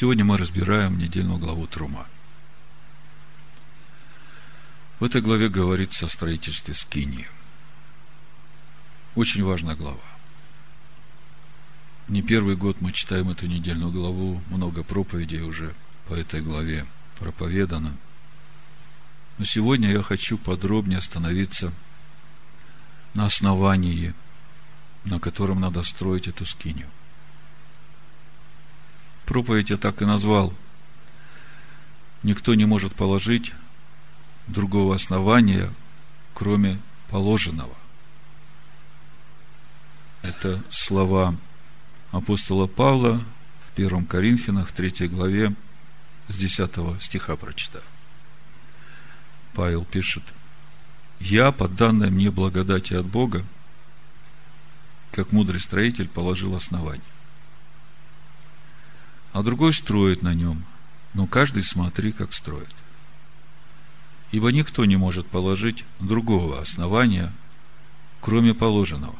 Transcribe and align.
Сегодня 0.00 0.24
мы 0.24 0.38
разбираем 0.38 0.96
недельную 0.96 1.40
главу 1.40 1.66
Трума. 1.66 2.06
В 5.00 5.04
этой 5.04 5.20
главе 5.20 5.48
говорится 5.48 6.06
о 6.06 6.08
строительстве 6.08 6.72
Скинии. 6.72 7.26
Очень 9.16 9.42
важная 9.42 9.74
глава. 9.74 9.98
Не 12.06 12.22
первый 12.22 12.54
год 12.54 12.80
мы 12.80 12.92
читаем 12.92 13.28
эту 13.30 13.48
недельную 13.48 13.90
главу, 13.90 14.40
много 14.50 14.84
проповедей 14.84 15.40
уже 15.40 15.74
по 16.06 16.14
этой 16.14 16.42
главе 16.42 16.86
проповедано. 17.18 17.96
Но 19.38 19.44
сегодня 19.44 19.90
я 19.90 20.04
хочу 20.04 20.38
подробнее 20.38 20.98
остановиться 20.98 21.72
на 23.14 23.26
основании, 23.26 24.14
на 25.04 25.18
котором 25.18 25.58
надо 25.58 25.82
строить 25.82 26.28
эту 26.28 26.46
скинию. 26.46 26.88
Проповедь 29.28 29.68
я 29.68 29.76
так 29.76 30.00
и 30.00 30.06
назвал. 30.06 30.54
Никто 32.22 32.54
не 32.54 32.64
может 32.64 32.94
положить 32.94 33.52
другого 34.46 34.94
основания, 34.94 35.70
кроме 36.32 36.80
положенного. 37.10 37.74
Это 40.22 40.64
слова 40.70 41.36
апостола 42.10 42.66
Павла 42.66 43.22
в 43.66 43.78
1 43.78 44.06
Коринфянах, 44.06 44.72
3 44.72 45.08
главе, 45.08 45.54
с 46.28 46.36
10 46.38 47.02
стиха 47.02 47.36
прочитаю. 47.36 47.84
Павел 49.52 49.84
пишет, 49.84 50.24
«Я, 51.20 51.52
по 51.52 51.68
данной 51.68 52.08
мне 52.08 52.30
благодати 52.30 52.94
от 52.94 53.04
Бога, 53.04 53.44
как 55.12 55.32
мудрый 55.32 55.60
строитель, 55.60 56.08
положил 56.08 56.54
основание 56.54 57.02
а 59.32 59.42
другой 59.42 59.72
строит 59.72 60.22
на 60.22 60.34
нем. 60.34 60.64
Но 61.14 61.26
каждый 61.26 61.62
смотри, 61.62 62.12
как 62.12 62.32
строит. 62.32 62.68
Ибо 64.30 64.52
никто 64.52 64.84
не 64.84 64.96
может 64.96 65.26
положить 65.26 65.84
другого 66.00 66.60
основания, 66.60 67.32
кроме 68.20 68.54
положенного, 68.54 69.16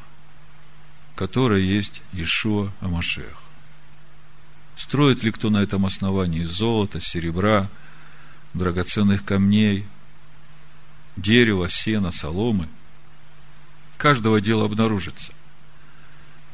которое 1.14 1.62
есть 1.62 2.02
Ишуа 2.12 2.72
Амашех. 2.80 3.42
Строит 4.76 5.22
ли 5.22 5.32
кто 5.32 5.50
на 5.50 5.58
этом 5.62 5.86
основании 5.86 6.44
золота, 6.44 7.00
серебра, 7.00 7.68
драгоценных 8.54 9.24
камней, 9.24 9.86
дерева, 11.16 11.68
сена, 11.68 12.12
соломы? 12.12 12.68
Каждого 13.96 14.40
дела 14.40 14.66
обнаружится. 14.66 15.32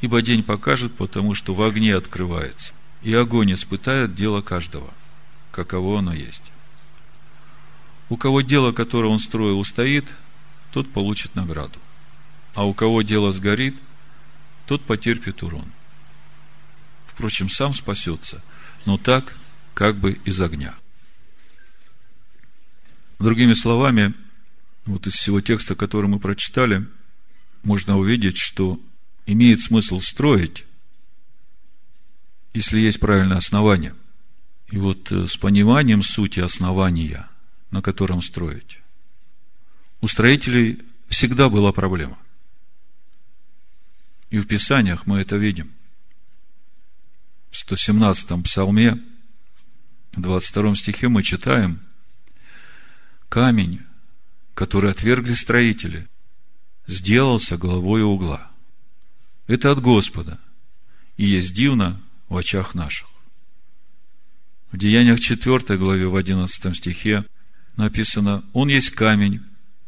Ибо 0.01 0.23
день 0.23 0.43
покажет, 0.43 0.95
потому 0.97 1.35
что 1.35 1.55
в 1.55 1.63
огне 1.63 1.95
открывается– 1.95 2.73
и 3.05 3.13
огонь 3.13 3.53
испытает 3.53 4.15
дело 4.15 4.41
каждого, 4.41 4.93
каково 5.53 5.99
оно 5.99 6.15
есть. 6.15 6.43
У 8.09 8.17
кого 8.17 8.41
дело, 8.41 8.73
которое 8.73 9.09
он 9.09 9.21
строил, 9.21 9.59
устоит, 9.59 10.07
тот 10.73 10.91
получит 10.91 11.35
награду. 11.35 11.79
А 12.55 12.65
у 12.65 12.73
кого 12.73 13.03
дело 13.03 13.31
сгорит, 13.33 13.77
тот 14.67 14.83
потерпит 14.85 15.43
урон. 15.43 15.71
Впрочем, 17.07 17.51
сам 17.51 17.75
спасется, 17.75 18.43
но 18.87 18.97
так, 18.97 19.37
как 19.75 19.97
бы 19.97 20.13
из 20.25 20.41
огня. 20.41 20.75
Другими 23.19 23.53
словами, 23.53 24.15
вот 24.87 25.07
из 25.07 25.13
всего 25.13 25.43
текста, 25.43 25.75
который 25.75 26.09
мы 26.09 26.19
прочитали, 26.19 26.87
можно 27.65 27.99
увидеть, 27.99 28.39
что 28.39 28.81
имеет 29.27 29.61
смысл 29.61 30.01
строить, 30.01 30.65
если 32.55 32.79
есть 32.79 33.01
правильное 33.01 33.37
основание. 33.39 33.95
И 34.69 34.79
вот 34.79 35.11
э, 35.13 35.27
с 35.27 35.37
пониманием 35.37 36.03
сути 36.03 36.41
основания, 36.41 37.29
на 37.71 37.83
котором 37.83 38.23
строить, 38.23 38.79
у 40.01 40.07
строителей 40.07 40.81
всегда 41.09 41.49
была 41.49 41.73
проблема. 41.73 42.19
И 44.31 44.39
в 44.39 44.47
Писаниях 44.47 45.07
мы 45.07 45.21
это 45.21 45.37
видим. 45.37 45.73
В 47.51 47.71
117-м 47.71 48.43
псалме, 48.45 49.03
в 50.13 50.21
22 50.21 50.75
стихе 50.77 51.09
мы 51.09 51.23
читаем, 51.23 51.81
камень, 53.29 53.83
который 54.55 54.91
отвергли 54.91 55.35
строители, 55.35 56.09
сделался 56.87 57.57
головой 57.57 58.03
угла. 58.03 58.51
Это 59.47 59.73
от 59.73 59.81
Господа. 59.81 60.41
И 61.17 61.27
есть 61.27 61.53
дивно, 61.53 62.01
в 62.29 62.37
очах 62.37 62.75
наших. 62.75 63.09
В 64.71 64.77
Деяниях 64.77 65.21
4 65.21 65.79
главе 65.79 66.09
в 66.09 66.17
11 66.17 66.77
стихе 66.77 67.25
написано, 67.77 68.45
«Он 68.53 68.69
есть 68.69 68.91
камень, 68.91 69.41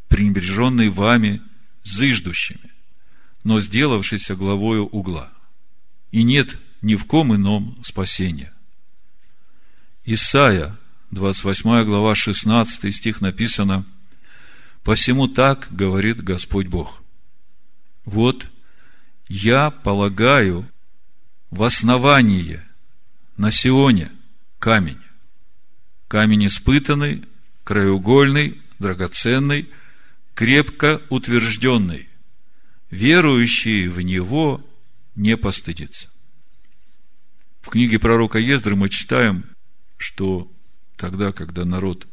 пренебреженный 0.09 0.89
вами, 0.89 1.43
зыждущими, 1.83 2.73
но 3.43 3.61
сделавшийся 3.61 4.35
главою 4.37 4.87
угла, 4.87 5.33
и 6.13 6.23
нет 6.23 6.57
ни 6.83 6.95
в 6.95 7.05
ком 7.07 7.35
ином 7.35 7.83
спасения». 7.85 8.53
Исайя, 10.05 10.77
28 11.11 11.85
глава, 11.85 12.15
16 12.15 12.95
стих 12.95 13.21
написано, 13.21 13.85
«Посему 14.85 15.27
так 15.27 15.67
говорит 15.71 16.23
Господь 16.23 16.69
Бог. 16.69 17.03
Вот 18.05 18.47
я 19.29 19.71
полагаю 19.71 20.71
в 21.57 21.63
основании 21.63 22.61
на 23.39 23.51
Сионе 23.51 24.13
камень. 24.59 25.01
Камень 26.07 26.49
испытанный, 26.49 27.25
краеугольный, 27.65 28.61
драгоценный, 28.79 29.71
крепко 30.35 31.01
утвержденный. 31.09 32.11
Верующий 32.91 33.89
в 33.89 34.03
него 34.03 34.65
не 35.15 35.39
постыдится. 35.39 36.11
В 37.63 37.71
книге 37.71 37.99
пророка 37.99 38.39
Ездры 38.39 38.77
мы 38.77 38.91
читаем, 38.91 39.47
что 39.97 40.53
тогда, 40.97 41.33
когда 41.33 41.65
народ 41.65 42.07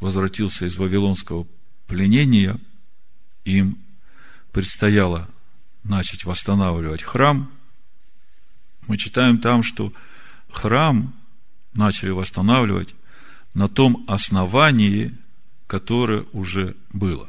возвратился 0.00 0.66
из 0.66 0.76
Вавилонского 0.76 1.46
пленения, 1.86 2.58
им 3.44 3.78
предстояло 4.50 5.30
начать 5.84 6.24
восстанавливать 6.24 7.04
храм– 7.04 7.52
мы 8.86 8.96
читаем 8.96 9.38
там, 9.38 9.62
что 9.62 9.92
храм 10.50 11.14
начали 11.74 12.10
восстанавливать 12.10 12.94
на 13.54 13.68
том 13.68 14.04
основании, 14.08 15.14
которое 15.66 16.24
уже 16.32 16.76
было. 16.92 17.28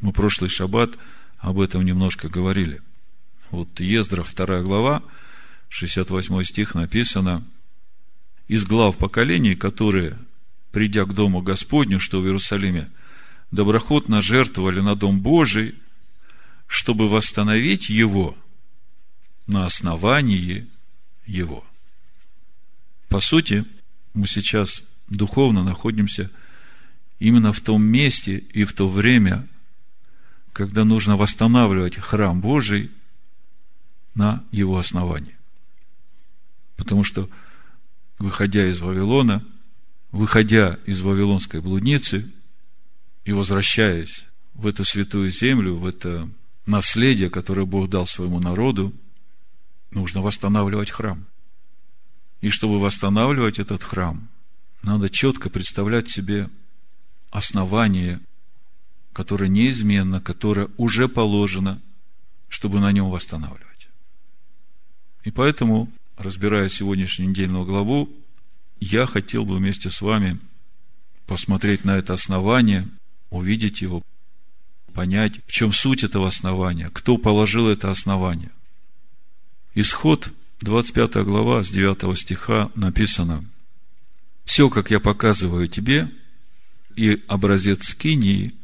Мы 0.00 0.12
прошлый 0.12 0.50
шаббат 0.50 0.98
об 1.38 1.60
этом 1.60 1.84
немножко 1.84 2.28
говорили. 2.28 2.82
Вот 3.50 3.80
Ездра, 3.80 4.22
вторая 4.22 4.62
глава, 4.62 5.02
68 5.68 6.44
стих 6.44 6.74
написано, 6.74 7.44
из 8.48 8.64
глав 8.64 8.96
поколений, 8.96 9.56
которые, 9.56 10.18
придя 10.70 11.04
к 11.04 11.14
дому 11.14 11.42
Господню, 11.42 11.98
что 11.98 12.20
в 12.20 12.24
Иерусалиме, 12.24 12.90
доброхотно 13.50 14.20
жертвовали 14.20 14.80
на 14.80 14.94
дом 14.94 15.20
Божий, 15.20 15.74
чтобы 16.66 17.08
восстановить 17.08 17.88
его– 17.88 18.36
на 19.46 19.66
основании 19.66 20.66
его. 21.26 21.64
По 23.08 23.20
сути, 23.20 23.64
мы 24.14 24.26
сейчас 24.26 24.82
духовно 25.08 25.62
находимся 25.62 26.30
именно 27.18 27.52
в 27.52 27.60
том 27.60 27.82
месте 27.82 28.38
и 28.38 28.64
в 28.64 28.72
то 28.72 28.88
время, 28.88 29.46
когда 30.52 30.84
нужно 30.84 31.16
восстанавливать 31.16 31.96
храм 31.96 32.40
Божий 32.40 32.90
на 34.14 34.44
его 34.50 34.78
основании. 34.78 35.36
Потому 36.76 37.04
что, 37.04 37.28
выходя 38.18 38.66
из 38.68 38.80
Вавилона, 38.80 39.44
выходя 40.10 40.78
из 40.86 41.02
Вавилонской 41.02 41.60
блудницы 41.60 42.30
и 43.24 43.32
возвращаясь 43.32 44.26
в 44.54 44.66
эту 44.66 44.84
святую 44.84 45.30
землю, 45.30 45.74
в 45.74 45.86
это 45.86 46.28
наследие, 46.64 47.30
которое 47.30 47.66
Бог 47.66 47.90
дал 47.90 48.06
своему 48.06 48.40
народу, 48.40 48.94
нужно 49.96 50.20
восстанавливать 50.20 50.90
храм. 50.90 51.26
И 52.40 52.50
чтобы 52.50 52.78
восстанавливать 52.78 53.58
этот 53.58 53.82
храм, 53.82 54.28
надо 54.82 55.10
четко 55.10 55.50
представлять 55.50 56.08
себе 56.08 56.48
основание, 57.30 58.20
которое 59.12 59.48
неизменно, 59.48 60.20
которое 60.20 60.68
уже 60.76 61.08
положено, 61.08 61.82
чтобы 62.48 62.78
на 62.78 62.92
нем 62.92 63.10
восстанавливать. 63.10 63.88
И 65.24 65.30
поэтому, 65.30 65.90
разбирая 66.16 66.68
сегодняшнюю 66.68 67.30
недельную 67.30 67.64
главу, 67.64 68.08
я 68.78 69.06
хотел 69.06 69.44
бы 69.44 69.56
вместе 69.56 69.90
с 69.90 70.00
вами 70.02 70.38
посмотреть 71.26 71.84
на 71.84 71.96
это 71.96 72.12
основание, 72.12 72.86
увидеть 73.30 73.80
его, 73.80 74.02
понять, 74.92 75.40
в 75.46 75.50
чем 75.50 75.72
суть 75.72 76.04
этого 76.04 76.28
основания, 76.28 76.90
кто 76.92 77.16
положил 77.16 77.68
это 77.68 77.90
основание. 77.90 78.50
Исход 79.78 80.32
25 80.62 81.16
глава 81.16 81.62
с 81.62 81.68
9 81.68 82.18
стиха 82.18 82.70
написано 82.74 83.44
«Все, 84.46 84.70
как 84.70 84.90
я 84.90 85.00
показываю 85.00 85.68
тебе, 85.68 86.10
и 86.96 87.22
образец 87.28 87.88
скинии, 87.88 88.54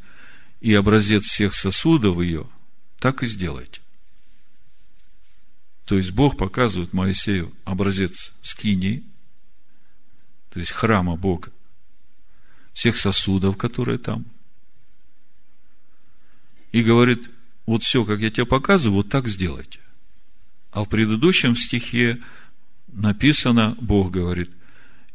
и 0.59 0.73
образец 0.73 1.25
всех 1.25 1.53
сосудов 1.53 2.19
ее, 2.19 2.49
так 2.97 3.21
и 3.21 3.27
сделайте». 3.27 3.81
То 5.85 5.97
есть 5.97 6.09
Бог 6.09 6.35
показывает 6.35 6.93
Моисею 6.93 7.53
образец 7.63 8.33
скинии, 8.41 9.03
то 10.49 10.59
есть 10.59 10.71
храма 10.71 11.15
Бога, 11.15 11.51
всех 12.73 12.97
сосудов, 12.97 13.55
которые 13.55 13.99
там. 13.99 14.25
И 16.71 16.81
говорит, 16.81 17.29
вот 17.67 17.83
все, 17.83 18.03
как 18.03 18.19
я 18.19 18.31
тебе 18.31 18.47
показываю, 18.47 18.95
вот 18.95 19.09
так 19.09 19.27
сделайте. 19.27 19.82
А 20.73 20.83
в 20.83 20.89
предыдущем 20.89 21.55
стихе 21.55 22.19
написано, 22.87 23.77
Бог 23.79 24.11
говорит, 24.11 24.49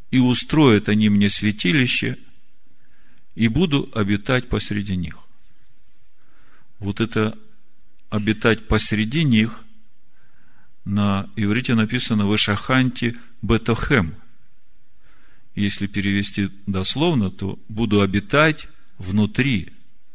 и 0.09 0.17
устроят 0.17 0.87
они 0.87 1.09
мне 1.09 1.29
святилище, 1.29 2.17
и 3.35 3.49
буду 3.49 3.89
обитать 3.93 4.47
посреди 4.47 4.95
них. 4.95 5.17
Вот 6.79 7.01
это 7.01 7.37
обитать 8.09 8.67
посреди 8.69 9.25
них 9.25 9.63
на 10.85 11.29
иврите 11.35 11.75
написано 11.75 12.25
в 12.25 12.35
Ишаханте 12.35 13.17
Бетохем. 13.41 14.15
Если 15.55 15.87
перевести 15.87 16.51
дословно, 16.67 17.31
то 17.31 17.59
буду 17.67 17.99
обитать 17.99 18.69
внутри 18.97 19.73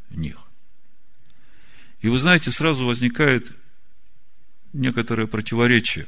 них. 0.09 0.39
И 2.01 2.09
вы 2.09 2.19
знаете, 2.19 2.51
сразу 2.51 2.87
возникает 2.87 3.53
некоторое 4.75 5.27
противоречие. 5.27 6.07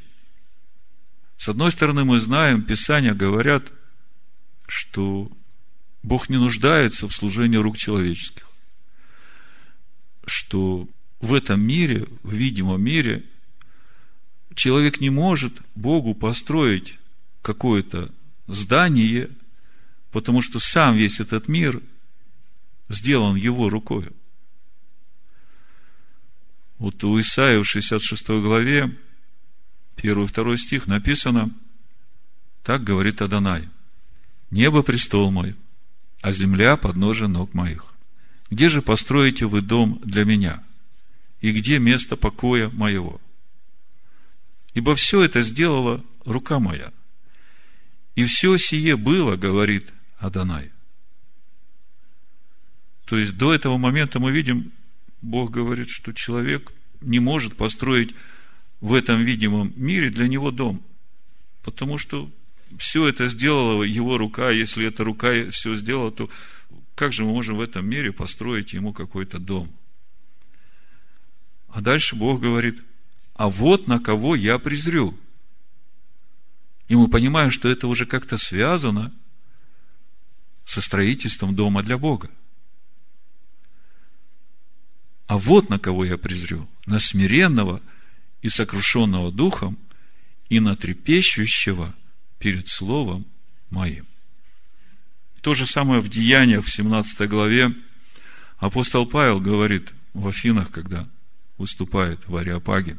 С 1.39 1.49
одной 1.49 1.71
стороны, 1.71 2.05
мы 2.05 2.21
знаем, 2.21 2.63
Писания 2.63 3.15
говорят, 3.15 3.73
что 4.67 5.31
Бог 6.03 6.29
не 6.29 6.37
нуждается 6.37 7.09
в 7.09 7.15
служении 7.15 7.57
рук 7.57 7.77
человеческих. 7.77 8.47
Что 10.27 10.89
в 11.21 11.35
этом 11.35 11.61
мире, 11.61 12.07
в 12.23 12.35
видимом 12.35 12.83
мире, 12.83 13.25
человек 14.55 15.01
не 15.01 15.11
может 15.11 15.55
Богу 15.75 16.15
построить 16.15 16.99
какое-то 17.43 18.13
здание, 18.49 19.31
потому 20.11 20.43
что 20.43 20.59
сам 20.59 20.97
весь 20.97 21.21
этот 21.21 21.47
мир 21.47 21.81
сделан 22.89 23.37
его 23.37 23.69
рукой. 23.69 24.09
Вот 26.79 27.03
у 27.05 27.19
Исаия 27.21 27.61
в 27.61 27.65
66 27.65 28.29
главе, 28.29 28.97
1-2 29.97 30.57
стих 30.57 30.87
написано, 30.87 31.51
так 32.63 32.85
говорит 32.85 33.23
Адонай, 33.23 33.69
«Небо– 34.51 34.83
престол 34.85 35.31
мой, 35.31 35.57
а 36.21 36.33
земля– 36.33 36.77
подножие 36.77 37.29
ног 37.29 37.55
моих. 37.55 37.95
Где 38.51 38.69
же 38.69 38.83
построите 38.83 39.47
вы 39.47 39.61
дом 39.61 40.01
для 40.05 40.25
меня? 40.25 40.63
И 41.41 41.53
где 41.53 41.79
место 41.79 42.17
покоя 42.17 42.69
моего? 42.71 43.21
Ибо 44.75 44.95
все 44.95 45.23
это 45.23 45.43
сделала 45.43 46.05
рука 46.25 46.59
моя. 46.59 46.93
И 48.15 48.25
все 48.25 48.57
сие 48.57 48.97
было, 48.97 49.37
говорит 49.37 49.93
Адонай. 50.19 50.71
То 53.07 53.19
есть 53.19 53.37
до 53.37 53.55
этого 53.55 53.79
момента 53.79 54.19
мы 54.21 54.33
видим, 54.33 54.73
Бог 55.27 55.51
говорит, 55.51 55.91
что 55.91 56.13
человек 56.13 56.73
не 57.01 57.19
может 57.19 57.57
построить 57.57 58.15
в 58.81 58.95
этом 58.95 59.23
видимом 59.23 59.73
мире 59.77 60.09
для 60.11 60.29
него 60.29 60.53
дом. 60.53 60.83
Потому 61.65 61.99
что 61.99 62.31
все 62.79 63.09
это 63.09 63.27
сделала 63.27 63.83
его 63.83 64.19
рука. 64.19 64.51
Если 64.51 64.87
эта 64.87 65.03
рука 65.03 65.51
все 65.51 65.75
сделала, 65.75 66.13
то 66.13 66.31
как 66.95 67.13
же 67.13 67.25
мы 67.25 67.31
можем 67.31 67.57
в 67.57 67.61
этом 67.61 67.89
мире 67.89 68.13
построить 68.13 68.73
ему 68.73 68.93
какой-то 68.93 69.39
дом? 69.39 69.69
А 71.69 71.81
дальше 71.81 72.15
Бог 72.15 72.41
говорит, 72.41 72.81
а 73.35 73.49
вот 73.49 73.89
на 73.89 73.99
кого 73.99 74.37
я 74.37 74.59
презрю. 74.59 75.19
И 76.87 76.95
мы 76.95 77.09
понимаем, 77.09 77.51
что 77.51 77.69
это 77.69 77.89
уже 77.89 78.07
как-то 78.07 78.39
связано 78.39 79.13
со 80.65 80.81
строительством 80.81 81.57
дома 81.57 81.83
для 81.83 81.99
Бога. 81.99 82.31
А 85.27 85.39
вот 85.39 85.69
на 85.69 85.79
кого 85.79 86.05
я 86.05 86.17
презрю, 86.17 86.69
на 86.87 87.01
смиренного 87.01 87.83
и 88.43 88.49
сокрушенного 88.49 89.33
духом, 89.33 89.79
и 90.49 90.61
на 90.61 90.77
трепещущего 90.77 91.95
перед 92.39 92.69
словом 92.69 93.27
моим. 93.71 94.07
То 95.41 95.55
же 95.55 95.67
самое 95.67 96.01
в 96.01 96.09
Деяниях 96.09 96.65
в 96.65 96.71
17 96.71 97.29
главе 97.29 97.75
апостол 98.59 99.07
Павел 99.07 99.41
говорит 99.41 99.93
в 100.13 100.29
Афинах, 100.29 100.71
когда 100.71 101.09
выступает 101.59 102.27
в 102.27 102.37
Ариапаге. 102.37 102.99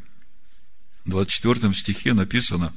В 1.06 1.10
24 1.10 1.74
стихе 1.74 2.14
написано 2.14 2.74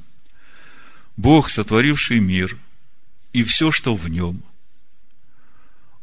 «Бог, 1.17 1.49
сотворивший 1.49 2.19
мир 2.19 2.57
и 3.33 3.43
все, 3.43 3.71
что 3.71 3.95
в 3.95 4.07
нем, 4.07 4.43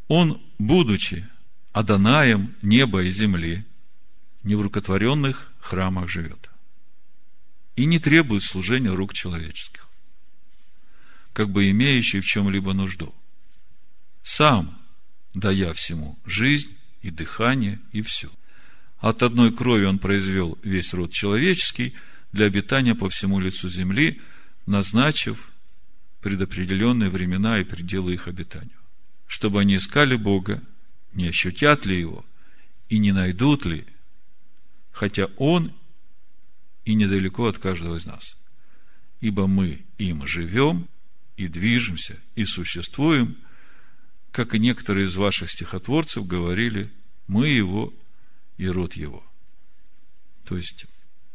Он, 0.08 0.40
будучи 0.58 1.26
Адонаем 1.72 2.54
неба 2.62 3.02
и 3.02 3.10
земли, 3.10 3.64
не 4.42 4.54
в 4.54 4.62
рукотворенных 4.62 5.52
храмах 5.60 6.08
живет. 6.08 6.50
И 7.76 7.84
не 7.84 7.98
требует 7.98 8.42
служения 8.42 8.90
рук 8.90 9.14
человеческих, 9.14 9.86
как 11.32 11.50
бы 11.50 11.70
имеющий 11.70 12.20
в 12.20 12.26
чем-либо 12.26 12.72
нужду. 12.72 13.14
Сам, 14.22 14.78
дая 15.34 15.72
всему 15.74 16.18
жизнь 16.26 16.76
и 17.02 17.10
дыхание, 17.10 17.78
и 17.92 18.02
все. 18.02 18.30
От 18.98 19.22
одной 19.22 19.54
крови 19.54 19.84
он 19.84 19.98
произвел 19.98 20.58
весь 20.62 20.92
род 20.92 21.12
человеческий 21.12 21.94
для 22.32 22.46
обитания 22.46 22.94
по 22.94 23.08
всему 23.08 23.38
лицу 23.38 23.68
земли, 23.68 24.20
назначив 24.66 25.50
предопределенные 26.20 27.10
времена 27.10 27.60
и 27.60 27.64
пределы 27.64 28.14
их 28.14 28.26
обитанию, 28.26 28.78
чтобы 29.26 29.60
они 29.60 29.76
искали 29.76 30.16
Бога 30.16 30.62
не 31.12 31.28
ощутят 31.28 31.86
ли 31.86 31.98
его 31.98 32.24
и 32.88 32.98
не 32.98 33.12
найдут 33.12 33.64
ли, 33.64 33.84
хотя 34.92 35.26
он 35.36 35.72
и 36.84 36.94
недалеко 36.94 37.46
от 37.46 37.58
каждого 37.58 37.96
из 37.96 38.06
нас. 38.06 38.36
Ибо 39.20 39.46
мы 39.46 39.84
им 39.98 40.26
живем 40.26 40.88
и 41.36 41.48
движемся 41.48 42.18
и 42.34 42.44
существуем, 42.44 43.36
как 44.32 44.54
и 44.54 44.58
некоторые 44.58 45.06
из 45.06 45.16
ваших 45.16 45.50
стихотворцев 45.50 46.26
говорили, 46.26 46.90
мы 47.26 47.48
его 47.48 47.92
и 48.56 48.66
род 48.66 48.94
его. 48.94 49.24
То 50.44 50.56
есть, 50.56 50.86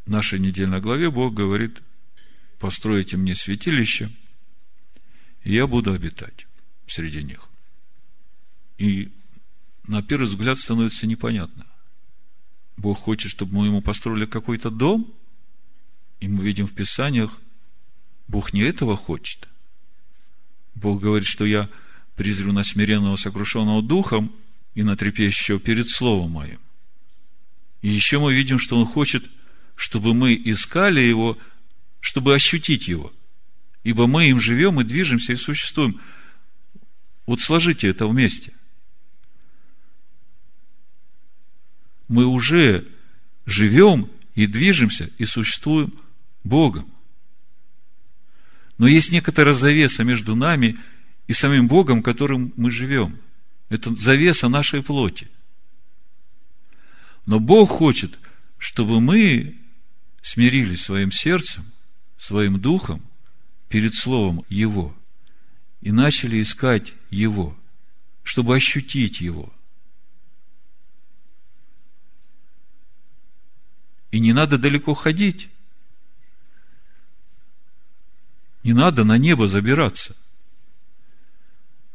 в 0.06 0.10
нашей 0.10 0.40
недельной 0.40 0.82
главе 0.82 1.12
Бог 1.12 1.34
говорит, 1.34 1.82
постройте 2.60 3.18
мне 3.18 3.36
святилище, 3.36 4.10
и 5.44 5.54
я 5.54 5.68
буду 5.68 5.94
обитать 5.94 6.48
среди 6.88 7.24
них. 7.24 7.48
И 8.78 9.12
на 9.88 10.02
первый 10.02 10.28
взгляд 10.28 10.58
становится 10.58 11.08
непонятно. 11.08 11.66
Бог 12.78 13.00
хочет, 13.00 13.32
чтобы 13.32 13.58
мы 13.58 13.68
ему 13.68 13.82
построили 13.82 14.26
какой-то 14.26 14.70
дом, 14.70 15.14
и 16.20 16.28
мы 16.28 16.44
видим 16.44 16.68
в 16.68 16.74
Писаниях, 16.74 17.40
Бог 18.28 18.54
не 18.54 18.62
этого 18.62 18.96
хочет. 18.96 19.48
Бог 20.76 21.02
говорит, 21.02 21.28
что 21.28 21.46
я 21.46 21.70
призрю 22.16 22.54
на 22.54 22.64
смиренного, 22.64 23.16
сокрушенного 23.16 23.84
духом 23.84 24.34
и 24.74 24.84
на 24.84 24.96
трепещущего 24.96 25.60
перед 25.60 25.90
Словом 25.90 26.32
Моим. 26.32 26.60
И 27.82 27.90
еще 27.90 28.20
мы 28.20 28.34
видим, 28.34 28.60
что 28.60 28.80
Он 28.80 28.86
хочет, 28.86 29.26
чтобы 29.76 30.14
мы 30.14 30.34
искали 30.34 31.02
Его, 31.02 31.38
чтобы 32.00 32.34
ощутить 32.34 32.88
Его. 32.88 33.14
Ибо 33.84 34.08
мы 34.08 34.30
им 34.30 34.40
живем 34.40 34.80
и 34.80 34.86
движемся 34.86 35.34
и 35.34 35.36
существуем. 35.36 36.00
Вот 37.26 37.42
сложите 37.42 37.90
это 37.90 38.08
вместе– 38.08 38.54
мы 42.08 42.26
уже 42.26 42.88
живем 43.46 44.10
и 44.36 44.48
движемся 44.48 45.10
и 45.18 45.26
существуем 45.26 45.94
Богом. 46.44 46.92
Но 48.78 48.88
есть 48.88 49.12
некоторая 49.12 49.54
завеса 49.54 50.04
между 50.04 50.36
нами 50.36 50.78
и 51.28 51.34
самим 51.34 51.68
Богом, 51.68 52.02
которым 52.02 52.54
мы 52.58 52.72
живем. 52.72 53.18
Это 53.70 53.96
завеса 53.96 54.50
нашей 54.50 54.84
плоти. 54.84 55.30
Но 57.26 57.40
Бог 57.40 57.70
хочет, 57.70 58.20
чтобы 58.58 59.00
мы 59.00 59.58
смирились 60.22 60.84
своим 60.84 61.12
сердцем, 61.12 61.66
своим 62.18 62.60
духом 62.60 63.02
перед 63.70 63.96
Словом 63.96 64.44
Его 64.50 64.96
и 65.82 65.92
начали 65.92 66.42
искать 66.42 66.94
Его, 67.10 67.58
чтобы 68.24 68.56
ощутить 68.56 69.22
Его– 69.22 69.54
И 74.14 74.20
не 74.20 74.32
надо 74.32 74.60
далеко 74.60 74.94
ходить. 74.94 75.50
Не 78.64 78.74
надо 78.74 79.04
на 79.04 79.18
небо 79.18 79.48
забираться. 79.48 80.16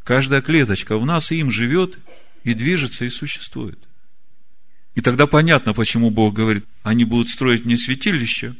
Каждая 0.02 0.40
клеточка 0.40 0.98
в 0.98 1.06
нас 1.06 1.30
им 1.30 1.52
живет 1.52 1.96
и 2.42 2.54
движется 2.54 3.04
и 3.04 3.08
существует. 3.08 3.78
И 4.96 5.00
тогда 5.00 5.28
понятно, 5.28 5.74
почему 5.74 6.10
Бог 6.10 6.34
говорит, 6.34 6.66
они 6.82 7.04
будут 7.04 7.30
строить 7.30 7.64
мне 7.64 7.76
святилище, 7.76 8.56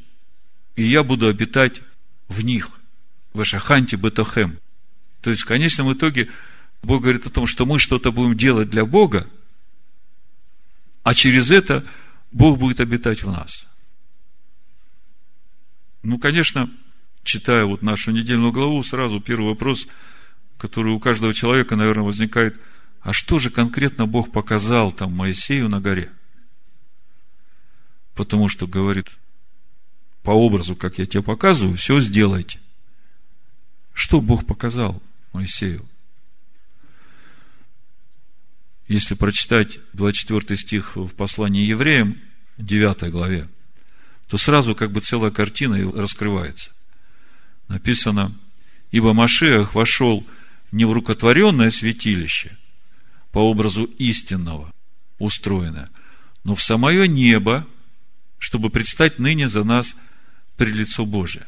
и 0.77 0.85
я 0.85 1.03
буду 1.03 1.27
обитать 1.27 1.83
в 2.29 2.45
них. 2.45 2.79
В 3.33 3.41
Ашаханте 3.41 3.97
Бетахем. 3.97 4.61
То 5.21 5.31
есть, 5.31 5.43
в 5.43 5.47
конечном 5.47 5.93
итоге, 5.93 6.31
Бог 6.85 7.03
говорит 7.03 7.27
о 7.27 7.31
том, 7.31 7.49
что 7.49 7.67
мы 7.67 7.81
что-то 7.81 8.13
будем 8.13 8.37
делать 8.37 8.71
для 8.71 8.85
Бога, 8.85 9.29
а 11.03 11.13
через 11.13 11.51
это 11.51 11.85
Бог 12.31 12.59
будет 12.59 12.81
обитать 12.81 13.23
в 13.23 13.31
нас. 13.31 13.67
Ну, 16.03 16.19
конечно, 16.19 16.71
читая 17.23 17.65
вот 17.65 17.83
нашу 17.83 18.11
недельную 18.11 18.53
главу, 18.53 18.83
сразу 18.83 19.21
первый 19.21 19.49
вопрос, 19.49 19.87
который 20.57 20.93
у 20.93 21.01
каждого 21.01 21.35
человека, 21.35 21.77
наверное, 21.77 22.05
возникает, 22.05 22.61
а 23.01 23.13
что 23.13 23.39
же 23.39 23.51
конкретно 23.51 24.07
Бог 24.07 24.33
показал 24.33 24.93
там 24.93 25.15
Моисею 25.15 25.69
на 25.69 25.81
горе? 25.81 26.11
Потому 28.15 28.49
что 28.49 28.67
говорит, 28.67 29.09
по 30.23 30.31
образу, 30.31 30.77
как 30.77 30.99
я 30.99 31.07
тебе 31.07 31.23
показываю, 31.23 31.77
все 31.77 32.01
сделайте. 32.01 32.59
Что 33.93 34.21
Бог 34.21 34.47
показал 34.47 35.03
Моисею? 35.33 35.87
Если 38.89 39.15
прочитать 39.15 39.79
24 39.93 40.59
стих 40.59 40.97
в 40.97 41.11
послании 41.11 41.67
евреям, 41.67 42.19
9 42.57 43.11
главе, 43.11 43.49
то 44.29 44.39
сразу 44.39 44.75
как 44.75 44.93
бы 44.93 45.01
целая 45.01 45.31
картина 45.31 45.93
раскрывается. 45.93 46.73
Написано, 47.69 48.35
ибо 48.91 49.13
Машех 49.13 49.75
вошел 49.75 50.27
не 50.73 50.87
в 50.87 50.93
рукотворенное 50.93 51.71
святилище, 51.71 52.57
по 53.31 53.39
образу 53.39 53.85
истинного 53.85 54.73
устроенное, 55.19 55.91
но 56.43 56.55
в 56.55 56.63
самое 56.63 57.07
небо, 57.07 57.67
чтобы 58.39 58.71
предстать 58.71 59.19
ныне 59.19 59.51
за 59.51 59.65
нас 59.65 59.95
при 60.57 60.71
лицо 60.71 61.05
Божие. 61.05 61.47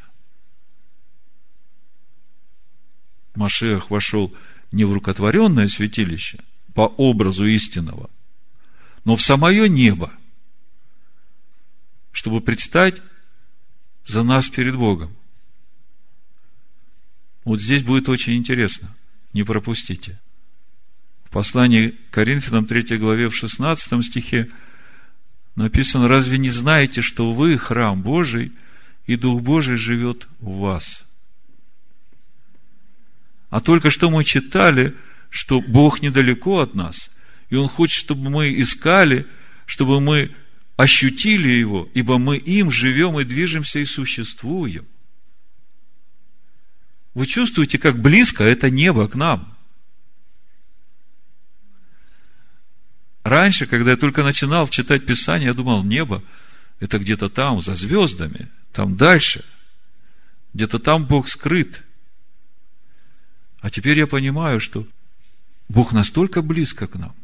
Машех 3.34 3.90
вошел 3.90 4.34
не 4.72 4.84
в 4.84 4.92
рукотворенное 4.92 5.68
святилище, 5.68 6.40
по 6.80 6.94
образу 6.96 7.44
истинного, 7.44 8.08
но 9.04 9.14
в 9.14 9.20
самое 9.20 9.68
небо, 9.68 10.10
чтобы 12.10 12.40
предстать 12.40 13.02
за 14.06 14.22
нас 14.22 14.48
перед 14.48 14.76
Богом. 14.76 15.14
Вот 17.44 17.60
здесь 17.60 17.82
будет 17.82 18.08
очень 18.08 18.34
интересно. 18.34 18.96
Не 19.34 19.42
пропустите. 19.42 20.18
В 21.24 21.28
послании 21.28 21.90
к 21.90 22.14
Коринфянам 22.14 22.64
3 22.64 22.96
главе 22.96 23.28
в 23.28 23.36
16 23.36 24.02
стихе 24.02 24.48
написано, 25.56 26.08
разве 26.08 26.38
не 26.38 26.48
знаете, 26.48 27.02
что 27.02 27.34
вы 27.34 27.58
храм 27.58 28.00
Божий, 28.00 28.52
и 29.04 29.16
Дух 29.16 29.42
Божий 29.42 29.76
живет 29.76 30.28
в 30.38 30.60
вас? 30.60 31.04
А 33.50 33.60
только 33.60 33.90
что 33.90 34.08
мы 34.08 34.24
читали, 34.24 34.96
что 35.30 35.60
Бог 35.60 36.02
недалеко 36.02 36.60
от 36.60 36.74
нас, 36.74 37.10
и 37.48 37.56
Он 37.56 37.68
хочет, 37.68 37.98
чтобы 37.98 38.28
мы 38.28 38.60
искали, 38.60 39.26
чтобы 39.64 40.00
мы 40.00 40.34
ощутили 40.76 41.48
Его, 41.48 41.88
ибо 41.94 42.18
мы 42.18 42.36
им 42.36 42.70
живем 42.70 43.18
и 43.18 43.24
движемся 43.24 43.78
и 43.78 43.84
существуем. 43.84 44.86
Вы 47.14 47.26
чувствуете, 47.26 47.78
как 47.78 48.00
близко 48.00 48.44
это 48.44 48.70
небо 48.70 49.08
к 49.08 49.14
нам? 49.14 49.56
Раньше, 53.22 53.66
когда 53.66 53.92
я 53.92 53.96
только 53.96 54.22
начинал 54.22 54.66
читать 54.68 55.06
Писание, 55.06 55.48
я 55.48 55.54
думал, 55.54 55.84
небо– 55.84 56.22
это 56.80 56.98
где-то 56.98 57.28
там, 57.28 57.60
за 57.60 57.74
звездами, 57.74 58.48
там 58.72 58.96
дальше. 58.96 59.44
Где-то 60.54 60.78
там 60.78 61.04
Бог 61.04 61.28
скрыт. 61.28 61.84
А 63.60 63.70
теперь 63.70 63.98
я 63.98 64.06
понимаю, 64.06 64.58
что 64.58 64.86
Бог 65.70 65.92
настолько 65.92 66.42
близко 66.42 66.88
к 66.88 66.96
нам. 66.96 67.14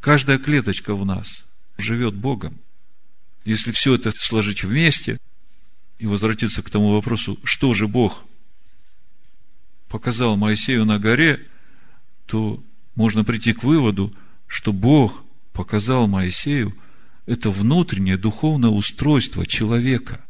Каждая 0.00 0.38
клеточка 0.38 0.94
в 0.94 1.04
нас 1.04 1.44
живет 1.76 2.14
Богом. 2.14 2.58
Если 3.44 3.70
все 3.70 3.96
это 3.96 4.12
сложить 4.18 4.64
вместе 4.64 5.20
и 5.98 6.06
возвратиться 6.06 6.62
к 6.62 6.70
тому 6.70 6.94
вопросу, 6.94 7.38
что 7.44 7.74
же 7.74 7.86
Бог 7.86 8.24
показал 9.90 10.38
Моисею 10.38 10.86
на 10.86 10.98
горе, 10.98 11.46
то 12.24 12.64
можно 12.94 13.24
прийти 13.24 13.52
к 13.52 13.62
выводу, 13.62 14.10
что 14.46 14.72
Бог 14.72 15.22
показал 15.52 16.06
Моисею 16.06 16.74
это 17.26 17.50
внутреннее 17.50 18.16
духовное 18.16 18.70
устройство 18.70 19.46
человека. 19.46 20.24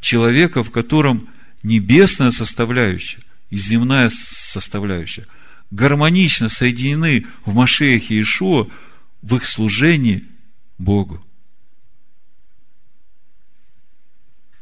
Человека, 0.00 0.62
в 0.62 0.70
котором 0.70 1.30
небесная 1.62 2.30
составляющая 2.30 3.22
и 3.48 3.56
земная 3.56 4.10
составляющая 4.10 5.26
гармонично 5.74 6.48
соединены 6.48 7.26
в 7.44 7.54
Машеях 7.54 8.10
и 8.10 8.22
Ишуа 8.22 8.68
в 9.22 9.36
их 9.36 9.44
служении 9.44 10.24
Богу. 10.78 11.24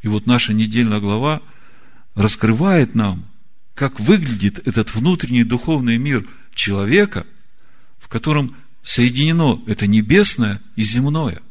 И 0.00 0.08
вот 0.08 0.26
наша 0.26 0.54
недельная 0.54 1.00
глава 1.00 1.42
раскрывает 2.14 2.94
нам, 2.94 3.26
как 3.74 4.00
выглядит 4.00 4.66
этот 4.66 4.94
внутренний 4.94 5.44
духовный 5.44 5.98
мир 5.98 6.26
человека, 6.54 7.26
в 7.98 8.08
котором 8.08 8.56
соединено 8.82 9.62
это 9.66 9.86
небесное 9.86 10.60
и 10.76 10.82
земное. 10.82 11.42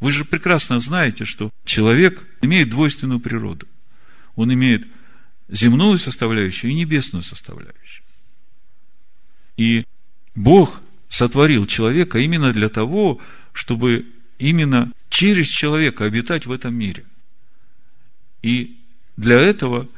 Вы 0.00 0.10
же 0.10 0.24
прекрасно 0.24 0.80
знаете, 0.80 1.24
что 1.24 1.52
человек 1.64 2.26
имеет 2.42 2.70
двойственную 2.70 3.20
природу. 3.20 3.66
Он 4.34 4.52
имеет 4.52 4.86
земную 5.48 5.98
составляющую 5.98 6.72
и 6.72 6.74
небесную 6.74 7.22
составляющую. 7.22 7.83
И 9.56 9.84
Бог 10.34 10.82
сотворил 11.08 11.66
человека 11.66 12.18
именно 12.18 12.52
для 12.52 12.68
того, 12.68 13.20
чтобы 13.52 14.06
именно 14.38 14.92
через 15.08 15.46
человека 15.48 16.04
обитать 16.04 16.46
в 16.46 16.52
этом 16.52 16.74
мире. 16.74 17.04
И 18.42 18.78
для 19.16 19.38
этого 19.40 19.88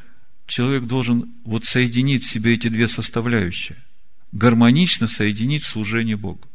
человек 0.47 0.85
должен 0.85 1.33
вот 1.45 1.65
соединить 1.65 2.25
в 2.25 2.31
себе 2.31 2.55
эти 2.55 2.69
две 2.69 2.87
составляющие. 2.87 3.79
Гармонично 4.33 5.09
соединить 5.09 5.65
служение 5.65 6.17
Богу. 6.17 6.47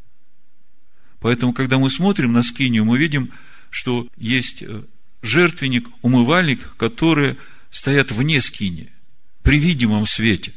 Поэтому, 1.20 1.54
когда 1.54 1.78
мы 1.78 1.90
смотрим 1.90 2.34
на 2.34 2.44
скинию, 2.44 2.86
мы 2.86 2.98
видим, 2.98 3.32
что 3.70 4.08
есть 4.18 4.62
э, 4.62 4.84
жертвенник, 5.22 5.88
умывальник, 6.02 6.76
которые 6.78 7.38
стоят 7.70 8.12
вне 8.12 8.42
скини, 8.42 8.92
при 9.44 9.60
видимом 9.60 10.06
свете. 10.06 10.54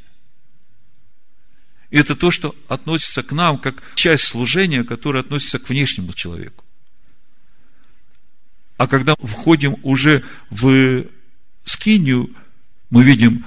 И 1.91 1.97
это 1.97 2.17
то, 2.17 2.31
что 2.31 2.55
относится 2.69 3.23
к 3.23 3.33
нам, 3.33 3.59
как 3.59 3.83
часть 3.95 4.25
служения, 4.25 4.85
которая 4.85 5.23
относится 5.23 5.59
к 5.59 5.69
внешнему 5.69 6.13
человеку. 6.13 6.65
А 8.77 8.87
когда 8.87 9.15
входим 9.17 9.77
уже 9.83 10.25
в 10.51 11.05
скинию, 11.65 12.31
мы 12.91 13.05
видим 13.05 13.45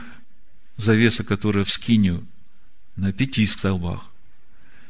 завеса, 0.78 1.24
которая 1.24 1.66
в 1.66 1.70
скинию 1.70 2.26
на 2.96 3.12
пяти 3.12 3.46
столбах. 3.46 4.12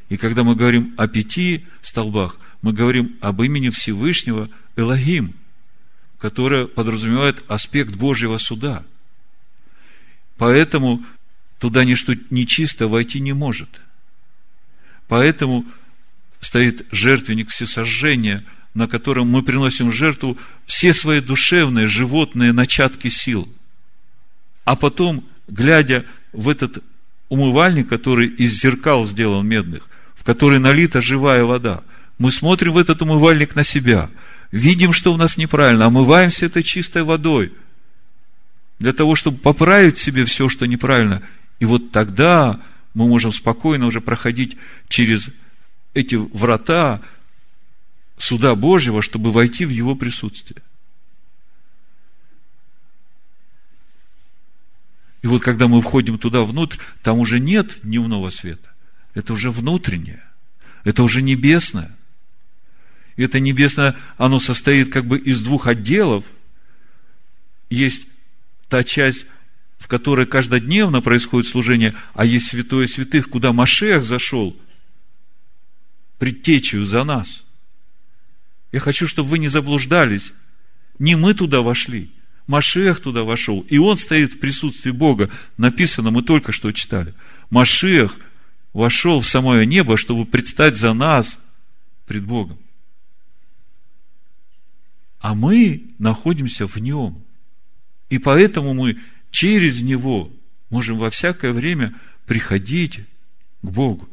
И 0.08 0.16
когда 0.16 0.42
мы 0.42 0.54
говорим 0.54 0.94
о 0.96 1.08
пяти 1.08 1.66
столбах, 1.82 2.38
мы 2.62 2.72
говорим 2.72 3.18
об 3.20 3.42
имени 3.42 3.68
Всевышнего 3.70 4.48
Элогим, 4.76 5.34
которое 6.18 6.66
подразумевает 6.66 7.44
аспект 7.48 7.94
Божьего 7.94 8.38
суда. 8.38 8.84
Поэтому 10.36 11.04
туда 11.58 11.84
ничто 11.84 12.14
нечисто 12.30 12.88
войти 12.88 13.20
не 13.20 13.32
может. 13.32 13.80
Поэтому 15.08 15.64
стоит 16.40 16.86
жертвенник 16.92 17.50
всесожжения, 17.50 18.44
на 18.74 18.86
котором 18.86 19.28
мы 19.28 19.42
приносим 19.42 19.90
жертву 19.90 20.38
все 20.66 20.94
свои 20.94 21.20
душевные, 21.20 21.86
животные 21.86 22.52
начатки 22.52 23.08
сил– 23.08 23.48
а 24.68 24.76
потом, 24.76 25.24
глядя 25.46 26.04
в 26.34 26.46
этот 26.46 26.84
умывальник, 27.30 27.88
который 27.88 28.28
из 28.28 28.60
зеркал 28.60 29.06
сделан 29.06 29.48
медных, 29.48 29.88
в 30.14 30.24
который 30.24 30.58
налита 30.58 31.00
живая 31.00 31.44
вода, 31.44 31.82
мы 32.18 32.30
смотрим 32.30 32.74
в 32.74 32.76
этот 32.76 33.00
умывальник 33.00 33.54
на 33.54 33.64
себя, 33.64 34.10
видим, 34.52 34.92
что 34.92 35.14
у 35.14 35.16
нас 35.16 35.38
неправильно, 35.38 35.86
омываемся 35.86 36.44
этой 36.44 36.62
чистой 36.62 37.02
водой, 37.02 37.54
для 38.78 38.92
того, 38.92 39.16
чтобы 39.16 39.38
поправить 39.38 39.96
себе 39.96 40.26
все, 40.26 40.50
что 40.50 40.66
неправильно. 40.66 41.22
И 41.58 41.64
вот 41.64 41.90
тогда 41.90 42.60
мы 42.94 43.08
можем 43.08 43.32
спокойно 43.32 43.86
уже 43.86 44.00
проходить 44.00 44.56
через 44.88 45.28
эти 45.94 46.14
врата 46.14 47.00
суда 48.16 48.54
Божьего, 48.54 49.02
чтобы 49.02 49.32
войти 49.32 49.64
в 49.64 49.70
Его 49.70 49.94
присутствие. 49.94 50.62
И 55.22 55.26
вот 55.26 55.42
когда 55.42 55.66
мы 55.66 55.80
входим 55.80 56.18
туда 56.18 56.42
внутрь, 56.42 56.78
там 57.02 57.18
уже 57.18 57.40
нет 57.40 57.80
дневного 57.82 58.30
света. 58.30 58.70
Это 59.14 59.32
уже 59.32 59.50
внутреннее. 59.50 60.22
Это 60.84 61.02
уже 61.02 61.22
небесное. 61.22 61.96
И 63.16 63.22
это 63.24 63.40
небесное, 63.40 63.96
оно 64.16 64.38
состоит 64.38 64.92
как 64.92 65.06
бы 65.06 65.18
из 65.18 65.40
двух 65.40 65.66
отделов. 65.66 66.24
Есть 67.68 68.06
та 68.68 68.84
часть, 68.84 69.26
в 69.78 69.86
которой 69.86 70.26
каждодневно 70.26 71.00
происходит 71.00 71.50
служение, 71.50 71.94
а 72.14 72.24
есть 72.24 72.48
святое 72.48 72.86
святых, 72.86 73.30
куда 73.30 73.52
Машех 73.52 74.04
зашел, 74.04 74.56
предтечью 76.18 76.84
за 76.84 77.04
нас. 77.04 77.44
Я 78.72 78.80
хочу, 78.80 79.06
чтобы 79.06 79.30
вы 79.30 79.38
не 79.38 79.48
заблуждались. 79.48 80.32
Не 80.98 81.16
мы 81.16 81.32
туда 81.32 81.62
вошли, 81.62 82.10
Машех 82.48 83.00
туда 83.00 83.22
вошел, 83.22 83.60
и 83.68 83.78
он 83.78 83.96
стоит 83.98 84.32
в 84.32 84.40
присутствии 84.40 84.90
Бога. 84.90 85.30
Написано, 85.58 86.10
мы 86.10 86.22
только 86.22 86.50
что 86.50 86.72
читали. 86.72 87.14
Машех 87.50 88.18
вошел 88.72 89.20
в 89.20 89.26
самое 89.26 89.64
небо, 89.64 89.96
чтобы 89.96 90.24
предстать 90.24 90.76
за 90.76 90.92
нас 90.92 91.38
пред 92.06 92.24
Богом. 92.24 92.58
А 95.20 95.34
мы 95.34 95.82
находимся 95.98 96.66
в 96.66 96.76
нем. 96.78 97.22
И 98.08 98.18
поэтому 98.18 98.72
мы 98.72 98.98
через 99.30 99.82
него 99.82 100.30
можем 100.70 100.98
во 100.98 101.10
всякое 101.10 101.52
время 101.52 101.94
приходить 102.26 103.00
к 103.62 103.66
Богу. 103.66 104.08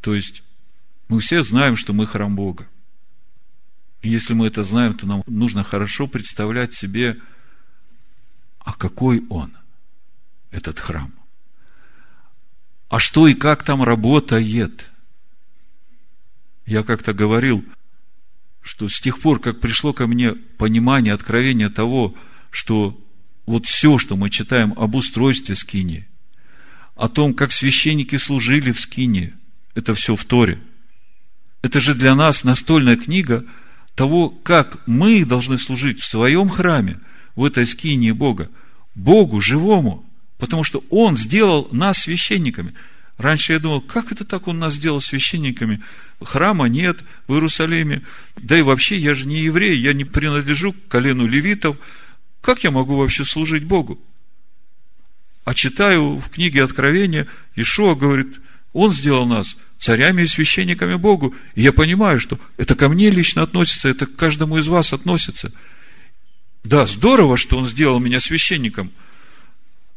То 0.00 0.14
есть, 0.14 0.42
мы 1.08 1.20
все 1.20 1.42
знаем, 1.42 1.76
что 1.76 1.92
мы 1.92 2.06
храм 2.06 2.34
Бога. 2.34 2.68
И 4.02 4.10
если 4.10 4.32
мы 4.34 4.46
это 4.46 4.62
знаем, 4.62 4.94
то 4.94 5.06
нам 5.06 5.22
нужно 5.26 5.64
хорошо 5.64 6.06
представлять 6.06 6.74
себе, 6.74 7.18
а 8.58 8.72
какой 8.72 9.24
он, 9.28 9.56
этот 10.50 10.78
храм. 10.78 11.12
А 12.88 13.00
что 13.00 13.26
и 13.26 13.34
как 13.34 13.64
там 13.64 13.82
работает. 13.82 14.90
Я 16.64 16.82
как-то 16.82 17.12
говорил, 17.12 17.64
что 18.60 18.88
с 18.88 19.00
тех 19.00 19.20
пор, 19.20 19.40
как 19.40 19.60
пришло 19.60 19.92
ко 19.92 20.06
мне 20.06 20.32
понимание, 20.34 21.14
откровение 21.14 21.70
того, 21.70 22.14
что 22.50 22.98
вот 23.46 23.66
все, 23.66 23.98
что 23.98 24.16
мы 24.16 24.30
читаем 24.30 24.74
об 24.76 24.94
устройстве 24.94 25.56
скини, 25.56 26.06
о 26.94 27.08
том, 27.08 27.34
как 27.34 27.52
священники 27.52 28.16
служили 28.16 28.72
в 28.72 28.80
скине, 28.80 29.34
это 29.74 29.94
все 29.94 30.16
в 30.16 30.24
Торе. 30.24 30.58
Это 31.62 31.80
же 31.80 31.94
для 31.94 32.14
нас 32.14 32.44
настольная 32.44 32.96
книга– 32.96 33.44
того, 33.98 34.28
как 34.28 34.78
мы 34.86 35.24
должны 35.24 35.58
служить 35.58 36.00
в 36.00 36.06
своем 36.06 36.48
храме, 36.48 37.00
в 37.34 37.44
этой 37.44 37.66
скинии 37.66 38.12
Бога, 38.12 38.48
Богу 38.94 39.40
живому, 39.40 40.08
потому 40.38 40.62
что 40.62 40.84
Он 40.88 41.16
сделал 41.16 41.68
нас 41.72 41.98
священниками. 41.98 42.74
Раньше 43.16 43.54
я 43.54 43.58
думал, 43.58 43.80
как 43.80 44.12
это 44.12 44.24
так 44.24 44.46
Он 44.46 44.60
нас 44.60 44.74
сделал 44.74 45.00
священниками? 45.00 45.82
Храма 46.22 46.66
нет 46.66 47.00
в 47.26 47.32
Иерусалиме. 47.32 48.02
Да 48.36 48.56
и 48.56 48.62
вообще, 48.62 48.98
я 48.98 49.16
же 49.16 49.26
не 49.26 49.40
еврей, 49.40 49.76
я 49.76 49.92
не 49.92 50.04
принадлежу 50.04 50.72
к 50.74 50.86
колену 50.86 51.26
левитов. 51.26 51.76
Как 52.48 52.64
я 52.64 52.70
могу 52.70 52.96
вообще 52.96 53.26
служить 53.26 53.64
Богу? 53.64 54.00
А 55.44 55.52
читаю 55.52 56.16
в 56.16 56.30
книге 56.30 56.64
Откровения, 56.64 57.26
Ишуа 57.56 57.94
говорит, 57.94 58.40
Он 58.72 58.90
сделал 58.90 59.26
нас– 59.26 59.58
царями 59.78 60.22
и 60.22 60.26
священниками 60.26 60.94
Богу. 60.94 61.34
И 61.56 61.60
я 61.60 61.74
понимаю, 61.74 62.20
что 62.20 62.40
это 62.56 62.74
ко 62.74 62.88
мне 62.88 63.10
лично 63.10 63.42
относится, 63.42 63.90
это 63.90 64.06
к 64.06 64.16
каждому 64.16 64.56
из 64.56 64.66
вас 64.66 64.94
относится. 64.94 65.52
Да, 66.64 66.86
здорово, 66.86 67.36
что 67.36 67.58
он 67.58 67.68
сделал 67.68 68.00
меня 68.00 68.18
священником. 68.18 68.92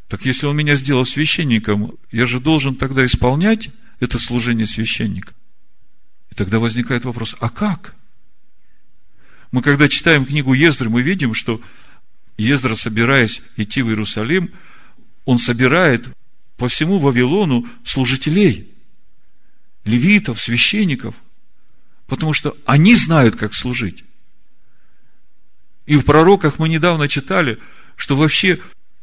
Так 0.09 0.25
если 0.25 0.45
он 0.45 0.57
меня 0.57 0.75
сделал 0.75 1.05
священником, 1.05 1.93
я 2.11 2.25
же 2.25 2.41
должен 2.41 2.75
тогда 2.75 3.05
исполнять 3.05 3.69
это 4.01 4.19
служение 4.19 4.67
священника. 4.67 5.33
И 6.31 6.35
тогда 6.35 6.59
возникает 6.59 7.05
вопрос, 7.05 7.33
а 7.39 7.47
как? 7.47 7.95
Мы 9.53 9.61
когда 9.61 9.87
читаем 9.87 10.25
книгу 10.25 10.53
Ездры, 10.53 10.89
мы 10.89 11.01
видим, 11.01 11.33
что 11.33 11.61
Ездра, 12.37 12.75
собираясь 12.75 13.41
идти 13.57 13.81
в 13.81 13.89
Иерусалим, 13.89 14.51
он 15.25 15.39
собирает 15.39 16.07
по 16.57 16.67
всему 16.67 16.99
Вавилону 16.99 17.67
служителей 17.85 18.69
левитов, 19.85 20.39
священников, 20.39 21.15
потому 22.07 22.33
что 22.33 22.55
они 22.65 22.95
знают, 22.95 23.35
как 23.35 23.53
служить. 23.53 24.03
И 25.85 25.95
в 25.95 26.05
пророках 26.05 26.59
мы 26.59 26.69
недавно 26.69 27.07
читали, 27.07 27.59
что 27.95 28.15
вообще 28.15 28.59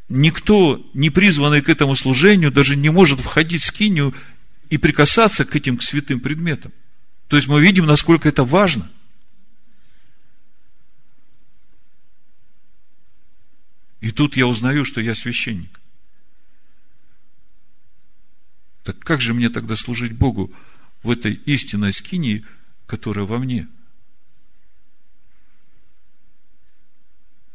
никто, 0.07 0.85
не 0.93 1.09
призванный 1.09 1.61
к 1.61 1.69
этому 1.69 1.95
служению, 1.95 2.51
даже 2.51 2.75
не 2.75 2.89
может 2.89 3.19
входить 3.19 3.63
в 3.63 3.65
скинию 3.65 4.13
и 4.69 4.77
прикасаться 4.77 5.45
к 5.45 5.55
этим 5.55 5.77
к 5.77 5.83
святым 5.83 6.19
предметам. 6.19 6.71
То 7.27 7.35
есть 7.35 7.47
мы 7.47 7.61
видим, 7.61 7.85
насколько 7.85 8.27
это 8.27 8.43
важно. 8.43 8.89
И 14.01 14.11
тут 14.11 14.37
я 14.37 14.47
узнаю, 14.47 14.85
что 14.85 15.01
я 15.01 15.13
священник. 15.13 15.79
Так 18.83 18.99
как 18.99 19.21
же 19.21 19.33
мне 19.33 19.49
тогда 19.49 19.75
служить 19.75 20.13
Богу 20.13 20.51
в 21.03 21.11
этой 21.11 21.33
истинной 21.33 21.93
скинии, 21.93 22.45
которая 22.87 23.25
во 23.25 23.37
мне? 23.37 23.67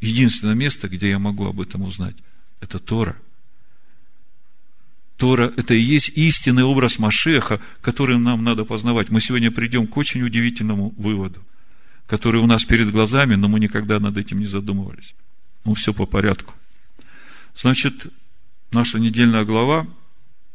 Единственное 0.01 0.55
место, 0.55 0.89
где 0.89 1.09
я 1.09 1.19
могу 1.19 1.47
об 1.47 1.61
этом 1.61 1.83
узнать, 1.83 2.17
это 2.61 2.79
Тора. 2.79 3.17
Тора– 5.17 5.53
это 5.57 5.75
и 5.75 5.81
есть 5.81 6.11
истинный 6.11 6.65
образ 6.65 6.99
Машеха, 6.99 7.61
который 7.81 8.19
нам 8.19 8.45
надо 8.45 8.65
познавать. 8.65 9.09
Мы 9.09 9.21
сегодня 9.21 9.51
придем 9.51 9.87
к 9.87 9.97
очень 9.97 10.23
удивительному 10.23 10.93
выводу, 10.99 11.43
который 12.07 12.41
у 12.43 12.47
нас 12.47 12.65
перед 12.65 12.91
глазами, 12.91 13.35
но 13.35 13.49
мы 13.49 13.61
никогда 13.61 13.99
над 13.99 14.19
этим 14.19 14.41
не 14.41 14.47
задумывались. 14.47 15.15
Ну, 15.64 15.74
все 15.74 15.94
по 15.94 16.07
порядку. 16.07 16.55
Значит, 17.57 18.07
наша 18.72 18.98
недельная 18.98 19.44
глава 19.44 19.87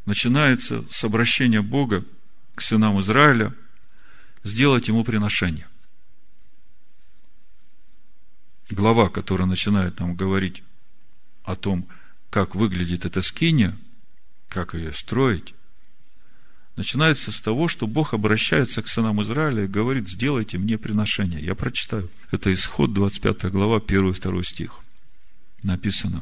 начинается 0.05 0.83
с 0.89 1.03
обращения 1.03 1.61
Бога 1.61 2.05
к 2.55 2.61
сынам 2.61 2.99
Израиля, 2.99 3.53
сделать 4.43 4.87
ему 4.87 5.03
приношение. 5.03 5.67
Глава, 8.69 9.09
которая 9.09 9.47
начинает 9.47 9.99
нам 9.99 10.15
говорить 10.15 10.63
о 11.43 11.55
том, 11.55 11.87
как 12.29 12.55
выглядит 12.55 13.05
эта 13.05 13.21
скиния, 13.21 13.75
как 14.47 14.73
ее 14.73 14.93
строить, 14.93 15.55
начинается 16.75 17.31
с 17.31 17.41
того, 17.41 17.67
что 17.67 17.87
Бог 17.87 18.13
обращается 18.13 18.81
к 18.81 18.87
сынам 18.87 19.21
Израиля 19.23 19.63
и 19.63 19.67
говорит, 19.67 20.07
сделайте 20.07 20.57
мне 20.57 20.77
приношение. 20.77 21.41
Я 21.41 21.55
прочитаю. 21.55 22.09
Это 22.31 22.53
исход 22.53 22.93
25 22.93 23.51
глава, 23.51 23.77
1 23.77 24.11
и 24.11 24.13
2 24.13 24.43
стих. 24.43 24.79
Написано. 25.63 26.21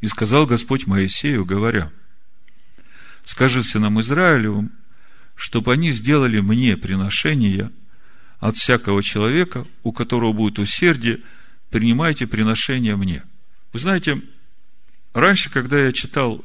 И 0.00 0.08
сказал 0.08 0.46
Господь 0.46 0.86
Моисею, 0.86 1.44
говоря, 1.44 1.90
скажи 3.24 3.62
сынам 3.64 4.00
Израилевым, 4.00 4.72
чтобы 5.34 5.72
они 5.72 5.90
сделали 5.90 6.40
мне 6.40 6.76
приношение 6.76 7.70
от 8.38 8.56
всякого 8.56 9.02
человека, 9.02 9.66
у 9.82 9.92
которого 9.92 10.32
будет 10.32 10.58
усердие, 10.58 11.20
принимайте 11.70 12.26
приношение 12.26 12.96
мне. 12.96 13.22
Вы 13.72 13.80
знаете, 13.80 14.22
раньше, 15.12 15.50
когда 15.50 15.78
я 15.78 15.92
читал 15.92 16.44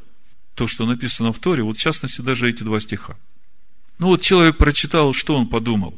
то, 0.56 0.68
что 0.68 0.86
написано 0.86 1.32
в 1.32 1.40
Торе, 1.40 1.64
вот 1.64 1.78
в 1.78 1.80
частности 1.80 2.22
даже 2.22 2.50
эти 2.50 2.64
два 2.64 2.80
стиха. 2.80 3.18
Ну 4.00 4.08
вот 4.08 4.22
человек 4.22 4.58
прочитал, 4.58 5.14
что 5.14 5.36
он 5.36 5.48
подумал. 5.48 5.98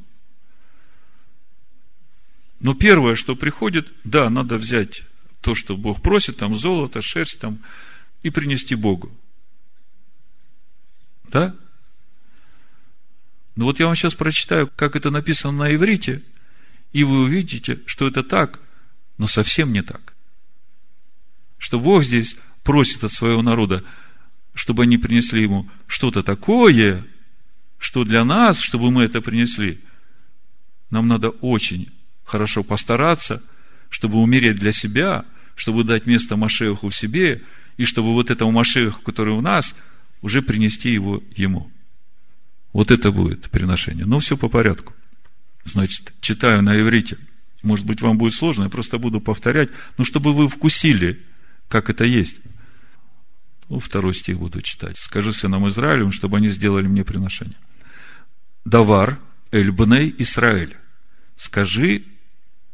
Но 2.60 2.74
первое, 2.74 3.16
что 3.16 3.36
приходит, 3.36 3.92
да, 4.04 4.30
надо 4.30 4.58
взять 4.58 5.04
то, 5.44 5.56
что 5.56 5.76
Бог 5.76 6.02
просит, 6.02 6.38
там 6.38 6.56
золото, 6.56 7.02
шерсть, 7.02 7.40
там, 7.40 7.60
и 8.24 8.30
принести 8.30 8.76
Богу. 8.76 9.12
Да? 11.30 11.54
Ну 13.56 13.66
вот 13.66 13.80
я 13.80 13.86
вам 13.86 13.96
сейчас 13.96 14.16
прочитаю, 14.16 14.72
как 14.76 14.96
это 14.96 15.12
написано 15.12 15.66
на 15.66 15.76
иврите, 15.76 16.24
и 16.94 17.04
вы 17.04 17.24
увидите, 17.24 17.82
что 17.86 18.08
это 18.08 18.24
так, 18.24 18.60
но 19.18 19.28
совсем 19.28 19.74
не 19.74 19.84
так. 19.84 20.14
Что 21.58 21.80
Бог 21.80 22.04
здесь 22.04 22.36
просит 22.64 23.04
от 23.04 23.12
своего 23.12 23.42
народа, 23.42 23.84
чтобы 24.54 24.84
они 24.84 24.98
принесли 24.98 25.44
ему 25.44 25.70
что-то 25.88 26.24
такое, 26.24 27.06
что 27.78 28.06
для 28.06 28.24
нас, 28.24 28.60
чтобы 28.60 28.92
мы 28.92 29.04
это 29.04 29.22
принесли, 29.22 29.84
нам 30.90 31.08
надо 31.08 31.30
очень 31.30 31.92
хорошо 32.24 32.64
постараться, 32.64 33.44
чтобы 33.90 34.20
умереть 34.20 34.56
для 34.56 34.72
себя, 34.72 35.26
чтобы 35.56 35.84
дать 35.84 36.06
место 36.06 36.36
Машеху 36.36 36.90
в 36.90 36.96
себе, 36.96 37.42
и 37.78 37.86
чтобы 37.86 38.14
вот 38.14 38.32
этому 38.32 38.52
Машеху, 38.52 39.02
который 39.02 39.34
у 39.34 39.42
нас– 39.42 39.76
уже 40.24 40.42
принести 40.42 40.92
его 40.92 41.22
ему. 41.36 41.70
Вот 42.72 42.90
это 42.90 43.12
будет 43.12 43.52
приношение. 43.52 44.06
Но 44.06 44.18
все 44.18 44.36
по 44.36 44.50
порядку. 44.50 44.94
Значит, 45.66 46.14
читаю 46.22 46.64
на 46.64 46.80
иврите. 46.80 47.18
Может 47.62 47.86
быть, 47.86 48.02
вам 48.02 48.18
будет 48.18 48.34
сложно, 48.34 48.64
я 48.64 48.70
просто 48.70 48.98
буду 48.98 49.22
повторять, 49.22 49.70
но 49.98 50.04
чтобы 50.04 50.34
вы 50.34 50.50
вкусили, 50.50 51.22
как 51.70 51.90
это 51.90 52.04
есть. 52.04 52.40
Ну, 53.70 53.80
второй 53.80 54.14
стих 54.14 54.40
буду 54.40 54.62
читать. 54.62 54.98
Скажи 54.98 55.32
сынам 55.32 55.68
Израилевым, 55.70 56.12
чтобы 56.12 56.38
они 56.38 56.50
сделали 56.50 56.88
мне 56.88 57.06
приношение. 57.06 57.56
Давар 58.66 59.20
Эльбней 59.52 60.14
Исраэль. 60.18 60.76
Скажи 61.38 62.04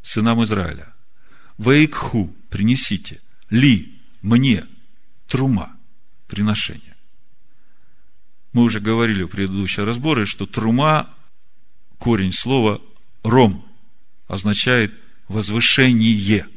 сынам 0.01 0.43
Израиля. 0.43 0.93
Вейкху, 1.59 2.33
принесите. 2.49 3.19
Ли, 3.49 3.99
мне, 4.21 4.65
трума, 5.27 5.75
приношение. 6.27 6.95
Мы 8.53 8.63
уже 8.63 8.79
говорили 8.79 9.23
в 9.23 9.27
предыдущем 9.27 9.83
разборе, 9.83 10.25
что 10.25 10.45
трума, 10.45 11.13
корень 11.97 12.33
слова 12.33 12.81
ром, 13.23 13.65
означает 14.27 14.93
возвышение. 15.27 16.47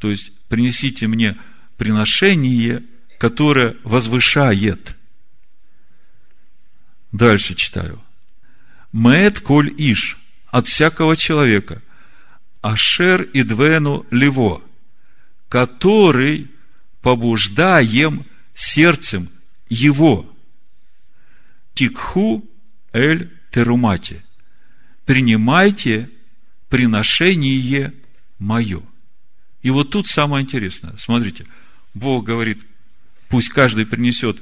То 0.00 0.10
есть, 0.10 0.32
принесите 0.48 1.06
мне 1.06 1.38
приношение, 1.78 2.82
которое 3.18 3.76
возвышает. 3.84 4.96
Дальше 7.12 7.54
читаю. 7.54 8.02
Мед 8.92 9.40
коль 9.40 9.72
иш 9.78 10.18
от 10.48 10.66
всякого 10.66 11.16
человека, 11.16 11.82
ашер 12.62 13.22
и 13.22 13.42
двену 13.42 14.06
лево, 14.10 14.62
который 15.48 16.50
побуждаем 17.02 18.24
сердцем 18.54 19.28
его. 19.68 20.32
Тикху 21.74 22.48
эль 22.92 23.30
терумати. 23.50 24.22
Принимайте 25.04 26.08
приношение 26.68 27.92
мое. 28.38 28.82
И 29.62 29.70
вот 29.70 29.90
тут 29.90 30.06
самое 30.06 30.44
интересное. 30.44 30.96
Смотрите, 30.96 31.46
Бог 31.94 32.24
говорит, 32.24 32.62
пусть 33.28 33.48
каждый 33.50 33.86
принесет 33.86 34.38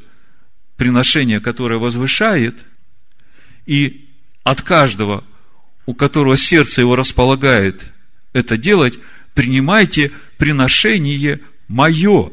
приношение, 0.76 1.40
которое 1.40 1.78
возвышает, 1.78 2.56
и 3.66 4.08
от 4.44 4.62
каждого, 4.62 5.24
у 5.86 5.94
которого 5.94 6.36
сердце 6.36 6.80
его 6.80 6.96
располагает 6.96 7.89
это 8.32 8.56
делать, 8.56 8.98
принимайте 9.34 10.12
приношение 10.38 11.40
мое. 11.68 12.32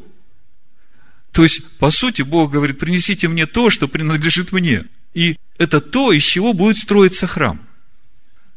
То 1.32 1.42
есть, 1.42 1.64
по 1.78 1.90
сути, 1.90 2.22
Бог 2.22 2.50
говорит, 2.52 2.78
принесите 2.78 3.28
мне 3.28 3.46
то, 3.46 3.70
что 3.70 3.88
принадлежит 3.88 4.52
мне. 4.52 4.84
И 5.14 5.36
это 5.58 5.80
то, 5.80 6.12
из 6.12 6.22
чего 6.22 6.52
будет 6.52 6.78
строиться 6.78 7.26
храм. 7.26 7.60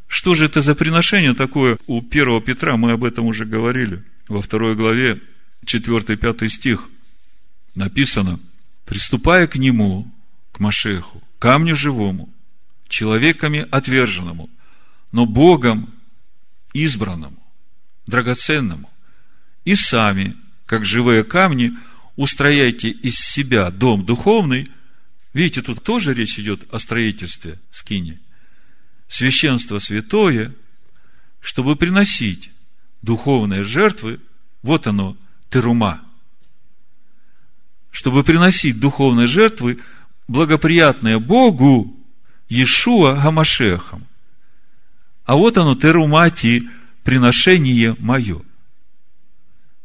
Что 0.07 0.35
же 0.35 0.45
это 0.45 0.61
за 0.61 0.75
приношение 0.75 1.33
такое? 1.33 1.77
У 1.87 1.99
1 1.99 2.41
Петра 2.41 2.75
мы 2.77 2.91
об 2.91 3.03
этом 3.03 3.25
уже 3.25 3.45
говорили. 3.45 4.03
Во 4.27 4.41
второй 4.41 4.75
главе, 4.75 5.21
4-5 5.65 6.49
стих 6.49 6.89
написано, 7.75 8.39
приступая 8.85 9.47
к 9.47 9.55
нему, 9.55 10.11
к 10.51 10.59
Машеху, 10.59 11.23
камню 11.39 11.75
живому, 11.75 12.29
человеками 12.89 13.65
отверженному, 13.71 14.49
но 15.11 15.25
Богом 15.25 15.93
избранному, 16.73 17.41
драгоценному, 18.07 18.89
и 19.65 19.75
сами, 19.75 20.35
как 20.65 20.85
живые 20.85 21.23
камни, 21.23 21.73
устрояйте 22.15 22.89
из 22.89 23.15
себя 23.15 23.69
дом 23.71 24.05
духовный. 24.05 24.69
Видите, 25.33 25.61
тут 25.61 25.83
тоже 25.83 26.13
речь 26.13 26.39
идет 26.39 26.71
о 26.73 26.79
строительстве 26.79 27.59
скини. 27.71 28.19
Священство 29.07 29.79
святое, 29.79 30.53
чтобы 31.39 31.75
приносить 31.75 32.51
духовные 33.01 33.63
жертвы, 33.63 34.19
вот 34.61 34.87
оно, 34.87 35.17
терума. 35.49 36.01
Чтобы 37.91 38.23
приносить 38.23 38.79
духовные 38.79 39.27
жертвы, 39.27 39.79
благоприятные 40.27 41.19
Богу, 41.19 41.95
Иешуа 42.47 43.15
Гамашехом. 43.15 44.05
А 45.31 45.35
вот 45.37 45.57
оно, 45.57 45.75
терумати, 45.75 46.69
приношение 47.05 47.95
мое. 47.99 48.41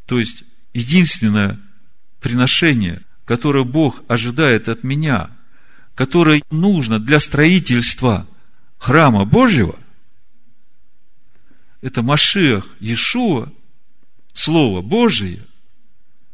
То 0.05 0.19
есть, 0.19 0.43
единственное 0.75 1.61
приношение, 2.19 3.03
которое 3.25 3.63
Бог 3.63 4.03
ожидает 4.09 4.69
от 4.69 4.83
меня, 4.83 5.31
которое 5.95 6.43
нужно 6.51 6.99
для 6.99 7.21
строительства 7.21 8.27
храма 8.79 9.25
Божьего, 9.25 9.79
это 11.81 12.03
Машиах 12.03 12.67
Иешуа, 12.81 13.53
Слово 14.35 14.83
Божие, 14.83 15.45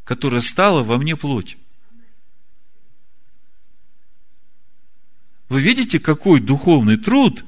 которое 0.05 0.41
стало 0.41 0.83
во 0.83 0.97
мне 0.97 1.17
плотью. 1.17 1.59
Вы 5.51 5.61
видите, 5.61 6.01
какой 6.01 6.41
духовный 6.41 6.97
труд 6.97 7.45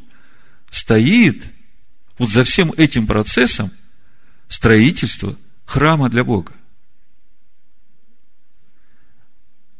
стоит 0.71 1.54
вот 2.19 2.31
за 2.31 2.45
всем 2.45 2.73
этим 2.77 3.07
процессом 3.07 3.71
строительства 4.49 5.37
храма 5.65 6.09
для 6.09 6.25
Бога. 6.25 6.53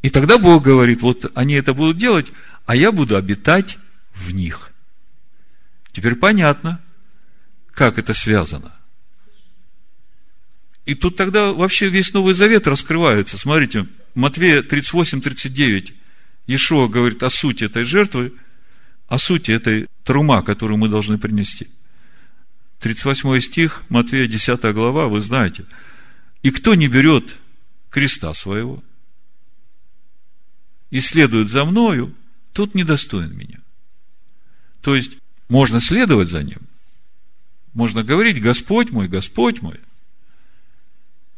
И 0.03 0.11
тогда 0.11 0.37
Бог 0.37 0.63
говорит, 0.63 1.01
вот 1.01 1.33
они 1.35 1.55
это 1.55 1.73
будут 1.73 1.97
делать, 1.97 2.27
а 2.67 2.77
я 2.77 2.93
буду 2.93 3.17
обитать 3.17 3.79
в 4.15 4.33
них. 4.33 4.71
Теперь 5.93 6.17
понятно, 6.17 6.83
как 7.73 7.99
это 7.99 8.13
связано. 8.15 8.75
И 10.85 10.95
тут 10.95 11.17
тогда 11.17 11.53
вообще 11.53 11.89
весь 11.89 12.13
Новый 12.13 12.35
Завет 12.35 12.67
раскрывается. 12.67 13.39
Смотрите, 13.39 13.87
Матвея 14.15 14.63
38, 14.63 15.23
39. 15.23 15.95
Иешуа 16.47 16.89
говорит 16.89 17.23
о 17.23 17.31
сути 17.31 17.65
этой 17.65 17.85
жертвы, 17.85 18.35
о 19.09 19.19
сути 19.19 19.53
этой 19.53 19.89
трума, 20.03 20.43
которую 20.43 20.77
мы 20.77 20.89
должны 20.89 21.17
принести. 21.17 21.69
38 22.81 23.41
стих, 23.41 23.83
Матвея 23.89 24.27
10 24.27 24.61
глава, 24.75 25.09
вы 25.09 25.21
знаете. 25.21 25.65
«И 26.43 26.51
кто 26.51 26.75
не 26.75 26.89
берет 26.89 27.37
креста 27.91 28.35
своего 28.35 28.83
и 30.91 31.01
следует 31.01 31.49
за 31.49 31.65
мною, 31.65 32.15
тот 32.53 32.75
недостоин 32.75 33.35
меня». 33.37 33.61
То 34.83 34.95
есть, 34.95 35.13
можно 35.49 35.81
следовать 35.81 36.29
за 36.29 36.43
ним. 36.43 36.59
Можно 37.73 38.03
говорить, 38.03 38.41
Господь 38.41 38.91
мой, 38.91 39.09
Господь 39.09 39.63
мой. 39.63 39.81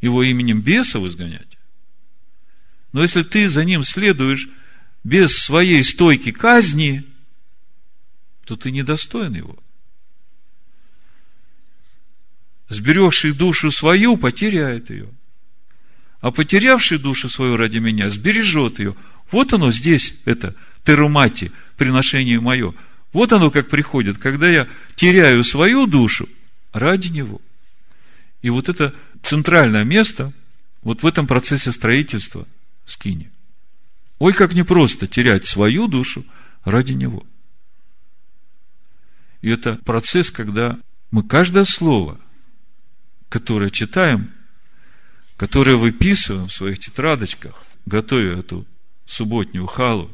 Его 0.00 0.22
именем 0.22 0.60
бесов 0.60 1.04
изгонять. 1.04 1.56
Но 2.92 3.02
если 3.02 3.22
ты 3.22 3.48
за 3.48 3.64
ним 3.64 3.84
следуешь 3.84 4.48
без 5.04 5.36
своей 5.38 5.84
стойки 5.84 6.32
казни, 6.32 7.04
то 8.44 8.56
ты 8.56 8.70
недостоин 8.70 9.34
его. 9.34 9.58
Сберегший 12.68 13.32
душу 13.32 13.70
свою, 13.70 14.16
потеряет 14.16 14.90
ее. 14.90 15.08
А 16.20 16.30
потерявший 16.30 16.98
душу 16.98 17.28
свою 17.28 17.56
ради 17.56 17.78
меня, 17.78 18.10
сбережет 18.10 18.78
ее. 18.78 18.96
Вот 19.30 19.52
оно 19.52 19.70
здесь, 19.70 20.14
это 20.24 20.54
терумати, 20.84 21.52
приношение 21.76 22.40
мое. 22.40 22.74
Вот 23.12 23.32
оно 23.32 23.50
как 23.50 23.68
приходит, 23.68 24.18
когда 24.18 24.48
я 24.48 24.68
теряю 24.94 25.44
свою 25.44 25.86
душу 25.86 26.28
ради 26.72 27.08
него. 27.08 27.40
И 28.42 28.50
вот 28.50 28.68
это 28.68 28.94
центральное 29.22 29.84
место 29.84 30.32
вот 30.82 31.02
в 31.02 31.06
этом 31.06 31.26
процессе 31.26 31.72
строительства 31.72 32.46
скини. 32.84 33.30
Ой, 34.18 34.32
как 34.32 34.54
непросто 34.54 35.06
терять 35.06 35.46
свою 35.46 35.88
душу 35.88 36.24
ради 36.64 36.92
Него. 36.92 37.24
И 39.42 39.50
это 39.50 39.78
процесс, 39.84 40.30
когда 40.30 40.78
мы 41.10 41.22
каждое 41.22 41.64
слово, 41.64 42.20
которое 43.28 43.70
читаем, 43.70 44.32
которое 45.36 45.76
выписываем 45.76 46.48
в 46.48 46.52
своих 46.52 46.78
тетрадочках, 46.78 47.64
готовя 47.84 48.38
эту 48.38 48.66
субботнюю 49.06 49.66
халу 49.66 50.10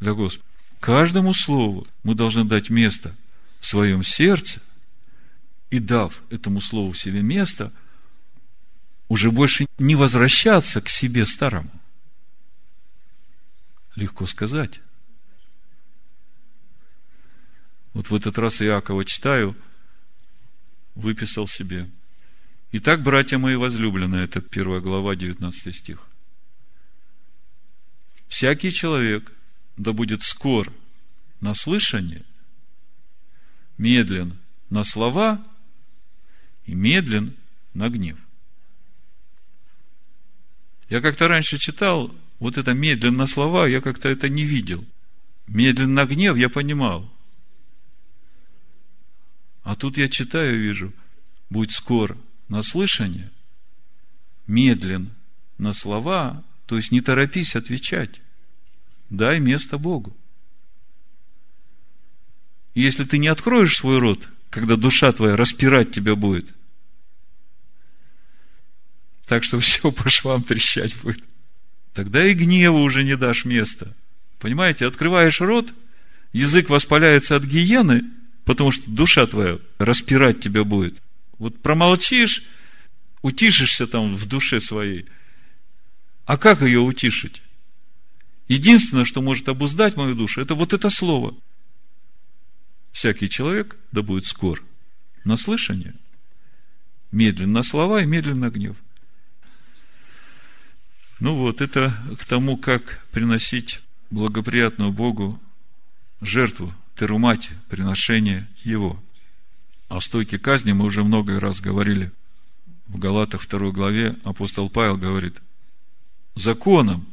для 0.00 0.14
Господа, 0.14 0.44
каждому 0.80 1.34
слову 1.34 1.86
мы 2.02 2.14
должны 2.14 2.44
дать 2.44 2.70
место 2.70 3.14
в 3.60 3.66
своем 3.66 4.04
сердце, 4.04 4.60
и 5.74 5.80
дав 5.80 6.22
этому 6.30 6.60
слову 6.60 6.92
в 6.92 6.98
себе 6.98 7.20
место, 7.20 7.72
уже 9.08 9.32
больше 9.32 9.66
не 9.78 9.96
возвращаться 9.96 10.80
к 10.80 10.88
себе 10.88 11.26
старому. 11.26 11.70
Легко 13.96 14.26
сказать. 14.26 14.80
Вот 17.92 18.08
в 18.08 18.14
этот 18.14 18.38
раз 18.38 18.62
Иакова 18.62 19.04
читаю, 19.04 19.56
выписал 20.94 21.48
себе. 21.48 21.90
Итак, 22.76 23.04
братья 23.04 23.38
мои 23.38 23.54
возлюбленные, 23.54 24.24
это 24.24 24.40
первая 24.40 24.80
глава, 24.80 25.14
19 25.14 25.72
стих. 25.72 26.08
Всякий 28.26 28.72
человек 28.72 29.32
да 29.76 29.92
будет 29.92 30.24
скор 30.24 30.72
на 31.40 31.54
слышание, 31.54 32.24
медлен 33.78 34.36
на 34.70 34.82
слова 34.82 35.40
и 36.66 36.74
медлен 36.74 37.36
на 37.74 37.90
гнев. 37.90 38.18
Я 40.88 41.00
как-то 41.00 41.28
раньше 41.28 41.58
читал 41.58 42.12
вот 42.40 42.58
это 42.58 42.74
медленно 42.74 43.28
слова, 43.28 43.68
я 43.68 43.80
как-то 43.80 44.08
это 44.08 44.28
не 44.28 44.42
видел. 44.42 44.84
Медленно 45.46 46.06
гнев 46.06 46.36
я 46.36 46.48
понимал. 46.48 47.08
А 49.62 49.76
тут 49.76 49.96
я 49.96 50.08
читаю 50.08 50.56
и 50.56 50.58
вижу, 50.58 50.92
будь 51.50 51.70
скор 51.70 52.18
на 52.48 52.62
слышание, 52.62 53.30
медлен 54.46 55.10
на 55.58 55.72
слова, 55.72 56.42
то 56.66 56.76
есть 56.76 56.92
не 56.92 57.00
торопись 57.00 57.56
отвечать. 57.56 58.20
Дай 59.10 59.38
место 59.38 59.78
Богу. 59.78 60.16
Если 62.74 63.04
ты 63.04 63.18
не 63.18 63.28
откроешь 63.28 63.76
свой 63.76 63.98
рот, 63.98 64.28
когда 64.50 64.76
душа 64.76 65.12
твоя 65.12 65.36
распирать 65.36 65.92
тебя 65.92 66.16
будет, 66.16 66.46
так 69.26 69.44
что 69.44 69.60
все 69.60 69.92
по 69.92 70.08
швам 70.10 70.42
трещать 70.42 70.96
будет, 71.02 71.22
тогда 71.92 72.26
и 72.26 72.34
гневу 72.34 72.80
уже 72.80 73.04
не 73.04 73.16
дашь 73.16 73.44
места. 73.44 73.94
Понимаете, 74.38 74.86
открываешь 74.86 75.40
рот, 75.40 75.72
язык 76.32 76.68
воспаляется 76.68 77.36
от 77.36 77.44
гиены, 77.44 78.04
потому 78.44 78.72
что 78.72 78.90
душа 78.90 79.26
твоя 79.26 79.58
распирать 79.78 80.40
тебя 80.40 80.64
будет. 80.64 81.00
Вот 81.38 81.62
промолчишь, 81.62 82.44
утишишься 83.22 83.86
там 83.86 84.14
в 84.14 84.26
душе 84.26 84.60
своей. 84.60 85.06
А 86.26 86.36
как 86.36 86.62
ее 86.62 86.80
утишить? 86.80 87.42
Единственное, 88.48 89.04
что 89.04 89.22
может 89.22 89.48
обуздать 89.48 89.96
мою 89.96 90.14
душу, 90.14 90.40
это 90.40 90.54
вот 90.54 90.72
это 90.72 90.90
слово. 90.90 91.34
Всякий 92.92 93.28
человек, 93.28 93.76
да 93.90 94.02
будет 94.02 94.26
скор, 94.26 94.62
на 95.24 95.36
слышание, 95.36 95.94
медленно 97.10 97.62
слова 97.62 98.02
и 98.02 98.06
медленно 98.06 98.50
гнев. 98.50 98.76
Ну 101.20 101.34
вот, 101.34 101.60
это 101.60 101.96
к 102.20 102.24
тому, 102.24 102.56
как 102.56 103.04
приносить 103.10 103.80
благоприятную 104.10 104.92
Богу 104.92 105.40
жертву, 106.20 106.72
терумати, 106.96 107.50
приношение 107.68 108.48
Его. 108.62 109.02
О 109.88 110.00
стойке 110.00 110.38
казни 110.38 110.72
мы 110.72 110.86
уже 110.86 111.04
много 111.04 111.38
раз 111.38 111.60
говорили. 111.60 112.10
В 112.88 112.98
Галатах 112.98 113.46
2 113.46 113.70
главе 113.70 114.16
апостол 114.24 114.68
Павел 114.68 114.96
говорит, 114.96 115.36
законом, 116.34 117.06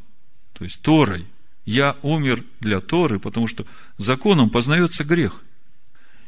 то 0.54 0.64
есть 0.64 0.82
Торой, 0.82 1.26
я 1.66 1.96
умер 2.02 2.44
для 2.60 2.82
Торы, 2.82 3.20
потому 3.20 3.48
что 3.48 3.66
законом 3.98 4.50
познается 4.50 5.04
грех. 5.04 5.44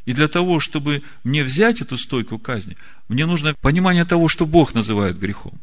И 0.06 0.14
для 0.14 0.28
того, 0.28 0.60
чтобы 0.60 1.04
мне 1.24 1.44
взять 1.44 1.82
эту 1.82 1.98
стойку 1.98 2.38
казни, 2.38 2.78
мне 3.08 3.26
нужно 3.26 3.54
понимание 3.56 4.06
того, 4.06 4.28
что 4.28 4.46
Бог 4.46 4.74
называет 4.74 5.18
грехом. 5.18 5.60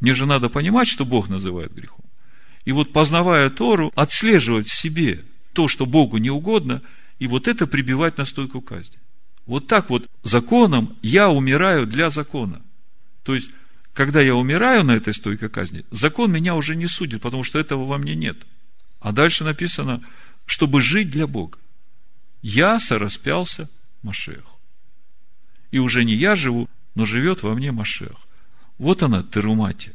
Мне 0.00 0.14
же 0.14 0.26
надо 0.26 0.48
понимать, 0.48 0.88
что 0.88 1.04
Бог 1.04 1.28
называет 1.28 1.72
грехом. 1.72 2.04
И 2.64 2.72
вот 2.72 2.92
познавая 2.92 3.48
Тору, 3.48 3.92
отслеживать 3.94 4.68
в 4.68 4.74
себе 4.74 5.24
то, 5.52 5.68
что 5.68 5.86
Богу 5.86 6.18
не 6.18 6.30
угодно, 6.30 6.82
и 7.18 7.28
вот 7.28 7.48
это 7.48 7.66
прибивать 7.66 8.18
на 8.18 8.24
стойку 8.24 8.60
казни. 8.60 8.98
Вот 9.46 9.68
так 9.68 9.90
вот 9.90 10.08
законом 10.22 10.96
я 11.02 11.30
умираю 11.30 11.86
для 11.86 12.10
закона. 12.10 12.62
То 13.22 13.34
есть, 13.34 13.50
когда 13.94 14.20
я 14.20 14.34
умираю 14.34 14.84
на 14.84 14.92
этой 14.92 15.14
стойке 15.14 15.48
казни, 15.48 15.84
закон 15.90 16.32
меня 16.32 16.54
уже 16.54 16.76
не 16.76 16.88
судит, 16.88 17.22
потому 17.22 17.44
что 17.44 17.58
этого 17.58 17.84
во 17.84 17.96
мне 17.96 18.14
нет. 18.14 18.36
А 19.00 19.12
дальше 19.12 19.44
написано, 19.44 20.02
чтобы 20.44 20.80
жить 20.80 21.10
для 21.10 21.26
Бога. 21.26 21.58
Я 22.42 22.78
сораспялся 22.80 23.70
Машеху. 24.02 24.58
И 25.70 25.78
уже 25.78 26.04
не 26.04 26.14
я 26.14 26.36
живу, 26.36 26.68
но 26.94 27.04
живет 27.04 27.42
во 27.42 27.54
мне 27.54 27.72
Машех. 27.72 28.16
Вот 28.78 29.02
она, 29.02 29.22
теруматия. 29.22 29.94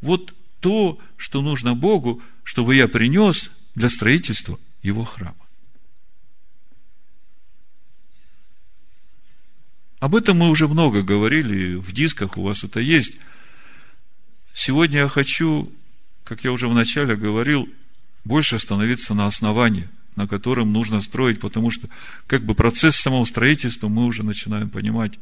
Вот 0.00 0.34
то, 0.60 0.98
что 1.16 1.42
нужно 1.42 1.74
Богу, 1.74 2.22
чтобы 2.44 2.74
я 2.74 2.86
принес 2.88 3.50
для 3.74 3.88
строительства 3.88 4.58
Его 4.82 5.04
храма. 5.04 5.36
Об 10.00 10.16
этом 10.16 10.38
мы 10.38 10.48
уже 10.48 10.66
много 10.66 11.02
говорили, 11.02 11.74
в 11.74 11.92
дисках 11.92 12.38
у 12.38 12.42
вас 12.42 12.64
это 12.64 12.80
есть. 12.80 13.12
Сегодня 14.54 15.00
я 15.00 15.08
хочу, 15.08 15.70
как 16.24 16.42
я 16.42 16.52
уже 16.52 16.68
вначале 16.68 17.16
говорил, 17.16 17.68
больше 18.24 18.56
остановиться 18.56 19.12
на 19.12 19.26
основании, 19.26 19.90
на 20.16 20.26
котором 20.26 20.72
нужно 20.72 21.02
строить, 21.02 21.38
потому 21.38 21.70
что 21.70 21.88
как 22.26 22.44
бы 22.44 22.54
процесс 22.54 22.96
самого 22.96 23.26
строительства 23.26 23.88
мы 23.88 24.06
уже 24.06 24.22
начинаем 24.22 24.70
понимать. 24.70 25.18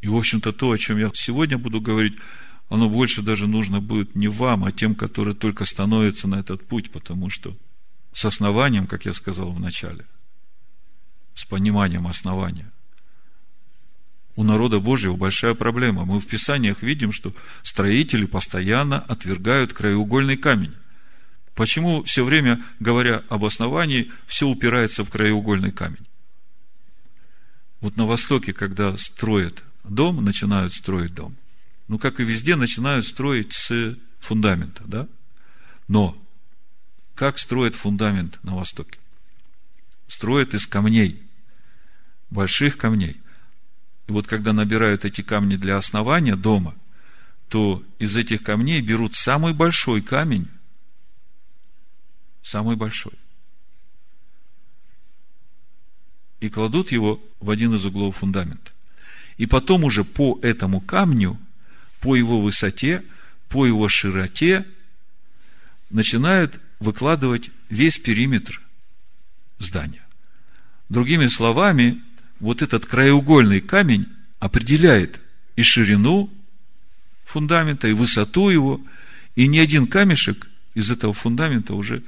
И, 0.00 0.06
в 0.06 0.16
общем-то, 0.16 0.52
то, 0.52 0.70
о 0.70 0.78
чем 0.78 0.98
я 0.98 1.10
сегодня 1.14 1.58
буду 1.58 1.80
говорить, 1.80 2.14
оно 2.68 2.88
больше 2.88 3.20
даже 3.20 3.48
нужно 3.48 3.80
будет 3.80 4.14
не 4.14 4.28
вам, 4.28 4.64
а 4.64 4.70
тем, 4.70 4.94
которые 4.94 5.34
только 5.34 5.64
становятся 5.64 6.28
на 6.28 6.36
этот 6.36 6.64
путь, 6.64 6.92
потому 6.92 7.30
что 7.30 7.56
с 8.12 8.24
основанием, 8.24 8.86
как 8.86 9.06
я 9.06 9.12
сказал 9.12 9.50
в 9.50 9.58
начале, 9.58 10.06
с 11.34 11.44
пониманием 11.44 12.06
основания– 12.06 12.70
у 14.40 14.42
народа 14.42 14.80
Божьего 14.80 15.16
большая 15.16 15.52
проблема. 15.52 16.06
Мы 16.06 16.18
в 16.18 16.26
Писаниях 16.26 16.82
видим, 16.82 17.12
что 17.12 17.34
строители 17.62 18.24
постоянно 18.24 18.98
отвергают 18.98 19.74
краеугольный 19.74 20.38
камень. 20.38 20.74
Почему 21.54 22.02
все 22.04 22.24
время, 22.24 22.64
говоря 22.78 23.22
об 23.28 23.44
основании, 23.44 24.10
все 24.26 24.48
упирается 24.48 25.04
в 25.04 25.10
краеугольный 25.10 25.72
камень? 25.72 26.06
Вот 27.82 27.98
на 27.98 28.06
Востоке, 28.06 28.54
когда 28.54 28.96
строят 28.96 29.62
дом, 29.84 30.24
начинают 30.24 30.72
строить 30.72 31.12
дом. 31.14 31.36
Ну, 31.88 31.98
как 31.98 32.18
и 32.18 32.24
везде, 32.24 32.56
начинают 32.56 33.06
строить 33.06 33.52
с 33.52 33.94
фундамента, 34.20 34.82
да? 34.86 35.06
Но 35.86 36.16
как 37.14 37.38
строят 37.38 37.74
фундамент 37.74 38.42
на 38.42 38.54
Востоке? 38.54 38.98
Строят 40.08 40.54
из 40.54 40.66
камней, 40.66 41.20
больших 42.30 42.78
камней– 42.78 43.20
и 44.10 44.12
вот 44.12 44.26
когда 44.26 44.52
набирают 44.52 45.04
эти 45.04 45.20
камни 45.20 45.54
для 45.54 45.76
основания 45.76 46.34
дома, 46.34 46.74
то 47.48 47.80
из 48.00 48.16
этих 48.16 48.42
камней 48.42 48.80
берут 48.80 49.14
самый 49.14 49.54
большой 49.54 50.02
камень, 50.02 50.48
самый 52.42 52.74
большой, 52.74 53.12
и 56.40 56.48
кладут 56.48 56.90
его 56.90 57.22
в 57.38 57.50
один 57.50 57.72
из 57.76 57.86
углов 57.86 58.16
фундамента. 58.16 58.72
И 59.36 59.46
потом 59.46 59.84
уже 59.84 60.02
по 60.02 60.40
этому 60.42 60.80
камню, 60.80 61.38
по 62.00 62.16
его 62.16 62.40
высоте, 62.40 63.04
по 63.48 63.64
его 63.64 63.88
широте 63.88 64.66
начинают 65.88 66.60
выкладывать 66.80 67.50
весь 67.68 68.00
периметр 68.00 68.60
здания. 69.60 70.02
Другими 70.88 71.28
словами, 71.28 72.02
вот 72.40 72.62
этот 72.62 72.86
краеугольный 72.86 73.60
камень 73.60 74.08
определяет 74.38 75.20
и 75.56 75.62
ширину 75.62 76.30
фундамента, 77.24 77.86
и 77.86 77.92
высоту 77.92 78.48
его, 78.48 78.80
и 79.36 79.46
ни 79.46 79.58
один 79.58 79.86
камешек 79.86 80.48
из 80.74 80.90
этого 80.90 81.12
фундамента 81.12 81.74
уже 81.74 82.02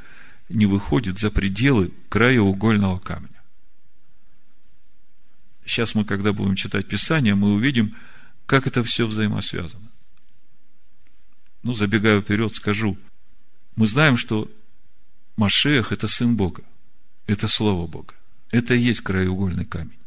не 0.48 0.66
выходит 0.66 1.18
за 1.18 1.30
пределы 1.30 1.92
краеугольного 2.08 2.98
камня. 2.98 3.28
Сейчас 5.64 5.94
мы, 5.94 6.04
когда 6.04 6.32
будем 6.32 6.56
читать 6.56 6.88
Писание, 6.88 7.34
мы 7.34 7.52
увидим, 7.52 7.94
как 8.46 8.66
это 8.66 8.82
все 8.82 9.06
взаимосвязано. 9.06 9.88
Ну, 11.62 11.74
забегая 11.74 12.20
вперед, 12.20 12.54
скажу, 12.56 12.98
мы 13.76 13.86
знаем, 13.86 14.16
что 14.16 14.50
Машех– 15.36 15.92
это 15.92 16.08
Сын 16.08 16.36
Бога, 16.36 16.64
это 17.26 17.46
Слово 17.46 17.86
Бога, 17.86 18.14
это 18.50 18.74
и 18.74 18.80
есть 18.80 19.02
краеугольный 19.02 19.64
камень. 19.64 20.01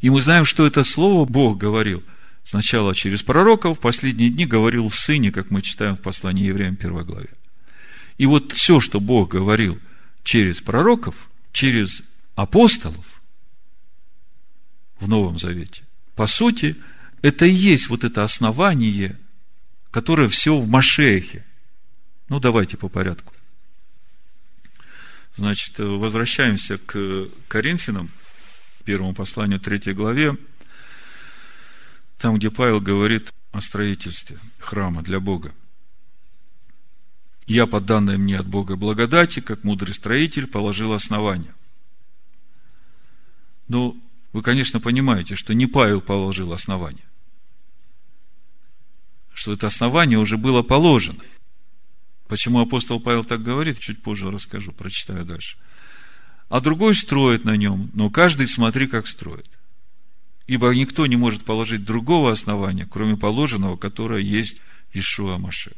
И 0.00 0.10
мы 0.10 0.20
знаем, 0.20 0.44
что 0.44 0.66
это 0.66 0.84
слово 0.84 1.24
Бог 1.24 1.58
говорил 1.58 2.04
сначала 2.44 2.94
через 2.94 3.22
пророков, 3.22 3.78
в 3.78 3.80
последние 3.80 4.30
дни 4.30 4.46
говорил 4.46 4.88
в 4.88 4.94
Сыне, 4.94 5.32
как 5.32 5.50
мы 5.50 5.62
читаем 5.62 5.96
в 5.96 6.00
послании 6.00 6.46
Евреям 6.46 6.76
1 6.78 7.04
главе. 7.04 7.30
И 8.16 8.26
вот 8.26 8.52
все, 8.52 8.80
что 8.80 9.00
Бог 9.00 9.30
говорил 9.30 9.78
через 10.24 10.60
пророков, 10.60 11.28
через 11.52 12.02
апостолов 12.34 13.22
в 14.98 15.08
Новом 15.08 15.38
Завете, 15.38 15.82
по 16.14 16.26
сути, 16.26 16.76
это 17.22 17.46
и 17.46 17.52
есть 17.52 17.88
вот 17.88 18.04
это 18.04 18.24
основание, 18.24 19.18
которое 19.90 20.28
все 20.28 20.56
в 20.56 20.68
Машехе. 20.68 21.44
Ну, 22.28 22.40
давайте 22.40 22.76
по 22.76 22.88
порядку. 22.88 23.32
Значит, 25.36 25.78
возвращаемся 25.78 26.78
к 26.78 27.28
Коринфянам, 27.46 28.10
первому 28.88 29.12
посланию, 29.12 29.60
третьей 29.60 29.92
главе, 29.92 30.34
там, 32.16 32.36
где 32.36 32.50
Павел 32.50 32.80
говорит 32.80 33.34
о 33.52 33.60
строительстве 33.60 34.38
храма 34.58 35.02
для 35.02 35.20
Бога. 35.20 35.52
Я, 37.46 37.66
по 37.66 37.80
данной 37.80 38.16
мне 38.16 38.38
от 38.38 38.46
Бога 38.46 38.76
благодати, 38.76 39.40
как 39.40 39.62
мудрый 39.62 39.92
строитель, 39.92 40.46
положил 40.46 40.94
основание. 40.94 41.52
Ну, 43.68 44.02
вы, 44.32 44.40
конечно, 44.40 44.80
понимаете, 44.80 45.34
что 45.34 45.52
не 45.52 45.66
Павел 45.66 46.00
положил 46.00 46.54
основание. 46.54 47.04
что 49.34 49.52
это 49.52 49.66
основание 49.66 50.18
уже 50.18 50.38
было 50.38 50.62
положено. 50.62 51.22
Почему 52.26 52.60
апостол 52.60 53.00
Павел 53.00 53.22
так 53.22 53.42
говорит, 53.42 53.80
чуть 53.80 54.02
позже 54.02 54.30
расскажу, 54.30 54.72
прочитаю 54.72 55.26
дальше. 55.26 55.58
А 56.48 56.60
другой 56.60 56.94
строит 56.94 57.44
на 57.44 57.56
нем, 57.56 57.90
но 57.92 58.10
каждый 58.10 58.48
смотри, 58.48 58.86
как 58.86 59.06
строит. 59.06 59.50
Ибо 60.46 60.70
никто 60.70 61.06
не 61.06 61.16
может 61.16 61.44
положить 61.44 61.84
другого 61.84 62.32
основания, 62.32 62.86
кроме 62.90 63.16
положенного, 63.16 63.76
которое 63.76 64.22
есть 64.22 64.60
Ишуа 64.94 65.36
Машех. 65.36 65.74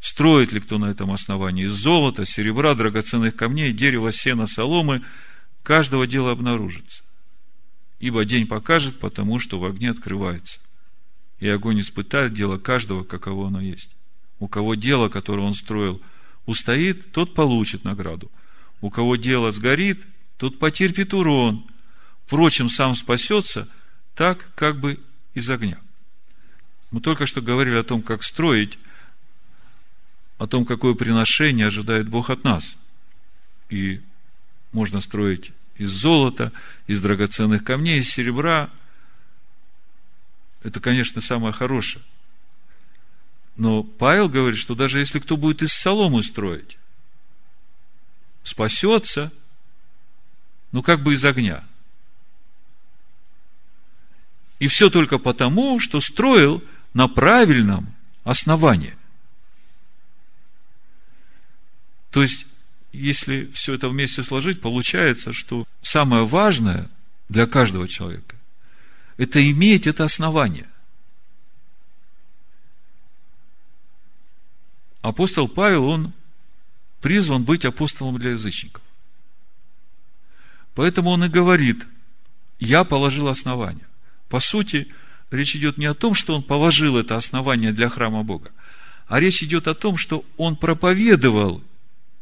Строит 0.00 0.52
ли 0.52 0.60
кто 0.60 0.78
на 0.78 0.86
этом 0.86 1.10
основании 1.12 1.66
из 1.66 1.72
золота, 1.72 2.24
серебра, 2.24 2.74
драгоценных 2.74 3.36
камней, 3.36 3.74
дерева, 3.74 4.10
сена, 4.12 4.46
соломы, 4.46 5.02
каждого 5.62 6.06
дела 6.06 6.32
обнаружится. 6.32 7.02
Ибо 7.98 8.24
день 8.24 8.46
покажет, 8.46 8.98
потому 8.98 9.38
что 9.38 9.58
в 9.58 9.66
огне 9.66 9.90
открывается. 9.90 10.58
И 11.38 11.48
огонь 11.48 11.80
испытает 11.80 12.32
дело 12.32 12.56
каждого, 12.56 13.04
каково 13.04 13.48
оно 13.48 13.60
есть. 13.60 13.90
У 14.38 14.48
кого 14.48 14.74
дело, 14.74 15.10
которое 15.10 15.42
он 15.42 15.54
строил, 15.54 16.00
устоит, 16.46 17.12
тот 17.12 17.34
получит 17.34 17.84
награду. 17.84 18.30
У 18.80 18.90
кого 18.90 19.16
дело 19.16 19.52
сгорит, 19.52 20.04
тот 20.36 20.58
потерпит 20.58 21.12
урон. 21.12 21.66
Впрочем, 22.26 22.70
сам 22.70 22.96
спасется 22.96 23.68
так, 24.14 24.48
как 24.54 24.78
бы 24.78 25.00
из 25.34 25.50
огня. 25.50 25.78
Мы 26.90 27.00
только 27.00 27.26
что 27.26 27.40
говорили 27.40 27.76
о 27.76 27.84
том, 27.84 28.02
как 28.02 28.22
строить, 28.22 28.78
о 30.38 30.46
том, 30.46 30.64
какое 30.64 30.94
приношение 30.94 31.66
ожидает 31.66 32.08
Бог 32.08 32.30
от 32.30 32.44
нас. 32.44 32.76
И 33.68 34.00
можно 34.72 35.00
строить 35.00 35.52
из 35.76 35.90
золота, 35.90 36.52
из 36.86 37.02
драгоценных 37.02 37.62
камней, 37.62 38.00
из 38.00 38.10
серебра. 38.10 38.70
Это, 40.62 40.80
конечно, 40.80 41.20
самое 41.20 41.52
хорошее. 41.52 42.04
Но 43.56 43.82
Павел 43.82 44.28
говорит, 44.28 44.58
что 44.58 44.74
даже 44.74 45.00
если 45.00 45.18
кто 45.18 45.36
будет 45.36 45.62
из 45.62 45.72
соломы 45.72 46.22
строить, 46.22 46.78
спасется, 48.42 49.32
ну 50.72 50.82
как 50.82 51.02
бы 51.02 51.14
из 51.14 51.24
огня. 51.24 51.64
И 54.58 54.66
все 54.66 54.90
только 54.90 55.18
потому, 55.18 55.80
что 55.80 56.00
строил 56.00 56.62
на 56.92 57.08
правильном 57.08 57.94
основании. 58.24 58.94
То 62.10 62.22
есть, 62.22 62.46
если 62.92 63.46
все 63.52 63.74
это 63.74 63.88
вместе 63.88 64.22
сложить, 64.22 64.60
получается, 64.60 65.32
что 65.32 65.66
самое 65.80 66.26
важное 66.26 66.90
для 67.28 67.46
каждого 67.46 67.88
человека– 67.88 68.36
это 69.16 69.48
иметь 69.50 69.86
это 69.86 70.04
основание. 70.04 70.66
апостол 75.02 75.48
Павел, 75.48 75.86
он 75.86 76.12
призван 77.00 77.44
быть 77.44 77.64
апостолом 77.64 78.18
для 78.18 78.32
язычников. 78.32 78.82
Поэтому 80.74 81.10
он 81.10 81.24
и 81.24 81.28
говорит, 81.28 81.86
я 82.58 82.84
положил 82.84 83.28
основание. 83.28 83.86
По 84.28 84.40
сути, 84.40 84.88
речь 85.30 85.56
идет 85.56 85.78
не 85.78 85.86
о 85.86 85.94
том, 85.94 86.14
что 86.14 86.34
он 86.34 86.42
положил 86.42 86.96
это 86.96 87.16
основание 87.16 87.72
для 87.72 87.88
храма 87.88 88.22
Бога, 88.22 88.50
а 89.08 89.18
речь 89.18 89.42
идет 89.42 89.66
о 89.66 89.74
том, 89.74 89.96
что 89.96 90.24
он 90.36 90.56
проповедовал 90.56 91.62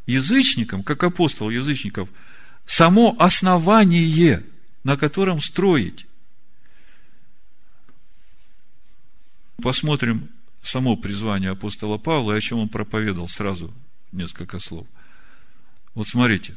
язычникам, 0.07 0.83
как 0.83 1.05
апостол 1.05 1.51
язычников, 1.51 2.09
само 2.65 3.15
основание, 3.19 4.45
на 4.85 4.97
котором 4.97 5.43
строить. 5.43 6.07
Посмотрим 9.61 10.31
само 10.63 10.97
призвание 10.97 11.51
апостола 11.51 11.99
Павла, 11.99 12.33
и 12.33 12.39
о 12.39 12.41
чем 12.41 12.59
он 12.59 12.69
проповедовал 12.69 13.29
сразу 13.29 13.75
несколько 14.13 14.59
слов. 14.59 14.87
Вот 15.95 16.07
смотрите, 16.07 16.55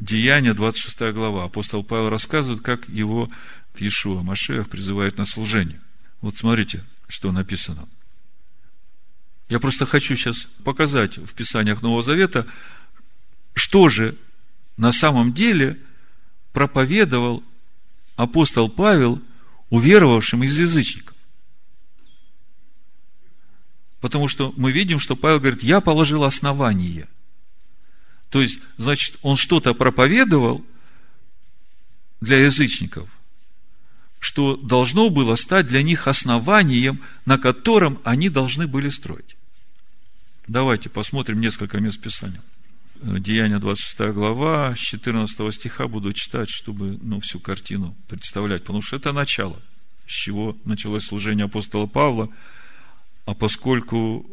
Деяние, 0.00 0.54
26 0.54 1.12
глава. 1.12 1.44
Апостол 1.44 1.82
Павел 1.82 2.08
рассказывает, 2.08 2.62
как 2.62 2.88
его 2.88 3.30
Иешуа 3.76 4.22
Машех 4.22 4.68
призывает 4.68 5.18
на 5.18 5.26
служение. 5.26 5.80
Вот 6.20 6.36
смотрите, 6.36 6.84
что 7.08 7.32
написано. 7.32 7.88
Я 9.48 9.60
просто 9.60 9.86
хочу 9.86 10.14
сейчас 10.14 10.48
показать 10.62 11.16
в 11.16 11.32
Писаниях 11.34 11.82
Нового 11.82 12.02
Завета, 12.02 12.46
что 13.54 13.88
же 13.88 14.14
на 14.76 14.92
самом 14.92 15.32
деле 15.32 15.78
проповедовал 16.52 17.42
апостол 18.16 18.68
Павел 18.68 19.22
уверовавшим 19.70 20.44
из 20.44 20.58
язычников. 20.58 21.16
Потому 24.00 24.28
что 24.28 24.52
мы 24.56 24.70
видим, 24.70 25.00
что 25.00 25.16
Павел 25.16 25.40
говорит, 25.40 25.62
я 25.62 25.80
положил 25.80 26.24
основание. 26.24 27.08
То 28.30 28.40
есть, 28.40 28.60
значит, 28.76 29.16
он 29.22 29.36
что-то 29.36 29.74
проповедовал 29.74 30.64
для 32.20 32.38
язычников, 32.44 33.08
что 34.20 34.56
должно 34.56 35.10
было 35.10 35.34
стать 35.34 35.66
для 35.66 35.82
них 35.82 36.06
основанием, 36.06 37.02
на 37.24 37.38
котором 37.38 38.00
они 38.04 38.28
должны 38.28 38.66
были 38.66 38.88
строить. 38.88 39.36
Давайте 40.46 40.90
посмотрим 40.90 41.40
несколько 41.40 41.80
мест 41.80 42.00
Писания. 42.00 42.42
Деяние 43.00 43.58
26 43.58 44.12
глава, 44.12 44.74
с 44.74 44.78
14 44.78 45.54
стиха 45.54 45.86
буду 45.86 46.12
читать, 46.12 46.50
чтобы 46.50 46.98
ну, 47.00 47.20
всю 47.20 47.38
картину 47.38 47.96
представлять, 48.08 48.62
потому 48.62 48.82
что 48.82 48.96
это 48.96 49.12
начало, 49.12 49.60
с 50.06 50.12
чего 50.12 50.56
началось 50.64 51.04
служение 51.04 51.46
апостола 51.46 51.86
Павла– 51.86 52.28
а 53.28 53.34
поскольку 53.34 54.24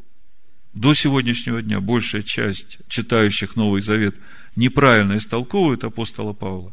до 0.74 0.94
сегодняшнего 0.94 1.62
дня 1.62 1.82
большая 1.82 2.24
часть 2.24 2.78
читающих 2.88 3.58
Новый 3.58 3.82
Завет 3.82 4.16
неправильно 4.56 5.18
истолковывает 5.18 5.84
апостола 5.84 6.32
Павла, 6.32 6.72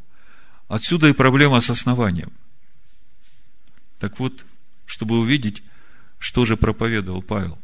отсюда 0.68 1.08
и 1.08 1.14
проблема 1.14 1.58
с 1.58 1.68
основанием. 1.68 2.30
Так 3.98 4.20
вот, 4.20 4.46
чтобы 4.86 5.18
увидеть, 5.18 5.64
что 6.20 6.44
же 6.44 6.56
проповедовал 6.56 7.22
Павел. 7.22 7.58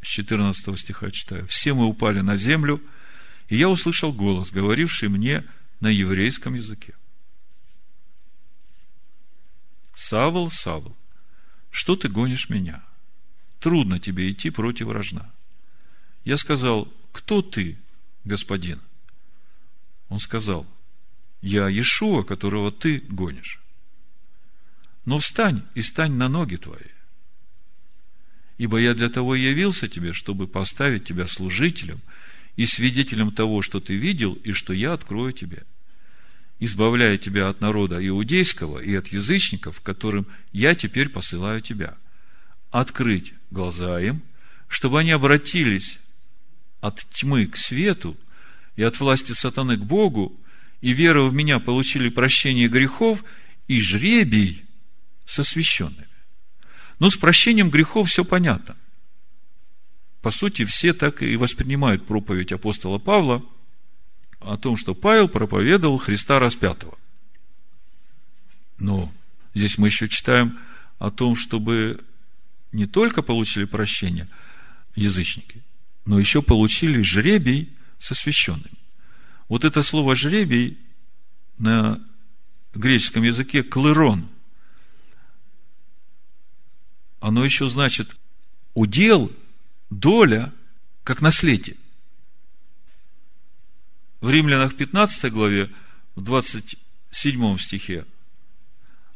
С 0.00 0.06
14 0.06 0.78
стиха 0.78 1.10
читаю. 1.10 1.46
«Все 1.48 1.74
мы 1.74 1.84
упали 1.84 2.20
на 2.20 2.34
землю, 2.34 2.82
и 3.50 3.58
я 3.58 3.68
услышал 3.68 4.10
голос, 4.10 4.50
говоривший 4.50 5.10
мне 5.10 5.44
на 5.80 5.88
еврейском 5.88 6.54
языке. 6.54 6.94
Савл, 9.94 10.50
Савл, 10.50 10.96
что 11.70 11.94
ты 11.94 12.08
гонишь 12.08 12.48
меня? 12.48 12.87
Трудно 13.68 13.98
тебе 13.98 14.30
идти 14.30 14.48
против 14.48 14.88
рожна. 14.88 15.30
Я 16.24 16.38
сказал, 16.38 16.90
кто 17.12 17.42
ты, 17.42 17.76
господин? 18.24 18.80
Он 20.08 20.20
сказал, 20.20 20.66
я 21.42 21.68
Иешуа, 21.68 22.22
которого 22.22 22.72
ты 22.72 23.00
гонишь. 23.10 23.60
Но 25.04 25.18
встань 25.18 25.64
и 25.74 25.82
стань 25.82 26.12
на 26.12 26.30
ноги 26.30 26.56
твои. 26.56 26.88
Ибо 28.56 28.78
я 28.78 28.94
для 28.94 29.10
того 29.10 29.34
и 29.34 29.42
явился 29.42 29.86
тебе, 29.86 30.14
чтобы 30.14 30.48
поставить 30.48 31.04
тебя 31.04 31.26
служителем 31.26 32.00
и 32.56 32.64
свидетелем 32.64 33.32
того, 33.32 33.60
что 33.60 33.80
ты 33.80 33.96
видел, 33.96 34.32
и 34.32 34.52
что 34.52 34.72
я 34.72 34.94
открою 34.94 35.34
тебе, 35.34 35.64
избавляя 36.58 37.18
тебя 37.18 37.50
от 37.50 37.60
народа 37.60 37.98
иудейского 38.00 38.78
и 38.78 38.94
от 38.94 39.08
язычников, 39.08 39.82
которым 39.82 40.26
я 40.52 40.74
теперь 40.74 41.10
посылаю 41.10 41.60
тебя– 41.60 41.98
открыть 42.70 43.34
глаза 43.50 44.00
им, 44.00 44.22
чтобы 44.66 45.00
они 45.00 45.10
обратились 45.10 45.98
от 46.80 47.04
тьмы 47.10 47.46
к 47.46 47.56
свету 47.56 48.16
и 48.76 48.82
от 48.82 48.98
власти 49.00 49.32
сатаны 49.32 49.76
к 49.76 49.82
Богу, 49.82 50.38
и 50.80 50.92
веру 50.92 51.28
в 51.28 51.34
меня 51.34 51.58
получили 51.58 52.08
прощение 52.08 52.68
грехов 52.68 53.24
и 53.66 53.80
жребий 53.80 54.64
со 55.26 55.42
священными. 55.42 56.06
Но 56.98 57.10
с 57.10 57.16
прощением 57.16 57.70
грехов 57.70 58.08
все 58.08 58.24
понятно. 58.24 58.76
По 60.22 60.30
сути, 60.30 60.64
все 60.64 60.92
так 60.92 61.22
и 61.22 61.36
воспринимают 61.36 62.06
проповедь 62.06 62.52
апостола 62.52 62.98
Павла 62.98 63.44
о 64.40 64.56
том, 64.56 64.76
что 64.76 64.94
Павел 64.94 65.28
проповедовал 65.28 65.98
Христа 65.98 66.38
распятого. 66.38 66.96
Но 68.78 69.12
здесь 69.54 69.78
мы 69.78 69.88
еще 69.88 70.08
читаем 70.08 70.58
о 70.98 71.10
том, 71.10 71.36
чтобы 71.36 72.00
не 72.72 72.86
только 72.86 73.22
получили 73.22 73.64
прощение 73.64 74.28
язычники, 74.94 75.62
но 76.04 76.18
еще 76.18 76.42
получили 76.42 77.02
жребий 77.02 77.72
со 77.98 78.14
священными. 78.14 78.78
Вот 79.48 79.64
это 79.64 79.82
слово 79.82 80.14
жребий 80.14 80.78
на 81.58 82.00
греческом 82.74 83.22
языке 83.22 83.62
клерон. 83.62 84.28
Оно 87.20 87.44
еще 87.44 87.68
значит 87.68 88.14
удел, 88.74 89.32
доля, 89.90 90.52
как 91.02 91.22
наследие. 91.22 91.76
В 94.20 94.30
Римлянах 94.30 94.76
15 94.76 95.32
главе, 95.32 95.70
в 96.14 96.20
27 96.20 97.58
стихе, 97.58 98.04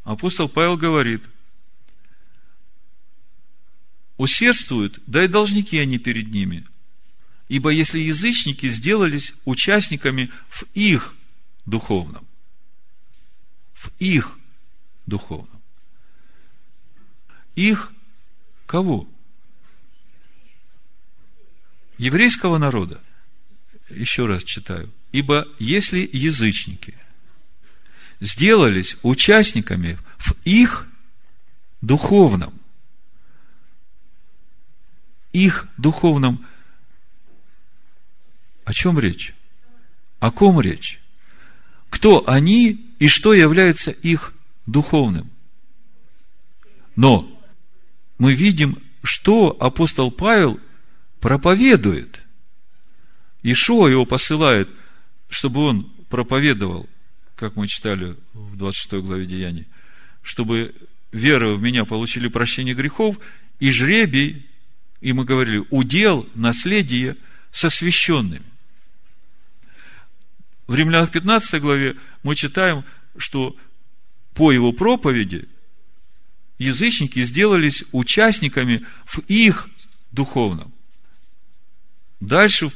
апостол 0.04 0.48
Павел 0.48 0.76
говорит– 0.76 1.22
усердствуют, 4.22 5.00
да 5.08 5.24
и 5.24 5.28
должники 5.28 5.76
они 5.78 5.98
перед 5.98 6.30
ними. 6.30 6.64
Ибо 7.48 7.70
если 7.70 7.98
язычники 7.98 8.68
сделались 8.68 9.34
участниками 9.44 10.30
в 10.48 10.62
их 10.74 11.12
духовном, 11.66 12.24
в 13.74 13.90
их 13.98 14.38
духовном. 15.06 15.60
Их 17.56 17.92
кого? 18.66 19.08
Еврейского 21.98 22.58
народа. 22.58 23.02
Еще 23.90 24.26
раз 24.26 24.44
читаю. 24.44 24.88
Ибо 25.10 25.48
если 25.58 26.08
язычники 26.12 26.94
сделались 28.20 28.96
участниками 29.02 29.98
в 30.18 30.34
их 30.44 30.86
духовном, 31.80 32.61
их 35.32 35.68
духовном, 35.76 36.44
о 38.64 38.72
чем 38.72 38.98
речь? 38.98 39.34
О 40.20 40.30
ком 40.30 40.60
речь? 40.60 41.00
Кто 41.90 42.28
они 42.28 42.86
и 42.98 43.08
что 43.08 43.34
является 43.34 43.90
их 43.90 44.34
духовным? 44.66 45.30
Но 46.96 47.28
мы 48.18 48.32
видим, 48.32 48.78
что 49.02 49.56
апостол 49.58 50.10
Павел 50.10 50.60
проповедует. 51.20 52.22
Ишуа 53.42 53.88
его 53.88 54.06
посылает, 54.06 54.68
чтобы 55.28 55.64
он 55.64 55.84
проповедовал, 56.08 56.88
как 57.34 57.56
мы 57.56 57.66
читали 57.66 58.16
в 58.32 58.56
26 58.56 59.04
главе 59.04 59.26
Деяний, 59.26 59.66
чтобы 60.22 60.74
веры 61.10 61.54
в 61.54 61.62
меня 61.62 61.84
получили 61.84 62.28
прощение 62.28 62.74
грехов, 62.74 63.18
и 63.58 63.70
жребий, 63.70 64.46
и 65.02 65.12
мы 65.12 65.24
говорили, 65.24 65.64
удел, 65.70 66.28
наследие 66.34 67.16
со 67.50 67.68
священными. 67.68 68.44
В 70.68 70.76
Римлянах 70.76 71.10
15 71.10 71.60
главе 71.60 71.96
мы 72.22 72.36
читаем, 72.36 72.84
что 73.18 73.56
по 74.32 74.52
его 74.52 74.72
проповеди 74.72 75.48
язычники 76.58 77.24
сделались 77.24 77.84
участниками 77.90 78.86
в 79.04 79.18
их 79.26 79.68
духовном. 80.12 80.72
Дальше 82.20 82.68
в 82.68 82.72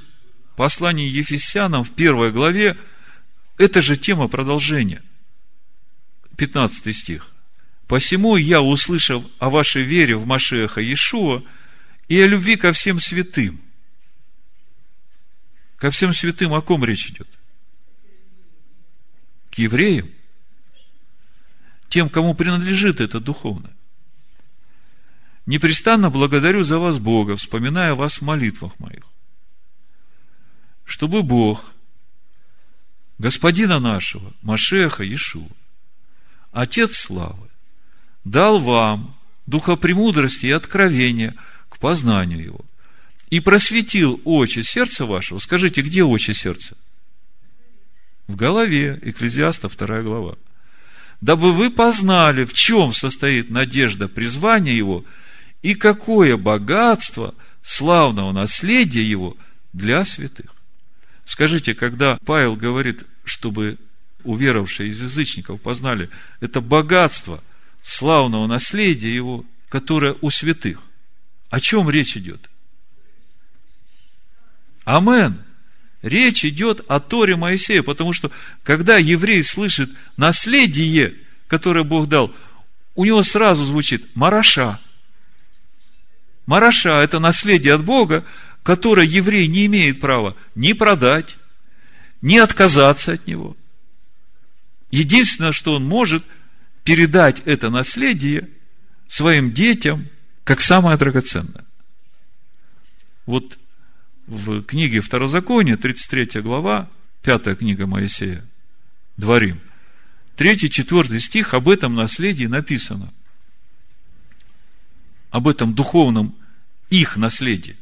послании 0.56 1.08
Ефесянам 1.08 1.84
в 1.84 1.92
первой 1.92 2.32
главе 2.32 2.76
эта 3.56 3.80
же 3.80 3.96
тема 3.96 4.26
продолжения. 4.26 5.02
15 6.36 6.94
стих. 6.94 7.30
«Посему 7.86 8.36
я, 8.36 8.60
услышав 8.60 9.22
о 9.38 9.48
вашей 9.48 9.82
вере 9.82 10.16
в 10.16 10.26
Машеха 10.26 10.80
Иешуа 10.80 11.44
и 12.08 12.20
о 12.20 12.26
любви 12.26 12.56
ко 12.56 12.72
всем 12.72 13.00
святым». 13.00 13.60
Ко 15.76 15.90
всем 15.90 16.14
святым 16.14 16.54
о 16.54 16.62
ком 16.62 16.84
речь 16.84 17.08
идет? 17.10 17.28
К 19.50 19.58
евреям? 19.58 20.10
Тем, 21.88 22.08
кому 22.08 22.34
принадлежит 22.34 23.00
это 23.00 23.20
духовно. 23.20 23.70
Непрестанно 25.44 26.10
благодарю 26.10 26.64
за 26.64 26.78
вас 26.78 26.98
Бога, 26.98 27.36
вспоминая 27.36 27.94
вас 27.94 28.14
в 28.18 28.22
молитвах 28.22 28.78
моих. 28.80 29.04
Чтобы 30.84 31.22
Бог, 31.22 31.72
Господина 33.18 33.78
нашего, 33.78 34.32
Машеха 34.42 35.04
Иешуа, 35.04 35.48
Отец 36.52 36.96
славы, 36.96 37.48
дал 38.24 38.58
вам 38.58 39.16
духа 39.46 39.76
премудрости 39.76 40.46
и 40.46 40.50
откровения 40.50 41.36
к 41.76 41.78
познанию 41.78 42.42
Его, 42.42 42.60
и 43.30 43.40
просветил 43.40 44.20
очи 44.24 44.62
сердца 44.62 45.06
вашего. 45.06 45.38
Скажите, 45.38 45.82
где 45.82 46.02
очи 46.02 46.32
сердца? 46.32 46.76
В 48.26 48.36
голове, 48.36 48.98
Экклезиаста, 49.02 49.68
вторая 49.68 50.02
глава. 50.02 50.36
Дабы 51.20 51.52
вы 51.52 51.70
познали, 51.70 52.44
в 52.44 52.52
чем 52.52 52.92
состоит 52.92 53.50
надежда 53.50 54.08
призвания 54.08 54.72
Его– 54.72 55.04
и 55.66 55.74
какое 55.74 56.36
богатство 56.36 57.34
славного 57.60 58.30
наследия 58.30 59.02
его 59.02 59.36
для 59.72 60.04
святых. 60.04 60.54
Скажите, 61.24 61.74
когда 61.74 62.18
Павел 62.24 62.54
говорит, 62.54 63.04
чтобы 63.24 63.76
уверовавшие 64.22 64.90
из 64.90 65.02
язычников 65.02 65.60
познали 65.60 66.08
это 66.40 66.60
богатство 66.60 67.42
славного 67.82 68.46
наследия 68.46 69.12
его, 69.12 69.44
которое 69.68 70.14
у 70.20 70.30
святых, 70.30 70.82
о 71.50 71.60
чем 71.60 71.88
речь 71.90 72.16
идет? 72.16 72.50
Амен. 74.84 75.42
Речь 76.02 76.44
идет 76.44 76.84
о 76.88 77.00
Торе 77.00 77.36
Моисея, 77.36 77.82
потому 77.82 78.12
что, 78.12 78.30
когда 78.62 78.98
еврей 78.98 79.42
слышит 79.42 79.90
наследие, 80.16 81.16
которое 81.48 81.84
Бог 81.84 82.08
дал, 82.08 82.32
у 82.94 83.04
него 83.04 83.22
сразу 83.22 83.64
звучит 83.64 84.14
Мараша– 84.14 84.80
Мараша– 86.46 86.90
это 87.02 87.18
наследие 87.18 87.74
от 87.74 87.84
Бога, 87.84 88.24
которое 88.62 89.06
еврей 89.06 89.48
не 89.48 89.66
имеет 89.66 90.00
права 90.00 90.36
ни 90.54 90.72
продать, 90.72 91.36
ни 92.22 92.38
отказаться 92.38 93.12
от 93.12 93.26
него. 93.26 93.56
Единственное, 94.90 95.52
что 95.52 95.74
он 95.74 95.84
может, 95.84 96.24
передать 96.84 97.42
это 97.44 97.68
наследие 97.68 98.48
своим 99.08 99.52
детям, 99.52 100.08
как 100.46 100.62
самое 100.62 100.96
драгоценное. 100.96 101.64
Вот 103.26 103.58
в 104.26 104.62
книге 104.62 105.00
Второзакония, 105.02 105.76
33 105.76 106.40
глава, 106.40 106.88
пятая 107.20 107.56
книга 107.56 107.86
Моисея, 107.86 108.44
Дворим, 109.16 109.60
3-4 110.36 111.18
стих 111.18 111.52
об 111.52 111.68
этом 111.68 111.94
наследии 111.94 112.46
написано– 112.46 113.12
об 115.30 115.48
этом 115.48 115.74
духовном 115.74 116.34
их 116.90 117.16
наследии, 117.16 117.76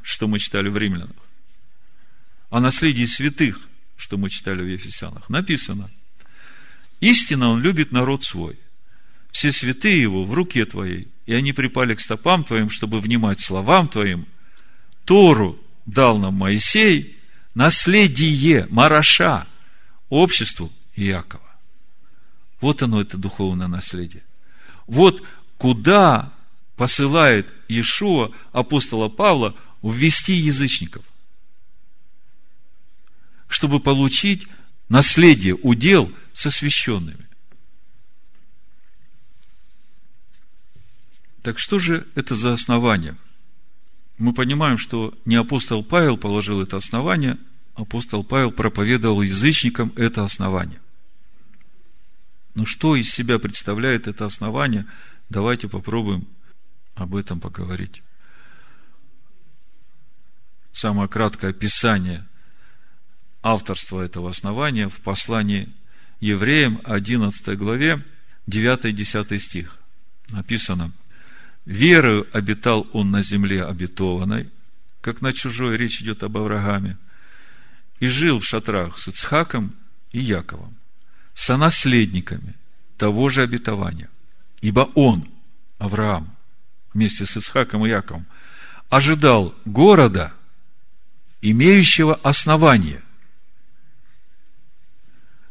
что 0.00 0.28
мы 0.28 0.38
читали 0.38 0.68
в 0.68 0.76
Римлянах, 0.78 1.16
о 2.48 2.60
наследии 2.60 3.04
святых, 3.04 3.60
что 3.96 4.16
мы 4.16 4.30
читали 4.30 4.62
в 4.62 4.66
Ефесянах, 4.66 5.28
написано, 5.28 5.90
истинно 7.00 7.48
он 7.48 7.60
любит 7.60 7.90
народ 7.92 8.24
свой, 8.24 8.56
все 9.32 9.52
святые 9.52 10.00
его 10.00 10.24
в 10.24 10.32
руке 10.32 10.64
твоей, 10.64 11.08
и 11.26 11.34
они 11.34 11.52
припали 11.52 11.94
к 11.94 12.00
стопам 12.00 12.44
твоим, 12.44 12.70
чтобы 12.70 13.00
внимать 13.00 13.40
словам 13.40 13.88
твоим. 13.88 14.26
Тору 15.04 15.58
дал 15.86 16.18
нам 16.18 16.34
Моисей, 16.34 17.18
наследие, 17.54 18.66
Мараша, 18.70 19.46
обществу 20.08 20.72
Иакова. 20.96 21.42
Вот 22.60 22.82
оно, 22.82 23.00
это 23.00 23.16
духовное 23.16 23.68
наследие. 23.68 24.22
Вот 24.86 25.22
куда 25.58 26.32
посылает 26.76 27.52
Иешуа, 27.68 28.30
апостола 28.52 29.08
Павла, 29.08 29.54
ввести 29.82 30.34
язычников, 30.34 31.04
чтобы 33.48 33.80
получить 33.80 34.46
наследие, 34.88 35.54
удел 35.54 36.10
со 36.32 36.50
священными. 36.50 37.28
Так 41.44 41.58
что 41.58 41.78
же 41.78 42.06
это 42.14 42.36
за 42.36 42.54
основание? 42.54 43.16
Мы 44.16 44.32
понимаем, 44.32 44.78
что 44.78 45.12
не 45.26 45.34
апостол 45.34 45.84
Павел 45.84 46.16
положил 46.16 46.62
это 46.62 46.78
основание, 46.78 47.36
апостол 47.74 48.24
Павел 48.24 48.50
проповедовал 48.50 49.20
язычникам 49.20 49.92
это 49.94 50.24
основание. 50.24 50.80
Но 52.54 52.64
что 52.64 52.96
из 52.96 53.10
себя 53.10 53.38
представляет 53.38 54.08
это 54.08 54.24
основание, 54.24 54.86
давайте 55.28 55.68
попробуем 55.68 56.26
об 56.94 57.14
этом 57.14 57.40
поговорить. 57.40 58.02
Самое 60.72 61.10
краткое 61.10 61.50
описание 61.50 62.26
авторства 63.42 64.00
этого 64.00 64.30
основания 64.30 64.88
в 64.88 64.98
послании 65.02 65.68
евреям 66.20 66.80
11 66.84 67.58
главе 67.58 68.02
9-10 68.46 69.38
стих. 69.38 69.78
Написано, 70.30 70.90
«Верою 71.64 72.26
обитал 72.32 72.86
он 72.92 73.10
на 73.10 73.22
земле 73.22 73.64
обетованной, 73.64 74.50
как 75.00 75.20
на 75.20 75.32
чужой, 75.32 75.76
речь 75.76 76.00
идет 76.00 76.22
об 76.22 76.36
Аврааме, 76.36 76.98
и 78.00 78.08
жил 78.08 78.40
в 78.40 78.44
шатрах 78.44 78.98
с 78.98 79.08
Ицхаком 79.08 79.74
и 80.12 80.20
Яковом, 80.20 80.74
сонаследниками 81.34 82.54
того 82.96 83.28
же 83.28 83.42
обетования. 83.42 84.08
Ибо 84.60 84.90
он, 84.94 85.28
Авраам, 85.78 86.34
вместе 86.92 87.26
с 87.26 87.36
Исхаком 87.36 87.84
и 87.84 87.90
Яковом, 87.90 88.26
ожидал 88.88 89.54
города, 89.64 90.32
имеющего 91.42 92.14
основание, 92.22 93.02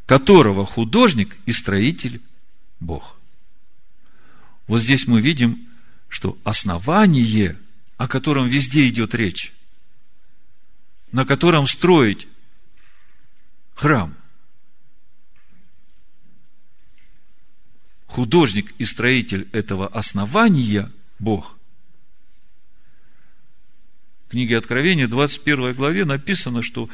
которого 0.06 0.66
художник 0.66 1.36
и 1.46 1.52
строитель 1.52 2.22
Бог. 2.80 3.18
Вот 4.68 4.82
здесь 4.82 5.08
мы 5.08 5.22
видим, 5.22 5.68
что 6.14 6.38
основание, 6.44 7.58
о 7.98 8.08
котором 8.08 8.48
везде 8.48 8.88
идет 8.88 9.16
речь, 9.16 9.52
на 11.12 11.26
котором 11.26 11.66
строить 11.66 12.28
храм, 13.74 14.16
художник 18.06 18.74
и 18.78 18.86
строитель 18.86 19.50
этого 19.54 19.88
основания– 19.88 20.92
Бог. 21.20 21.58
В 24.28 24.32
книге 24.32 24.60
Откровения, 24.60 25.08
21 25.08 25.74
главе 25.74 26.06
написано, 26.06 26.62
что 26.62 26.90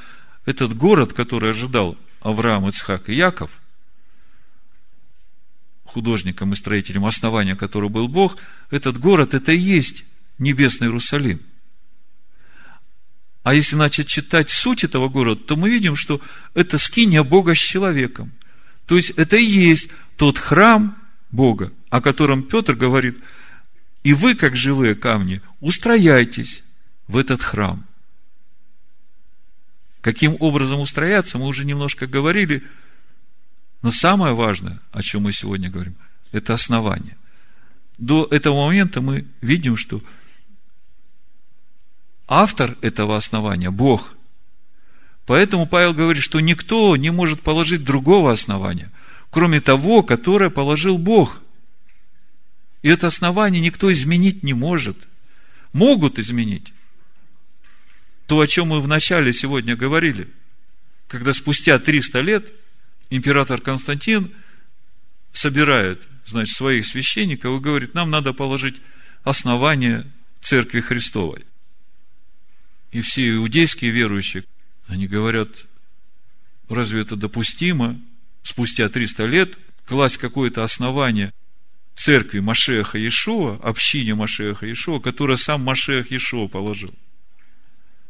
этот 0.46 0.78
город, 0.78 1.12
который 1.12 1.50
ожидал 1.50 1.98
Авраам, 2.22 2.70
Ицхак 2.70 3.10
и 3.10 3.16
Яков, 3.16 3.52
художником 5.90 6.54
и 6.54 6.56
строителем 6.56 7.06
основания, 7.06 7.56
который 7.56 7.90
был 7.90 8.08
Бог, 8.08 8.38
этот 8.70 9.00
город– 9.00 9.34
это 9.36 9.52
и 9.52 9.58
есть 9.58 10.06
небесный 10.38 10.88
Иерусалим. 10.88 11.42
А 13.44 13.54
если 13.54 13.76
начать 13.76 14.08
читать 14.08 14.50
суть 14.50 14.84
этого 14.84 15.10
города, 15.10 15.42
то 15.44 15.56
мы 15.56 15.70
видим, 15.70 15.96
что 15.96 16.22
это 16.54 16.78
скиния 16.78 17.24
Бога 17.24 17.56
с 17.56 17.58
человеком. 17.58 18.32
То 18.86 18.96
есть, 18.96 19.12
это 19.12 19.38
и 19.38 19.44
есть 19.44 19.90
тот 20.18 20.38
храм 20.38 20.98
Бога, 21.32 21.72
о 21.90 22.02
котором 22.02 22.44
Петр 22.44 22.76
говорит, 22.76 23.20
и 24.04 24.14
вы, 24.14 24.36
как 24.36 24.56
живые 24.56 24.96
камни, 24.96 25.42
устрояйтесь 25.60 26.64
в 27.08 27.18
этот 27.18 27.42
храм. 27.42 27.86
Каким 30.02 30.38
образом 30.40 30.80
устрояться, 30.80 31.38
мы 31.38 31.48
уже 31.48 31.66
немножко 31.66 32.08
говорили, 32.08 32.64
но 33.82 33.92
самое 33.92 34.34
важное, 34.34 34.80
о 34.92 35.02
чем 35.02 35.24
мы 35.24 35.32
сегодня 35.32 35.70
говорим, 35.70 35.96
это 36.32 36.54
основание. 36.54 37.18
До 37.98 38.28
этого 38.30 38.66
момента 38.66 39.02
мы 39.02 39.26
видим, 39.42 39.78
что 39.78 40.02
автор 42.28 42.78
этого 42.82 43.18
основания– 43.18 43.70
Бог. 43.72 44.16
Поэтому 45.26 45.68
Павел 45.68 45.94
говорит, 45.94 46.24
что 46.24 46.40
никто 46.40 46.96
не 46.98 47.12
может 47.12 47.42
положить 47.42 47.84
другого 47.84 48.32
основания, 48.32 48.92
кроме 49.30 49.62
того, 49.62 50.02
которое 50.02 50.50
положил 50.50 50.98
Бог. 50.98 51.42
И 52.82 52.90
это 52.90 53.08
основание 53.08 53.62
никто 53.62 53.92
изменить 53.92 54.44
не 54.44 54.54
может. 54.54 54.98
Могут 55.74 56.20
изменить. 56.20 56.74
То, 58.26 58.40
о 58.40 58.48
чем 58.48 58.70
мы 58.70 58.82
вначале 58.82 59.34
сегодня 59.34 59.76
говорили, 59.76 60.30
когда 61.08 61.34
спустя 61.34 61.80
300 61.80 62.22
лет 62.22 62.52
император 63.10 63.62
Константин 63.62 64.34
собирает, 65.32 66.08
значит, 66.26 66.56
своих 66.56 66.86
священников 66.86 67.60
и 67.60 67.64
говорит, 67.64 67.94
нам 67.94 68.10
надо 68.10 68.34
положить 68.34 68.82
основание 69.24 70.06
Церкви 70.42 70.82
Христовой. 70.82 71.46
И 72.92 73.02
все 73.02 73.36
иудейские 73.36 73.92
верующие, 73.92 74.46
они 74.88 75.08
говорят, 75.08 75.50
разве 76.70 77.02
это 77.02 77.16
допустимо 77.16 78.00
спустя 78.44 78.90
300 78.90 79.26
лет 79.26 79.58
класть 79.86 80.18
какое-то 80.18 80.64
основание 80.64 81.34
церкви 81.96 82.40
Машеха 82.40 82.98
Иешуа, 82.98 83.60
общине 83.62 84.16
Машеха 84.16 84.66
Иешуа, 84.66 85.00
которое 85.00 85.38
сам 85.38 85.64
Машех 85.64 86.12
Иешуа 86.12 86.48
положил. 86.48 86.94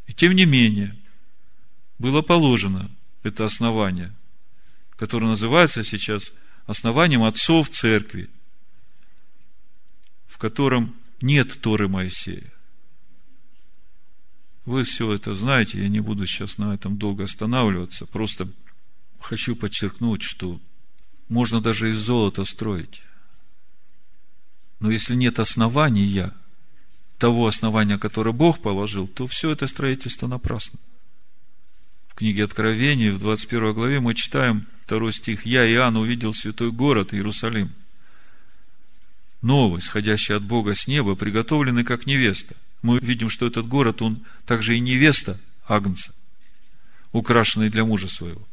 И 0.06 0.12
тем 0.12 0.32
не 0.32 0.44
менее, 0.44 0.96
было 1.98 2.22
положено 2.22 2.90
это 3.22 3.44
основание, 3.44 4.12
которое 5.00 5.28
называется 5.28 5.82
сейчас 5.82 6.30
основанием 6.66 7.22
отцов 7.22 7.70
церкви, 7.70 8.28
в 10.26 10.36
котором 10.36 10.94
нет 11.22 11.58
Торы 11.62 11.88
Моисея. 11.88 12.52
Вы 14.66 14.84
все 14.84 15.14
это 15.14 15.34
знаете, 15.34 15.80
я 15.80 15.88
не 15.88 16.00
буду 16.00 16.26
сейчас 16.26 16.58
на 16.58 16.74
этом 16.74 16.98
долго 16.98 17.24
останавливаться, 17.24 18.04
просто 18.04 18.46
хочу 19.20 19.56
подчеркнуть, 19.56 20.22
что 20.22 20.60
можно 21.30 21.62
даже 21.62 21.92
из 21.92 21.96
золота 21.96 22.44
строить. 22.44 23.00
Но 24.80 24.90
если 24.90 25.14
нет 25.14 25.38
основания, 25.38 26.34
того 27.16 27.46
основания, 27.46 27.96
которое 27.96 28.32
Бог 28.32 28.60
положил, 28.60 29.08
то 29.08 29.26
все 29.26 29.50
это 29.50 29.66
строительство 29.66 30.26
напрасно. 30.26 30.78
Книге 32.20 32.44
Откровения, 32.44 33.14
в 33.14 33.18
21 33.18 33.72
главе 33.72 33.98
мы 33.98 34.14
читаем 34.14 34.66
второй 34.84 35.10
стих. 35.14 35.46
«Я, 35.46 35.66
Иоанн, 35.66 35.96
увидел 35.96 36.34
святой 36.34 36.70
город 36.70 37.14
Иерусалим, 37.14 37.70
новый, 39.40 39.80
сходящий 39.80 40.36
от 40.36 40.42
Бога 40.42 40.74
с 40.74 40.86
неба, 40.86 41.14
приготовленный 41.14 41.82
как 41.82 42.04
невеста, 42.04 42.56
мы 42.82 42.98
видим, 42.98 43.30
что 43.30 43.46
этот 43.46 43.66
город, 43.66 44.02
он 44.02 44.22
также 44.44 44.76
и 44.76 44.80
невеста 44.80 45.40
Агнца, 45.66 46.14
украшенный 47.12 47.70
для 47.70 47.86
мужа 47.86 48.06
своего. 48.06 48.46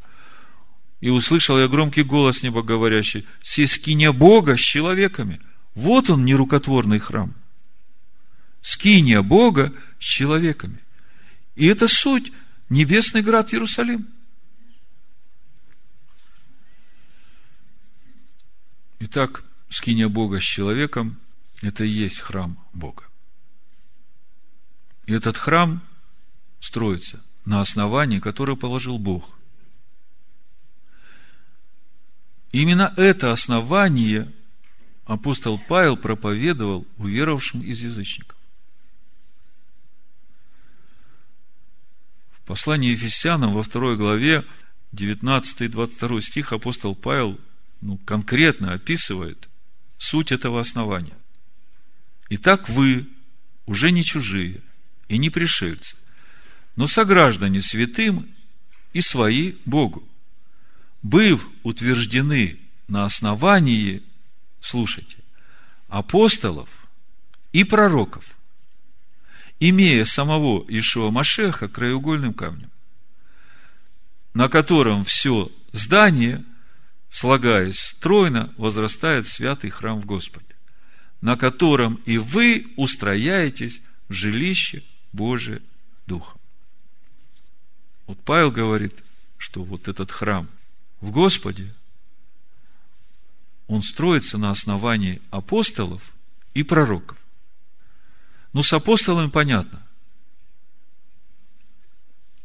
И 1.02 1.10
услышал 1.10 1.60
я 1.60 1.68
громкий 1.68 2.04
голос 2.04 2.44
неба 2.44 2.64
говорящий, 2.64 3.26
«Се 3.44 3.68
Бога 4.14 4.56
с 4.56 4.62
человеками». 4.62 5.42
Вот 5.76 6.10
он, 6.10 6.24
нерукотворный 6.24 7.00
храм. 7.00 7.34
Скиния 8.62 9.22
Бога 9.22 9.74
с 10.00 10.06
человеками. 10.06 10.80
И 11.58 11.66
это 11.66 11.90
суть 11.90 12.32
небесный 12.70 13.22
град 13.22 13.54
Иерусалим. 13.54 14.08
Итак, 19.00 19.44
скиния 19.70 20.10
Бога 20.10 20.40
с 20.40 20.44
человеком– 20.44 21.20
это 21.62 21.84
и 21.84 21.90
есть 21.90 22.20
храм 22.20 22.58
Бога. 22.74 23.04
И 25.06 25.14
этот 25.14 25.38
храм 25.38 25.82
строится 26.60 27.24
на 27.46 27.62
основании, 27.62 28.20
которое 28.20 28.58
положил 28.58 28.98
Бог. 28.98 29.38
Именно 32.52 32.94
это 32.98 33.32
основание 33.32 34.32
апостол 35.06 35.60
Павел 35.68 35.96
проповедовал 35.96 36.88
уверовавшим 36.98 37.62
из 37.62 37.80
язычников. 37.82 38.37
Послании 42.48 42.92
Ефесянам 42.92 43.54
во 43.54 43.62
второй 43.62 43.98
главе 43.98 44.46
19 44.94 45.62
и 45.62 45.68
22 45.68 46.22
стих 46.22 46.54
апостол 46.54 46.96
Павел 46.96 47.40
ну, 47.82 47.98
конкретно 47.98 48.74
описывает 48.74 49.50
суть 49.98 50.32
этого 50.32 50.62
основания. 50.62 51.18
Итак, 52.30 52.70
вы 52.70 53.08
уже 53.66 53.92
не 53.92 54.04
чужие, 54.04 54.62
и 55.10 55.18
не 55.18 55.30
пришельцы, 55.30 55.96
но 56.76 56.88
сограждане 56.88 57.62
святым 57.62 58.28
и 58.94 59.02
свои 59.02 59.56
Богу, 59.66 60.08
быв 61.02 61.48
утверждены 61.64 62.60
на 62.88 63.06
основании, 63.06 64.04
слушайте, 64.62 65.18
апостолов 65.90 66.70
и 67.52 67.64
пророков, 67.64 68.37
имея 69.60 70.06
самого 70.06 70.66
Ишуа 70.68 71.12
Машеха 71.12 71.68
краеугольным 71.68 72.34
камнем, 72.34 72.72
на 74.34 74.50
котором 74.50 75.04
все 75.04 75.52
здание, 75.72 76.44
слагаясь 77.10 77.80
стройно, 77.80 78.54
возрастает 78.58 79.28
святый 79.28 79.70
храм 79.70 80.00
в 80.00 80.06
Господе, 80.06 80.46
на 81.22 81.36
котором 81.36 81.96
и 82.06 82.18
вы 82.18 82.74
устрояетесь 82.76 83.82
в 84.08 84.14
жилище 84.14 84.84
Божие 85.12 85.62
Духом. 86.06 86.40
Вот 88.06 88.20
Павел 88.24 88.52
говорит, 88.52 89.04
что 89.38 89.64
вот 89.64 89.88
этот 89.88 90.12
храм 90.12 90.48
в 91.02 91.12
Господе, 91.12 91.74
он 93.68 93.84
строится 93.84 94.38
на 94.38 94.52
основании 94.52 95.22
апостолов 95.30 96.14
и 96.54 96.64
пророков. 96.64 97.18
Ну, 98.54 98.64
с 98.64 98.74
апостолами 98.74 99.30
понятно. 99.30 99.86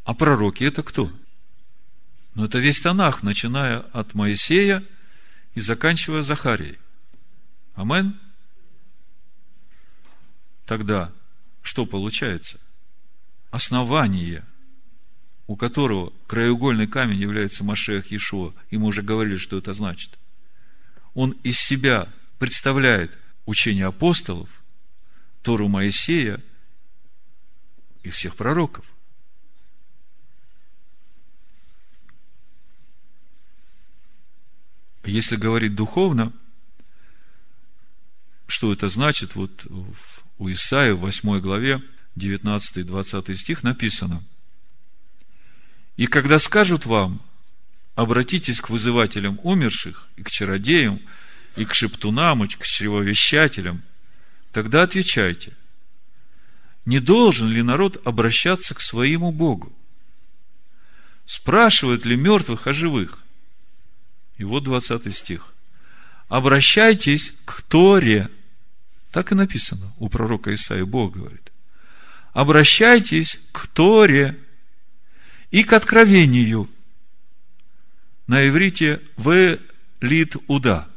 А 0.05 0.15
пророки 0.15 0.65
это 0.65 0.83
кто? 0.83 1.11
Ну, 2.35 2.45
это 2.45 2.59
весь 2.59 2.81
Танах, 2.81 3.23
начиная 3.23 3.79
от 3.79 4.15
Моисея 4.15 4.85
и 5.55 5.61
заканчивая 5.61 6.23
Захарией. 6.23 6.79
Амен? 7.75 8.19
Тогда 10.67 11.13
что 11.63 11.87
получается? 11.87 12.59
Основание, 13.51 14.45
у 15.47 15.57
которого 15.57 16.13
краеугольный 16.27 16.87
камень 16.87 17.21
является 17.21 17.65
Машех 17.65 18.11
Иешуа, 18.11 18.53
и 18.71 18.79
мы 18.79 18.87
уже 18.87 19.03
говорили, 19.03 19.37
что 19.37 19.59
это 19.59 19.73
значит. 19.73 20.19
Он 21.15 21.33
из 21.43 21.59
себя 21.59 22.09
представляет 22.39 23.17
учение 23.47 23.87
апостолов, 23.87 24.49
Тору 25.43 25.69
Моисея 25.69 26.43
и 28.03 28.11
всех 28.11 28.37
пророков. 28.37 28.85
Если 35.05 35.37
говорить 35.37 35.75
духовно, 35.75 36.33
что 38.47 38.73
это 38.73 38.89
значит, 38.89 39.35
вот 39.35 39.67
у 40.39 40.51
Исаия 40.51 40.95
в 40.95 41.01
8 41.01 41.41
главе 41.41 41.83
19-20 42.17 43.35
стих 43.35 43.63
написано. 43.63 44.23
«И 45.97 46.07
когда 46.07 46.39
скажут 46.39 46.87
вам, 46.87 47.21
обратитесь 47.95 48.61
к 48.61 48.71
вызывателям 48.71 49.41
умерших, 49.43 50.09
и 50.17 50.23
к 50.23 50.31
чародеям, 50.31 51.01
и 51.57 51.65
к 51.65 51.75
шептунам, 51.75 52.45
и 52.45 52.49
к 52.49 52.65
чревовещателям, 52.65 53.83
тогда 54.53 54.83
отвечайте, 54.83 55.55
не 56.85 57.01
должен 57.01 57.49
ли 57.49 57.63
народ 57.63 58.01
обращаться 58.07 58.75
к 58.75 58.81
своему 58.81 59.33
Богу? 59.33 59.73
Спрашивают 61.27 62.05
ли 62.05 62.17
мертвых 62.17 62.67
о 62.67 62.73
живых? 62.73 63.19
И 64.37 64.45
вот 64.45 64.65
20 64.65 65.15
стих. 65.17 65.55
Обращайтесь 66.29 67.33
к 67.45 67.63
Торе. 67.63 68.31
Так 69.11 69.33
и 69.33 69.35
написано 69.35 69.93
у 69.99 70.09
пророка 70.09 70.53
Исаия. 70.55 70.85
Бог 70.85 71.15
говорит. 71.15 71.53
Обращайтесь 72.33 73.39
к 73.53 73.67
Торе 73.69 74.39
и 75.51 75.63
к 75.63 75.73
откровению. 75.73 76.69
На 78.27 78.49
иврите 78.49 79.01
в 79.17 79.59
лит 80.01 80.37
уда. 80.49 80.89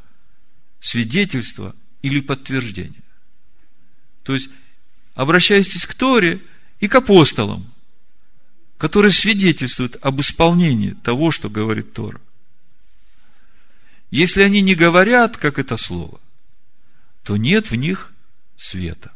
Свидетельство 0.80 1.74
или 2.02 2.20
подтверждение. 2.20 3.05
То 4.26 4.34
есть, 4.34 4.50
обращайтесь 5.14 5.86
к 5.86 5.94
Торе 5.94 6.42
и 6.80 6.88
к 6.88 6.96
апостолам, 6.96 7.72
которые 8.76 9.12
свидетельствуют 9.12 9.96
об 10.04 10.20
исполнении 10.20 10.94
того, 11.04 11.30
что 11.30 11.48
говорит 11.48 11.92
Тора. 11.92 12.20
Если 14.10 14.42
они 14.42 14.62
не 14.62 14.74
говорят, 14.74 15.36
как 15.36 15.60
это 15.60 15.76
слово, 15.76 16.20
то 17.22 17.36
нет 17.36 17.70
в 17.70 17.76
них 17.76 18.12
света. 18.56 19.12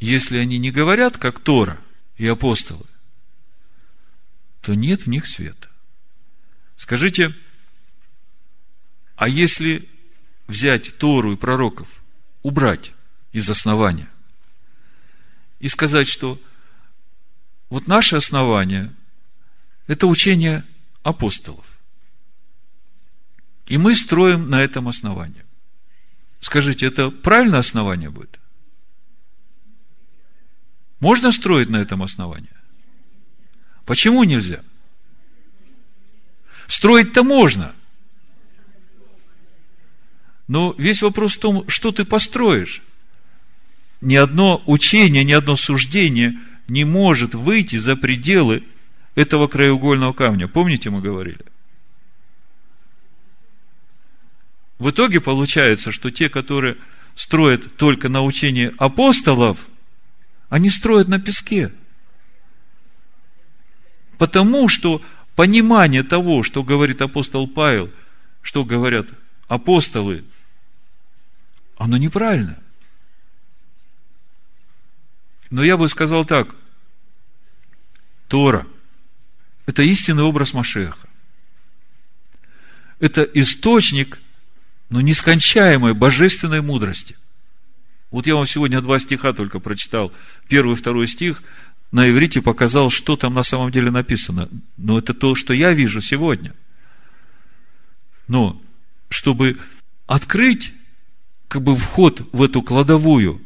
Если 0.00 0.38
они 0.38 0.56
не 0.56 0.70
говорят, 0.70 1.18
как 1.18 1.40
Тора 1.40 1.78
и 2.16 2.26
апостолы, 2.26 2.86
то 4.62 4.74
нет 4.74 5.02
в 5.02 5.08
них 5.08 5.26
света. 5.26 5.68
Скажите, 6.76 7.34
а 9.22 9.28
если 9.28 9.88
взять 10.48 10.98
Тору 10.98 11.34
и 11.34 11.36
пророков, 11.36 11.86
убрать 12.42 12.92
из 13.30 13.48
основания 13.48 14.08
и 15.60 15.68
сказать, 15.68 16.08
что 16.08 16.40
вот 17.70 17.86
наше 17.86 18.16
основание– 18.16 18.92
это 19.86 20.08
учение 20.08 20.64
апостолов. 21.04 21.64
И 23.66 23.78
мы 23.78 23.94
строим 23.94 24.50
на 24.50 24.60
этом 24.60 24.88
основании. 24.88 25.44
Скажите, 26.40 26.86
это 26.86 27.12
правильное 27.12 27.60
основание 27.60 28.10
будет? 28.10 28.40
Можно 30.98 31.30
строить 31.30 31.68
на 31.68 31.76
этом 31.76 32.02
основании? 32.02 32.50
Почему 33.86 34.24
нельзя? 34.24 34.64
Строить-то 36.66 37.22
можно. 37.22 37.72
Но 40.52 40.74
весь 40.76 41.00
вопрос 41.00 41.32
в 41.32 41.38
том, 41.38 41.64
что 41.66 41.92
ты 41.92 42.04
построишь. 42.04 42.82
Ни 44.02 44.16
одно 44.16 44.62
учение, 44.66 45.24
ни 45.24 45.32
одно 45.32 45.56
суждение– 45.56 46.38
не 46.68 46.84
может 46.84 47.34
выйти 47.34 47.76
за 47.76 47.96
пределы 47.96 48.62
этого 49.14 49.46
краеугольного 49.46 50.12
камня. 50.12 50.48
Помните, 50.48 50.90
мы 50.90 51.00
говорили? 51.00 51.40
В 54.78 54.90
итоге 54.90 55.22
получается, 55.22 55.90
что 55.90 56.10
те, 56.10 56.28
которые 56.28 56.76
строят 57.14 57.76
только 57.76 58.10
на 58.10 58.22
учении 58.22 58.74
апостолов, 58.76 59.66
они 60.50 60.68
строят 60.68 61.08
на 61.08 61.18
песке. 61.18 61.72
Потому 64.18 64.68
что 64.68 65.00
понимание 65.34 66.02
того, 66.02 66.42
что 66.42 66.62
говорит 66.62 67.00
апостол 67.00 67.48
Павел, 67.48 67.90
что 68.42 68.66
говорят 68.66 69.08
апостолы, 69.48 70.24
оно 71.82 71.96
неправильно. 71.96 72.56
Но 75.50 75.64
я 75.64 75.76
бы 75.76 75.88
сказал 75.88 76.24
так, 76.24 76.54
Тора– 78.28 78.66
это 79.66 79.82
истинный 79.82 80.22
образ 80.22 80.54
Машеха. 80.54 81.08
Это 83.00 83.22
источник, 83.22 84.20
но 84.90 85.00
нескончаемой 85.00 85.92
божественной 85.92 86.62
мудрости. 86.62 87.16
Вот 88.12 88.28
я 88.28 88.36
вам 88.36 88.46
сегодня 88.46 88.80
два 88.80 89.00
стиха 89.00 89.32
только 89.32 89.58
прочитал. 89.58 90.12
Первый 90.48 90.74
и 90.74 90.76
второй 90.76 91.08
стих 91.08 91.42
на 91.90 92.08
иврите 92.08 92.40
показал, 92.40 92.90
что 92.90 93.16
там 93.16 93.34
на 93.34 93.42
самом 93.42 93.72
деле 93.72 93.90
написано. 93.90 94.48
Но 94.76 94.98
это 94.98 95.14
то, 95.14 95.34
что 95.34 95.52
я 95.52 95.72
вижу 95.72 96.00
сегодня. 96.00 96.54
Но, 98.28 98.62
чтобы 99.08 99.58
открыть 100.06 100.72
как 101.52 101.62
бы 101.62 101.76
вход 101.76 102.26
в 102.32 102.42
эту 102.42 102.62
кладовую 102.62 103.42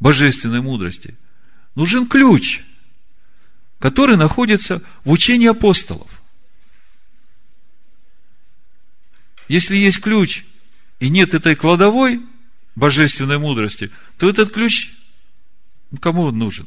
божественной 0.00 0.62
мудрости, 0.62 1.16
нужен 1.74 2.08
ключ– 2.08 2.62
который 3.78 4.16
находится 4.16 4.82
в 5.04 5.10
учении 5.10 5.46
апостолов. 5.46 6.10
Если 9.48 9.76
есть 9.76 10.00
ключ 10.00 10.44
и 10.98 11.08
нет 11.08 11.34
этой 11.34 11.54
кладовой 11.54 12.20
божественной 12.74 13.38
мудрости, 13.38 13.92
то 14.18 14.28
этот 14.28 14.50
ключ 14.50 14.92
кому 16.00 16.22
он 16.22 16.38
нужен? 16.38 16.66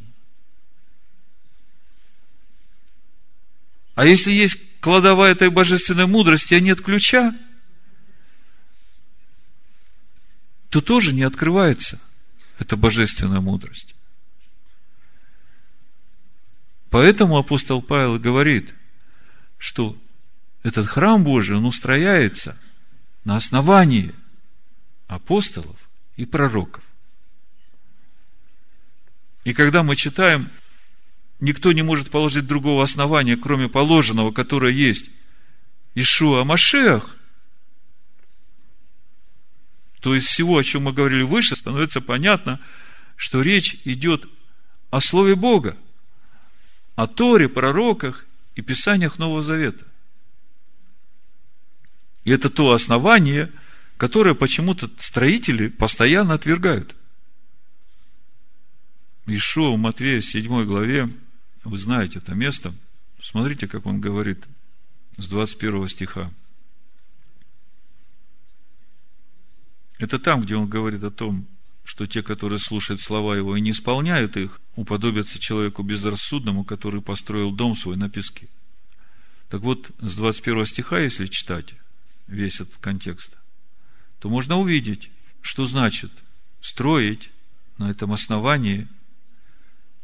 А 3.96 4.06
если 4.06 4.32
есть 4.32 4.58
кладовая 4.80 5.32
этой 5.32 5.50
божественной 5.50 6.06
мудрости, 6.06 6.54
а 6.54 6.60
нет 6.62 6.82
ключа, 6.82 7.36
то 10.70 10.82
тоже 10.82 11.14
не 11.14 11.24
открывается 11.24 12.00
эта 12.60 12.78
божественная 12.78 13.40
мудрость. 13.40 13.96
Поэтому 16.90 17.38
апостол 17.38 17.82
Павел 17.82 18.18
говорит, 18.18 18.74
что 19.58 19.98
этот 20.64 20.88
храм 20.88 21.24
Божий, 21.24 21.56
он 21.58 21.66
устрояется 21.66 22.58
на 23.24 23.36
основании 23.36 24.14
апостолов 25.08 25.78
и 26.16 26.26
пророков. 26.26 26.84
И 29.44 29.54
когда 29.54 29.84
мы 29.84 29.96
читаем, 29.96 30.50
никто 31.40 31.72
не 31.72 31.82
может 31.82 32.10
положить 32.10 32.48
другого 32.48 32.84
основания, 32.84 33.38
кроме 33.38 33.70
положенного, 33.70 34.32
которое 34.32 34.74
есть 34.74 35.10
Ишуа 35.96 36.44
Машех, 36.44 37.16
то 40.00 40.16
из 40.16 40.26
всего, 40.26 40.58
о 40.58 40.64
чем 40.64 40.84
мы 40.84 40.94
говорили 40.94 41.24
выше, 41.24 41.56
становится 41.56 42.02
понятно, 42.02 42.60
что 43.16 43.42
речь 43.42 43.78
идет 43.84 44.28
о 44.90 45.02
Слове 45.02 45.36
Бога– 45.36 45.78
о 47.00 47.08
Торе, 47.08 47.48
пророках 47.48 48.26
и 48.56 48.62
Писаниях 48.62 49.20
Нового 49.20 49.42
Завета. 49.42 49.86
И 52.26 52.32
это 52.32 52.50
то 52.50 52.74
основание, 52.74 53.54
которое 53.96 54.36
почему-то 54.36 54.90
строители 55.00 55.70
постоянно 55.70 56.34
отвергают. 56.34 56.98
Ишуа 59.28 59.72
в 59.72 59.78
Матвея 59.78 60.20
7 60.20 60.66
главе, 60.66 61.10
вы 61.64 61.78
знаете 61.78 62.20
это 62.20 62.36
место, 62.36 62.74
смотрите, 63.22 63.66
как 63.70 63.86
он 63.86 64.02
говорит 64.02 64.44
с 65.16 65.26
21 65.30 65.88
стиха. 65.88 66.34
Это 70.00 70.18
там, 70.18 70.42
где 70.42 70.56
он 70.56 70.68
говорит 70.68 71.04
о 71.04 71.12
том, 71.12 71.46
что 71.84 72.08
те, 72.08 72.24
которые 72.24 72.60
слушают 72.60 73.02
слова 73.02 73.36
его 73.36 73.56
и 73.56 73.62
не 73.62 73.72
исполняют 73.72 74.38
их, 74.38 74.62
уподобятся 74.76 75.40
человеку 75.40 75.84
безрассудному, 75.84 76.64
который 76.64 77.02
построил 77.02 77.52
дом 77.52 77.76
свой 77.76 77.98
на 77.98 78.10
песке. 78.10 78.48
Так 79.50 79.62
вот, 79.62 79.92
с 80.00 80.16
21 80.16 80.66
стиха, 80.66 81.00
если 81.00 81.28
читать 81.28 81.76
весь 82.28 82.62
этот 82.62 82.78
контекст, 82.78 83.38
то 84.20 84.30
можно 84.30 84.58
увидеть, 84.58 85.12
что 85.42 85.66
значит 85.66 86.12
строить 86.62 87.30
на 87.78 87.90
этом 87.90 88.14
основании, 88.14 88.88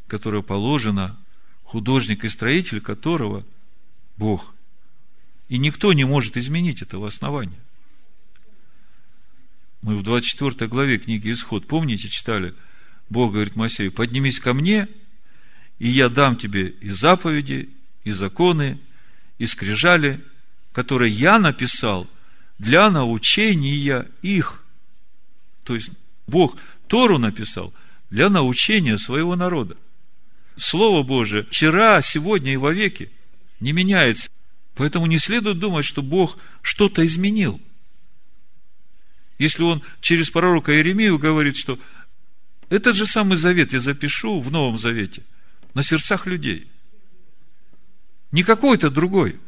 которое 0.07 0.41
положено, 0.41 1.17
художник 1.63 2.25
и 2.25 2.29
строитель 2.29 2.81
которого 2.81 3.45
Бог. 4.17 4.53
И 5.47 5.57
никто 5.57 5.93
не 5.93 6.03
может 6.03 6.35
изменить 6.35 6.81
этого 6.81 7.07
основания. 7.07 7.59
Мы 9.85 9.97
в 9.97 10.01
24 10.01 10.67
главе 10.67 10.97
книги 10.97 11.31
Исход, 11.31 11.67
помните, 11.67 12.09
читали? 12.09 12.55
Бог 13.11 13.33
говорит 13.33 13.55
Моисею, 13.55 13.91
поднимись 13.91 14.39
ко 14.39 14.55
мне, 14.55 14.87
и 15.77 15.87
я 15.87 16.09
дам 16.09 16.37
тебе 16.37 16.69
и 16.69 16.89
заповеди, 16.89 17.69
и 18.03 18.09
законы, 18.09 18.79
и 19.37 19.45
скрижали, 19.45 20.25
которые 20.71 21.13
я 21.13 21.37
написал 21.37 22.07
для 22.57 22.89
научения 22.89 24.09
их. 24.23 24.63
То 25.63 25.75
есть, 25.75 25.91
Бог 26.25 26.57
Тору 26.87 27.19
написал 27.19 27.71
для 28.09 28.31
научения 28.31 28.97
своего 28.97 29.35
народа. 29.35 29.77
Слово 30.57 31.03
Божие 31.03 31.43
вчера, 31.43 32.01
сегодня 32.01 32.53
и 32.53 32.57
вовеки 32.57 33.11
не 33.59 33.71
меняется. 33.71 34.31
Поэтому 34.73 35.05
не 35.05 35.19
следует 35.19 35.59
думать, 35.59 35.85
что 35.85 36.01
Бог 36.01 36.39
что-то 36.63 37.05
изменил. 37.05 37.61
Если 39.37 39.63
Он 39.63 39.81
через 40.01 40.29
пророка 40.29 40.73
Иеремию 40.73 41.19
говорит, 41.19 41.57
что 41.57 41.79
этот 42.69 42.95
же 42.95 43.05
самый 43.05 43.37
завет 43.37 43.73
я 43.73 43.79
запишу 43.79 44.39
в 44.39 44.51
Новом 44.51 44.77
Завете 44.77 45.23
на 45.73 45.83
сердцах 45.83 46.25
людей. 46.25 46.67
Не 48.31 48.43
какой-то 48.43 48.89
другой. 48.89 49.39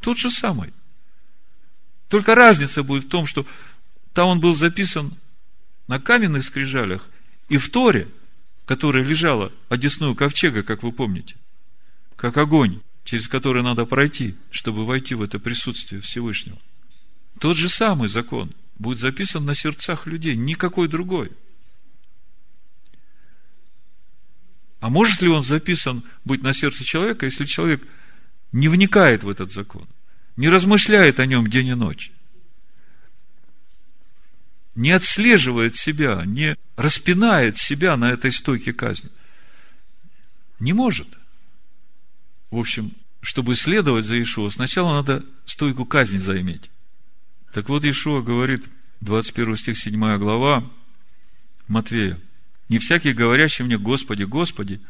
Тот 0.00 0.18
же 0.18 0.30
самый. 0.30 0.72
Только 2.08 2.34
разница 2.34 2.82
будет 2.82 3.04
в 3.04 3.08
том, 3.08 3.26
что 3.26 3.46
там 4.14 4.28
он 4.28 4.40
был 4.40 4.54
записан 4.54 5.14
на 5.86 6.00
каменных 6.00 6.44
скрижалях 6.44 7.08
и 7.48 7.56
в 7.56 7.70
Торе, 7.70 8.08
которая 8.64 9.04
лежала 9.04 9.52
одесную 9.68 10.14
ковчега, 10.14 10.62
как 10.62 10.82
вы 10.82 10.92
помните, 10.92 11.36
как 12.16 12.36
огонь, 12.36 12.80
через 13.04 13.28
который 13.28 13.62
надо 13.62 13.86
пройти, 13.86 14.36
чтобы 14.50 14.86
войти 14.86 15.14
в 15.14 15.22
это 15.22 15.38
присутствие 15.38 16.00
Всевышнего. 16.00 16.58
Тот 17.38 17.56
же 17.56 17.68
самый 17.68 18.08
закон 18.08 18.52
будет 18.80 18.98
записан 18.98 19.44
на 19.44 19.54
сердцах 19.54 20.06
людей, 20.06 20.34
никакой 20.34 20.88
другой– 20.88 21.30
А 24.80 24.88
может 24.88 25.20
ли 25.20 25.28
он 25.28 25.44
записан 25.44 26.02
быть 26.24 26.42
на 26.42 26.54
сердце 26.54 26.84
человека, 26.84 27.26
если 27.26 27.44
человек 27.44 27.86
не 28.50 28.68
вникает 28.68 29.22
в 29.22 29.28
этот 29.28 29.52
закон, 29.52 29.86
не 30.36 30.48
размышляет 30.48 31.20
о 31.20 31.26
нем 31.26 31.46
день 31.48 31.68
и 31.68 31.74
ночь, 31.74 32.10
не 34.74 34.90
отслеживает 34.92 35.76
себя, 35.76 36.22
не 36.24 36.56
распинает 36.76 37.58
себя 37.58 37.96
на 37.96 38.10
этой 38.10 38.32
стойке 38.32 38.72
казни? 38.72 39.10
Не 40.58 40.72
может. 40.72 41.08
В 42.50 42.56
общем, 42.56 42.92
чтобы 43.20 43.56
следовать 43.56 44.06
за 44.06 44.20
Ишуа, 44.20 44.48
сначала 44.48 44.94
надо 44.94 45.24
стойку 45.44 45.84
казни 45.84 46.18
заиметь. 46.18 46.69
Так 47.52 47.68
вот, 47.68 47.84
Ишуа 47.84 48.22
говорит, 48.22 48.64
21 49.00 49.56
стих, 49.56 49.78
7 49.78 50.18
глава 50.18 50.68
Матвея– 51.68 52.18
не 52.70 52.78
всякий, 52.78 53.12
говорящий 53.12 53.64
мне, 53.64 53.76
Господи, 53.76 54.22
Господи, 54.22 54.80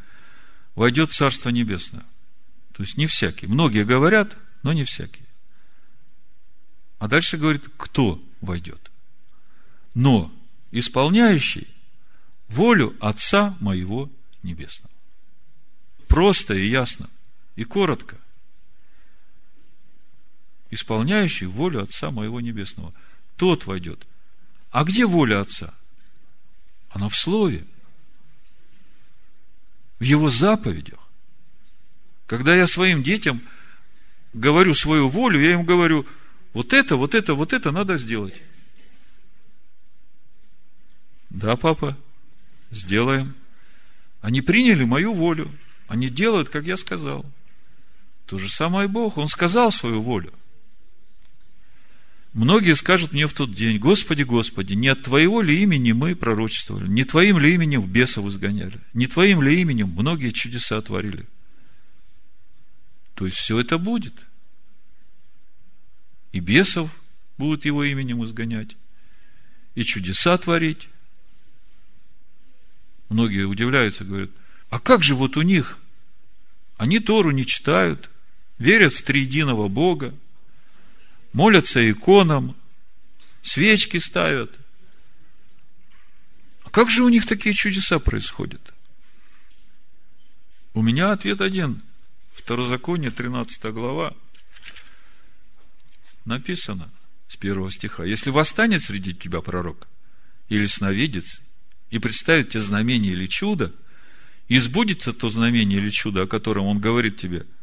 войдет 0.75 1.09
в 1.09 1.15
Царство 1.15 1.49
Небесное. 1.49 2.05
То 2.73 2.83
есть 2.83 2.95
не 2.95 3.07
всякий. 3.07 3.47
Многие 3.47 3.83
говорят, 3.83 4.37
но 4.61 4.71
не 4.71 4.85
всякий. 4.85 5.23
А 6.99 7.07
дальше 7.07 7.37
говорит, 7.37 7.63
кто 7.77 8.23
войдет. 8.39 8.91
Но 9.95 10.31
исполняющий 10.69 11.67
волю 12.49 12.95
Отца 12.99 13.57
моего 13.59 14.11
Небесного. 14.43 14.93
Просто 16.07 16.53
и 16.53 16.69
ясно, 16.69 17.09
и 17.55 17.63
коротко. 17.63 18.17
Исполняющий 20.71 21.45
волю 21.45 21.83
Отца 21.83 22.09
моего 22.11 22.41
Небесного. 22.41 22.93
Тот 23.35 23.65
войдет. 23.65 24.07
А 24.71 24.83
где 24.83 25.05
воля 25.05 25.41
Отца? 25.41 25.73
Она 26.89 27.09
в 27.09 27.15
Слове 27.15 27.65
в 29.99 30.03
его 30.03 30.31
заповедях. 30.31 30.97
Когда 32.25 32.55
я 32.55 32.65
своим 32.65 33.03
детям 33.03 33.41
говорю 34.33 34.73
свою 34.73 35.09
волю, 35.09 35.39
я 35.39 35.53
им 35.53 35.63
говорю, 35.63 36.07
вот 36.53 36.73
это, 36.73 36.95
вот 36.95 37.13
это, 37.13 37.35
вот 37.35 37.53
это 37.53 37.69
надо 37.71 37.97
сделать. 37.97 38.33
Да, 41.29 41.55
папа, 41.55 41.95
сделаем. 42.71 43.35
Они 44.21 44.41
приняли 44.41 44.85
мою 44.85 45.13
волю. 45.13 45.51
Они 45.87 46.09
делают, 46.09 46.49
как 46.49 46.65
я 46.65 46.77
сказал. 46.77 47.23
То 48.25 48.39
же 48.39 48.49
самое 48.49 48.85
и 48.87 48.91
Бог. 48.91 49.17
Он 49.17 49.27
сказал 49.27 49.71
свою 49.71 50.01
волю. 50.01 50.33
Многие 52.33 52.75
скажут 52.77 53.11
мне 53.11 53.27
в 53.27 53.33
тот 53.33 53.53
день, 53.53 53.77
Господи, 53.77 54.23
Господи, 54.23 54.73
не 54.73 54.87
от 54.87 55.03
Твоего 55.03 55.41
ли 55.41 55.61
имени 55.61 55.91
мы 55.91 56.15
пророчествовали, 56.15 56.87
не 56.87 57.03
Твоим 57.03 57.37
ли 57.37 57.53
именем 57.53 57.85
бесов 57.85 58.25
изгоняли, 58.27 58.79
не 58.93 59.07
Твоим 59.07 59.41
ли 59.41 59.59
именем 59.59 59.89
многие 59.89 60.31
чудеса 60.31 60.79
творили. 60.81 61.27
То 63.15 63.25
есть, 63.25 63.37
все 63.37 63.59
это 63.59 63.77
будет. 63.77 64.13
И 66.31 66.39
бесов 66.39 66.89
будут 67.37 67.65
Его 67.65 67.83
именем 67.83 68.23
изгонять, 68.23 68.77
и 69.75 69.83
чудеса 69.83 70.37
творить. 70.37 70.87
Многие 73.09 73.43
удивляются, 73.43 74.05
говорят, 74.05 74.29
а 74.69 74.79
как 74.79 75.03
же 75.03 75.15
вот 75.15 75.35
у 75.35 75.41
них? 75.41 75.79
Они 76.77 76.99
Тору 76.99 77.31
не 77.31 77.45
читают, 77.45 78.09
верят 78.57 78.93
в 78.93 79.03
триединого 79.03 79.67
Бога, 79.67 80.15
молятся 81.33 81.89
иконам, 81.89 82.55
свечки 83.43 83.97
ставят. 83.97 84.57
А 86.63 86.69
как 86.69 86.89
же 86.89 87.03
у 87.03 87.09
них 87.09 87.25
такие 87.25 87.53
чудеса 87.53 87.99
происходят? 87.99 88.61
У 90.73 90.81
меня 90.81 91.11
ответ 91.11 91.41
один. 91.41 91.81
Второзаконие, 92.33 93.11
13 93.11 93.65
глава, 93.73 94.15
написано 96.25 96.89
с 97.27 97.35
первого 97.35 97.69
стиха. 97.71 98.05
Если 98.05 98.29
восстанет 98.29 98.81
среди 98.81 99.13
тебя 99.13 99.41
пророк 99.41 99.87
или 100.49 100.65
сновидец, 100.65 101.41
и 101.89 101.99
представит 101.99 102.49
тебе 102.49 102.61
знамение 102.61 103.11
или 103.11 103.25
чудо, 103.25 103.73
и 104.47 104.57
сбудется 104.59 105.11
то 105.11 105.29
знамение 105.29 105.79
или 105.79 105.89
чудо, 105.89 106.23
о 106.23 106.27
котором 106.27 106.65
он 106.65 106.79
говорит 106.79 107.17
тебе– 107.17 107.45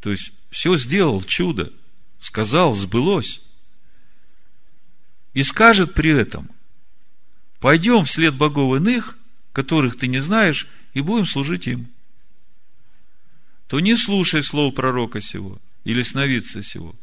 то 0.00 0.10
есть, 0.10 0.32
все 0.50 0.76
сделал 0.76 1.22
чудо, 1.22 1.72
сказал, 2.20 2.74
сбылось. 2.74 3.42
И 5.34 5.42
скажет 5.42 5.94
при 5.94 6.16
этом, 6.16 6.50
пойдем 7.60 8.04
вслед 8.04 8.34
богов 8.34 8.76
иных, 8.76 9.18
которых 9.52 9.96
ты 9.96 10.06
не 10.06 10.20
знаешь, 10.20 10.66
и 10.94 11.00
будем 11.00 11.26
служить 11.26 11.66
им. 11.66 11.88
То 13.66 13.80
не 13.80 13.96
слушай 13.96 14.42
слов 14.42 14.74
пророка 14.74 15.20
сего 15.20 15.60
или 15.84 16.02
сновидца 16.02 16.62
сего, 16.62 16.94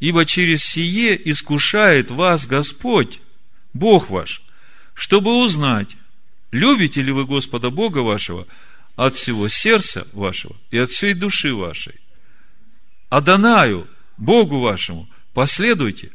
ибо 0.00 0.24
через 0.24 0.62
сие 0.62 1.30
искушает 1.30 2.10
вас 2.10 2.46
Господь, 2.46 3.20
Бог 3.72 4.10
ваш, 4.10 4.42
чтобы 4.94 5.42
узнать, 5.42 5.96
любите 6.50 7.00
ли 7.02 7.12
вы 7.12 7.24
Господа 7.24 7.70
Бога 7.70 7.98
вашего 7.98 8.46
от 8.96 9.16
всего 9.16 9.48
сердца 9.48 10.06
вашего 10.12 10.56
и 10.70 10.78
от 10.78 10.90
всей 10.90 11.14
души 11.14 11.54
вашей. 11.54 12.00
Адонаю, 13.10 13.88
Богу 14.16 14.60
вашему, 14.60 15.08
последуйте, 15.34 16.12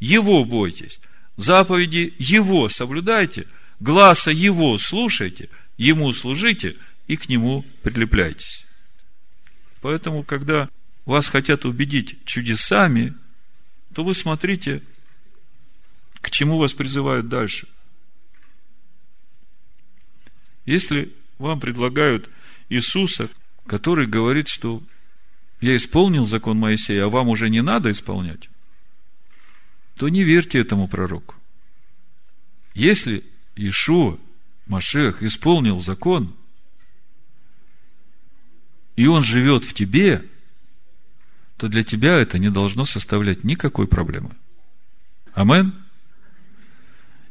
Его 0.00 0.44
бойтесь, 0.44 1.00
заповеди 1.36 2.14
Его 2.18 2.68
соблюдайте, 2.68 3.46
гласа 3.78 4.32
Его 4.32 4.76
слушайте, 4.78 5.48
Ему 5.78 6.12
служите 6.12 6.76
и 7.06 7.16
к 7.16 7.28
Нему 7.28 7.64
прилепляйтесь. 7.82 8.66
Поэтому, 9.80 10.24
когда 10.24 10.68
вас 11.04 11.28
хотят 11.28 11.64
убедить 11.64 12.24
чудесами, 12.24 13.14
то 13.94 14.02
вы 14.02 14.12
смотрите, 14.12 14.82
к 16.20 16.30
чему 16.30 16.58
вас 16.58 16.72
призывают 16.72 17.28
дальше. 17.28 17.68
Если 20.66 21.12
вам 21.38 21.60
предлагают 21.60 22.28
Иисуса, 22.68 23.28
который 23.66 24.06
говорит, 24.06 24.48
что 24.48 24.82
я 25.62 25.76
исполнил 25.76 26.26
закон 26.26 26.58
Моисея, 26.58 27.04
а 27.04 27.08
вам 27.08 27.28
уже 27.28 27.48
не 27.48 27.62
надо 27.62 27.92
исполнять, 27.92 28.50
то 29.94 30.08
не 30.08 30.24
верьте 30.24 30.58
этому 30.58 30.88
пророку. 30.88 31.36
Если 32.74 33.24
Ишуа, 33.54 34.18
Машех, 34.66 35.22
исполнил 35.22 35.80
закон, 35.80 36.34
и 38.96 39.06
он 39.06 39.22
живет 39.22 39.64
в 39.64 39.72
тебе, 39.72 40.28
то 41.56 41.68
для 41.68 41.84
тебя 41.84 42.14
это 42.14 42.40
не 42.40 42.50
должно 42.50 42.84
составлять 42.84 43.44
никакой 43.44 43.86
проблемы. 43.86 44.34
Амен? 45.32 45.72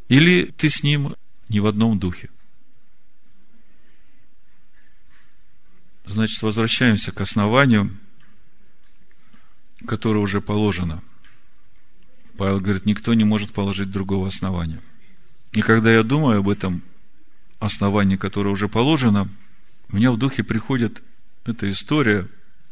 Или 0.08 0.46
ты 0.46 0.70
с 0.70 0.84
ним 0.84 1.18
не 1.50 1.60
в 1.60 1.66
одном 1.66 2.00
духе? 2.00 2.30
Значит, 6.06 6.42
возвращаемся 6.42 7.12
к 7.12 7.20
основанию– 7.20 7.94
которое 9.86 10.20
уже 10.20 10.42
положено. 10.42 11.02
Павел 12.38 12.60
говорит, 12.60 12.86
никто 12.86 13.14
не 13.14 13.24
может 13.24 13.52
положить 13.52 13.92
другого 13.92 14.28
основания. 14.28 14.82
И 15.52 15.62
когда 15.62 15.92
я 15.92 16.04
думаю 16.04 16.40
об 16.40 16.50
этом 16.50 16.82
основании, 17.60 18.16
которое 18.16 18.50
уже 18.50 18.68
положено, 18.68 19.30
у 19.92 19.98
меня 19.98 20.12
в 20.12 20.18
духе 20.18 20.44
приходит 20.44 21.04
эта 21.46 21.70
история 21.70 22.28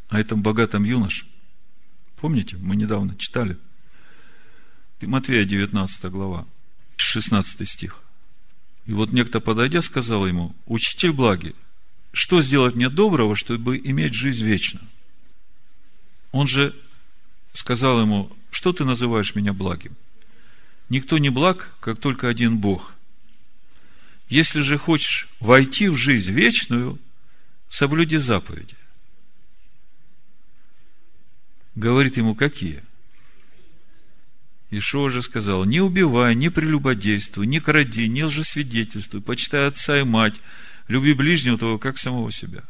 о 0.08 0.18
этом 0.18 0.42
богатом 0.42 0.84
юноше, 0.84 1.26
Помните, 2.20 2.58
мы 2.58 2.76
недавно 2.76 3.16
читали. 3.16 3.56
Матвея 5.00 5.46
19 5.46 6.04
глава, 6.10 6.46
16 6.96 7.66
стих. 7.66 8.02
И 8.84 8.92
вот 8.92 9.12
некто, 9.12 9.40
подойдя, 9.40 9.80
сказал 9.80 10.26
ему, 10.26 10.54
«Учитель 10.66 11.12
благий, 11.12 11.54
что 12.12 12.42
сделать 12.42 12.74
мне 12.74 12.90
доброго, 12.90 13.36
чтобы 13.36 13.78
иметь 13.78 14.12
жизнь 14.12 14.44
вечную?» 14.44 14.86
Он 16.32 16.46
же 16.46 16.76
сказал 17.52 18.00
ему, 18.00 18.30
что 18.50 18.72
ты 18.72 18.84
называешь 18.84 19.34
меня 19.34 19.52
благим? 19.52 19.96
Никто 20.88 21.18
не 21.18 21.30
благ, 21.30 21.72
как 21.80 21.98
только 21.98 22.28
один 22.28 22.58
Бог. 22.58 22.94
Если 24.28 24.60
же 24.62 24.78
хочешь 24.78 25.28
войти 25.40 25.88
в 25.88 25.96
жизнь 25.96 26.30
вечную, 26.30 26.98
соблюди 27.68 28.16
заповеди. 28.16 28.76
Говорит 31.74 32.16
ему, 32.16 32.34
какие? 32.34 32.82
Ишуа 34.70 35.10
же 35.10 35.22
сказал, 35.22 35.64
не 35.64 35.80
убивай, 35.80 36.34
не 36.34 36.48
прелюбодействуй, 36.48 37.46
не 37.46 37.60
кради, 37.60 38.08
не 38.08 38.24
лжесвидетельствуй, 38.24 39.20
почитай 39.20 39.66
отца 39.66 39.98
и 39.98 40.04
мать, 40.04 40.34
люби 40.86 41.12
ближнего 41.12 41.58
того, 41.58 41.78
как 41.78 41.98
самого 41.98 42.30
себя. 42.30 42.62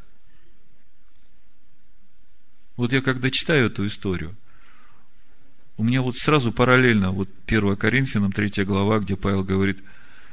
Вот 2.76 2.92
я 2.92 3.02
когда 3.02 3.30
читаю 3.30 3.66
эту 3.66 3.86
историю, 3.86 4.34
у 5.80 5.82
меня 5.82 6.02
вот 6.02 6.18
сразу 6.18 6.52
параллельно, 6.52 7.10
вот 7.10 7.30
1 7.46 7.74
Коринфянам, 7.76 8.32
3 8.32 8.64
глава, 8.64 8.98
где 8.98 9.16
Павел 9.16 9.44
говорит, 9.44 9.78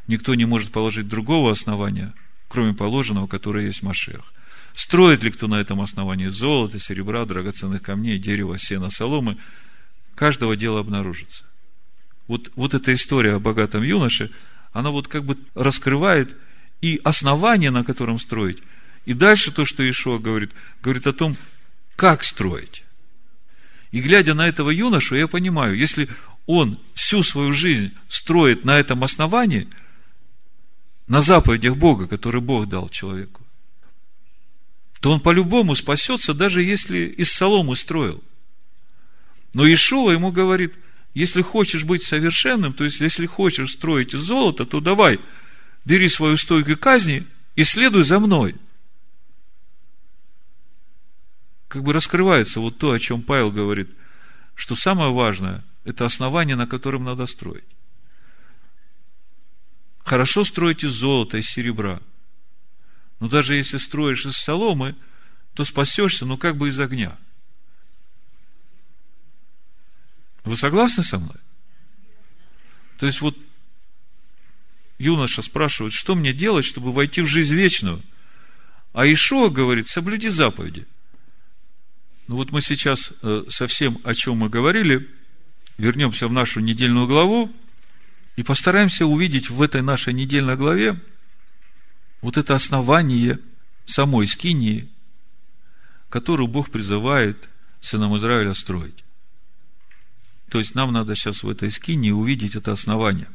никто 0.05 0.35
не 0.35 0.43
может 0.43 0.73
положить 0.73 1.07
другого 1.07 1.53
основания, 1.53 2.13
кроме 2.49 2.73
положенного, 2.73 3.27
которое 3.27 3.67
есть 3.67 3.79
в 3.79 3.83
Машех. 3.83 4.33
Строит 4.75 5.23
ли 5.23 5.31
кто 5.31 5.47
на 5.47 5.55
этом 5.55 5.79
основании 5.79 6.27
золото, 6.27 6.81
серебра, 6.81 7.23
драгоценных 7.23 7.81
камней, 7.81 8.19
дерева, 8.19 8.59
сена, 8.59 8.89
соломы, 8.89 9.37
каждого 10.15 10.57
дела 10.57 10.81
обнаружится. 10.81 11.45
Вот, 12.27 12.51
вот 12.55 12.73
эта 12.73 12.93
история 12.93 13.35
о 13.35 13.39
богатом 13.39 13.83
юноше, 13.83 14.31
она 14.73 14.89
вот 14.89 15.07
как 15.07 15.23
бы 15.23 15.37
раскрывает 15.55 16.35
и 16.81 16.99
основание, 17.05 17.71
на 17.71 17.85
котором 17.85 18.19
строить, 18.19 18.61
и 19.05 19.13
дальше 19.13 19.53
то, 19.53 19.63
что 19.63 19.89
Ишуа 19.89 20.17
говорит, 20.17 20.51
говорит 20.81 21.07
о 21.07 21.13
том, 21.13 21.37
как 21.95 22.25
строить. 22.25 22.83
И 23.91 24.01
глядя 24.01 24.33
на 24.33 24.47
этого 24.47 24.69
юношу, 24.69 25.15
я 25.15 25.27
понимаю, 25.27 25.77
если 25.77 26.09
он 26.45 26.79
всю 26.93 27.23
свою 27.23 27.53
жизнь 27.53 27.91
строит 28.09 28.65
на 28.65 28.79
этом 28.79 29.03
основании, 29.03 29.67
на 31.07 31.21
заповедях 31.21 31.77
Бога, 31.77 32.07
которые 32.07 32.41
Бог 32.41 32.67
дал 32.67 32.89
человеку, 32.89 33.41
то 34.99 35.11
он 35.11 35.19
по-любому 35.19 35.75
спасется, 35.75 36.33
даже 36.33 36.63
если 36.63 37.05
из 37.05 37.31
соломы 37.31 37.75
строил. 37.75 38.23
Но 39.53 39.65
Ишуа 39.71 40.11
ему 40.11 40.31
говорит, 40.31 40.73
если 41.13 41.41
хочешь 41.41 41.85
быть 41.85 42.03
совершенным, 42.03 42.73
то 42.73 42.83
есть 42.83 42.99
если 42.99 43.25
хочешь 43.25 43.71
строить 43.71 44.13
из 44.13 44.19
золота, 44.19 44.65
то 44.65 44.81
давай, 44.81 45.19
бери 45.85 46.09
свою 46.09 46.35
стойку 46.37 46.75
казни 46.75 47.25
и 47.55 47.63
следуй 47.63 48.03
за 48.03 48.19
мной– 48.19 48.55
как 51.67 51.83
бы 51.83 51.93
раскрывается 51.93 52.59
вот 52.59 52.77
то, 52.77 52.91
о 52.91 52.99
чем 52.99 53.21
Павел 53.21 53.51
говорит, 53.51 53.89
что 54.55 54.75
самое 54.75 55.11
важное– 55.11 55.63
это 55.83 56.05
основание, 56.05 56.55
на 56.55 56.67
котором 56.67 57.03
надо 57.03 57.25
строить. 57.25 57.65
Хорошо 60.03 60.45
строить 60.45 60.83
из 60.83 60.91
золота, 60.91 61.37
из 61.37 61.47
серебра. 61.47 62.01
Но 63.19 63.27
даже 63.27 63.55
если 63.55 63.77
строишь 63.77 64.25
из 64.25 64.37
соломы, 64.37 64.95
то 65.53 65.65
спасешься, 65.65 66.25
ну, 66.25 66.37
как 66.37 66.55
бы 66.55 66.69
из 66.69 66.79
огня. 66.79 67.17
Вы 70.45 70.55
согласны 70.55 71.03
со 71.03 71.19
мной? 71.19 71.37
То 72.97 73.05
есть, 73.05 73.19
вот 73.19 73.37
юноша 74.97 75.41
спрашивает, 75.41 75.93
что 75.93 76.15
мне 76.15 76.31
делать, 76.31 76.65
чтобы 76.65 76.93
войти 76.93 77.21
в 77.21 77.27
жизнь 77.27 77.53
вечную? 77.53 78.01
А 78.93 79.05
Ишуа 79.05 79.49
говорит, 79.49 79.89
соблюди 79.89 80.29
заповеди– 80.29 80.87
ну 82.27 82.35
вот 82.35 82.51
мы 82.51 82.61
сейчас 82.61 83.11
э, 83.21 83.43
совсем 83.49 83.99
о 84.03 84.13
чем 84.13 84.37
мы 84.37 84.49
говорили, 84.49 85.09
вернемся 85.77 86.27
в 86.27 86.33
нашу 86.33 86.59
недельную 86.59 87.07
главу 87.07 87.51
и 88.35 88.43
постараемся 88.43 89.05
увидеть 89.05 89.49
в 89.49 89.61
этой 89.61 89.81
нашей 89.81 90.13
недельной 90.13 90.57
главе 90.57 91.01
вот 92.21 92.37
это 92.37 92.55
основание 92.55 93.39
самой 93.85 94.27
скинии, 94.27 94.89
которую 96.09 96.47
Бог 96.47 96.69
призывает 96.69 97.49
сынам 97.79 98.17
Израиля 98.17 98.53
строить. 98.53 99.03
То 100.49 100.59
есть 100.59 100.75
нам 100.75 100.91
надо 100.91 101.15
сейчас 101.15 101.43
в 101.43 101.49
этой 101.49 101.71
скинии 101.71 102.11
увидеть 102.11 102.55
это 102.55 102.71
основание. 102.71 103.29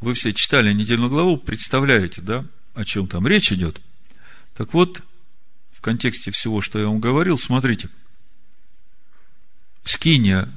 Вы 0.00 0.14
все 0.14 0.32
читали 0.32 0.72
недельную 0.72 1.10
главу, 1.10 1.36
представляете, 1.38 2.22
да, 2.22 2.44
о 2.74 2.84
чем 2.84 3.06
там 3.08 3.26
речь 3.26 3.52
идет. 3.52 3.80
Так 4.54 4.72
вот, 4.74 5.02
контексте 5.86 6.32
всего, 6.32 6.60
что 6.60 6.80
я 6.80 6.86
вам 6.86 6.98
говорил, 6.98 7.38
смотрите, 7.38 7.88
скиния, 9.84 10.52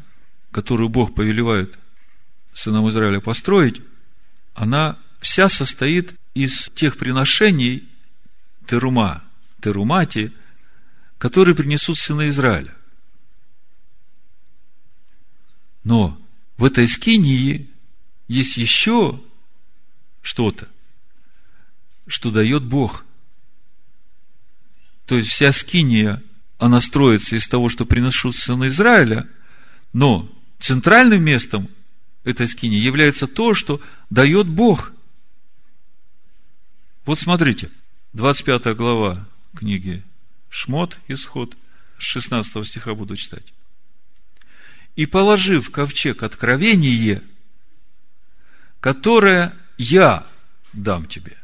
которую 0.50 0.90
Бог 0.90 1.14
повелевает 1.14 1.78
сынам 2.56 2.90
Израиля 2.90 3.20
построить, 3.20 3.80
она 4.56 4.98
вся 5.20 5.48
состоит 5.48 6.16
из 6.34 6.72
тех 6.74 6.98
приношений 6.98 7.88
терума, 8.68 9.24
терумати, 9.62 10.34
которые 11.20 11.54
принесут 11.54 12.00
сыны 12.00 12.30
Израиля. 12.30 12.74
Но 15.84 16.20
в 16.58 16.66
этой 16.66 16.88
скинии 16.88 17.70
есть 18.28 18.58
еще 18.58 19.22
что-то, 20.24 20.68
что 22.08 22.32
дает 22.32 22.64
Бог– 22.64 23.06
то 25.10 25.18
есть 25.18 25.32
вся 25.32 25.52
скиния, 25.52 26.22
она 26.60 26.80
строится 26.80 27.36
из 27.36 27.48
того, 27.48 27.68
что 27.70 27.84
принесут 27.84 28.36
сыны 28.36 28.68
Израиля, 28.68 29.28
но 29.92 30.32
центральным 30.60 31.24
местом 31.24 31.68
этой 32.24 32.48
скинии 32.48 32.78
является 32.78 33.26
то, 33.26 33.56
что 33.56 33.82
дает 34.12 34.48
Бог. 34.48 34.92
Вот 37.06 37.20
смотрите, 37.20 37.72
25 38.14 38.76
глава 38.76 39.28
книги 39.58 40.04
Шмот, 40.52 41.00
Исход, 41.08 41.58
с 41.98 42.04
16 42.04 42.68
стиха 42.68 42.94
буду 42.94 43.16
читать. 43.16 43.52
«И 44.96 45.08
положив 45.08 45.72
ковчег 45.72 46.22
откровение, 46.22 47.24
которое 48.80 49.56
я 49.80 50.28
дам 50.72 51.08
тебе». 51.08 51.36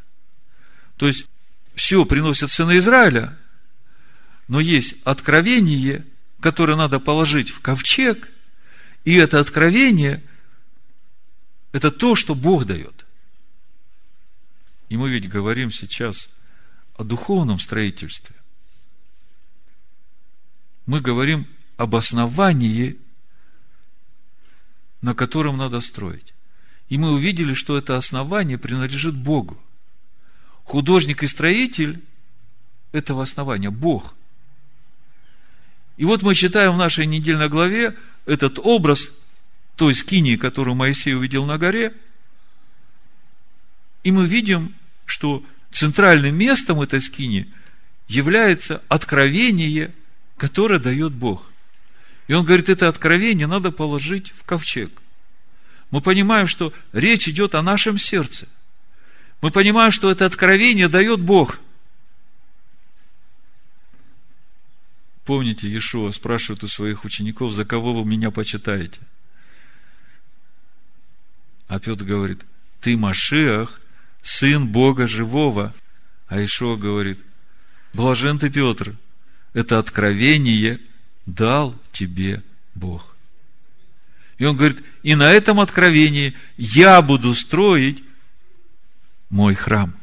То 0.98 1.08
есть, 1.08 1.26
все 1.74 2.06
приносят 2.06 2.52
сыны 2.52 2.78
Израиля, 2.78 3.36
но 4.48 4.60
есть 4.60 4.96
откровение, 5.04 6.06
которое 6.40 6.76
надо 6.76 7.00
положить 7.00 7.50
в 7.50 7.62
ковчег, 7.62 8.30
и 9.04 9.16
это 9.16 9.40
откровение– 9.40 10.24
это 11.72 11.92
то, 11.92 12.16
что 12.16 12.36
Бог 12.36 12.66
дает. 12.66 13.06
И 14.90 14.98
мы 14.98 15.10
ведь 15.10 15.28
говорим 15.28 15.72
сейчас 15.72 16.30
о 16.96 17.04
духовном 17.04 17.60
строительстве. 17.60 18.36
Мы 20.86 21.02
говорим 21.02 21.48
об 21.78 21.96
основании, 21.96 22.98
на 25.02 25.14
котором 25.14 25.58
надо 25.58 25.82
строить. 25.82 26.34
И 26.88 26.98
мы 26.98 27.12
увидели, 27.12 27.56
что 27.56 27.78
это 27.78 27.98
основание 27.98 28.58
принадлежит 28.58 29.16
Богу. 29.16 29.60
Художник 30.64 31.24
и 31.24 31.28
строитель 31.28 32.04
этого 32.92 33.24
основания– 33.24 33.70
Бог– 33.72 34.14
и 35.98 36.06
вот 36.06 36.24
мы 36.24 36.36
читаем 36.36 36.74
в 36.74 36.78
нашей 36.78 37.06
недельной 37.06 37.50
главе 37.50 37.96
этот 38.26 38.60
образ 38.60 39.10
той 39.76 39.96
скинии, 39.96 40.36
которую 40.36 40.76
Моисей 40.76 41.16
увидел 41.16 41.46
на 41.46 41.58
горе, 41.58 41.94
и 44.04 44.12
мы 44.12 44.28
видим, 44.28 44.76
что 45.06 45.44
центральным 45.72 46.36
местом 46.36 46.82
этой 46.82 47.02
скини 47.02 47.52
является 48.08 48.82
откровение, 48.88 49.94
которое 50.38 50.80
дает 50.80 51.14
Бог. 51.14 51.52
И 52.28 52.34
он 52.34 52.46
говорит, 52.46 52.70
это 52.70 52.88
откровение 52.88 53.48
надо 53.48 53.72
положить 53.72 54.34
в 54.38 54.44
ковчег. 54.44 55.02
Мы 55.92 56.02
понимаем, 56.02 56.48
что 56.48 56.74
речь 56.92 57.28
идет 57.28 57.56
о 57.56 57.62
нашем 57.62 57.98
сердце. 57.98 58.48
Мы 59.42 59.52
понимаем, 59.52 59.92
что 59.92 60.10
это 60.10 60.26
откровение 60.26 60.88
дает 60.88 61.22
Бог. 61.22 61.60
Помните, 65.26 65.68
Иешуа 65.68 66.12
спрашивает 66.12 66.64
у 66.64 66.68
своих 66.68 67.04
учеников, 67.04 67.52
за 67.52 67.66
кого 67.66 67.96
вы 67.96 68.10
меня 68.10 68.30
почитаете? 68.30 69.00
А 71.68 71.80
Петр 71.80 72.06
говорит, 72.06 72.46
ты 72.80 72.96
Машиах, 72.96 73.82
сын 74.22 74.68
Бога 74.68 75.08
живого. 75.08 75.74
А 76.28 76.44
Ишуа 76.44 76.76
говорит, 76.78 77.20
блажен 77.94 78.38
ты, 78.38 78.52
Петр, 78.52 78.96
это 79.54 79.80
откровение 79.80 80.80
дал 81.26 81.76
тебе 81.92 82.44
Бог. 82.76 83.16
И 84.38 84.46
он 84.46 84.56
говорит, 84.56 84.84
и 85.02 85.16
на 85.16 85.32
этом 85.32 85.60
откровении 85.60 86.36
я 86.58 87.02
буду 87.02 87.34
строить 87.34 88.04
мой 89.30 89.56
храм. 89.56 89.96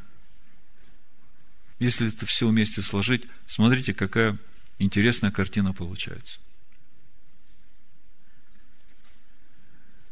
Если 1.78 2.08
это 2.08 2.26
все 2.26 2.48
вместе 2.48 2.82
сложить, 2.82 3.24
смотрите, 3.46 3.94
какая 3.94 4.36
интересная 4.82 5.30
картина 5.30 5.72
получается. 5.72 6.40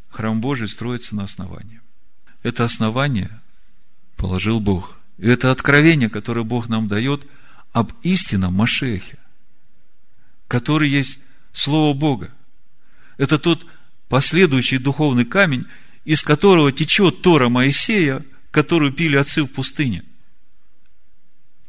Храм 0.08 0.40
Божий 0.40 0.68
строится 0.68 1.14
на 1.14 1.24
основании. 1.24 1.80
Это 2.42 2.64
основание 2.64 3.40
положил 4.16 4.60
Бог. 4.60 4.98
И 5.18 5.26
это 5.26 5.50
откровение, 5.50 6.08
которое 6.08 6.44
Бог 6.44 6.68
нам 6.68 6.88
дает 6.88 7.26
об 7.72 7.92
истинном 8.02 8.54
Машехе, 8.54 9.18
который 10.48 10.90
есть 10.90 11.18
Слово 11.52 11.94
Бога. 11.96 12.32
Это 13.16 13.38
тот 13.38 13.66
последующий 14.08 14.78
духовный 14.78 15.24
камень, 15.24 15.66
из 16.04 16.22
которого 16.22 16.72
течет 16.72 17.22
Тора 17.22 17.48
Моисея, 17.48 18.24
которую 18.50 18.92
пили 18.92 19.16
отцы 19.16 19.42
в 19.42 19.48
пустыне. 19.48 20.04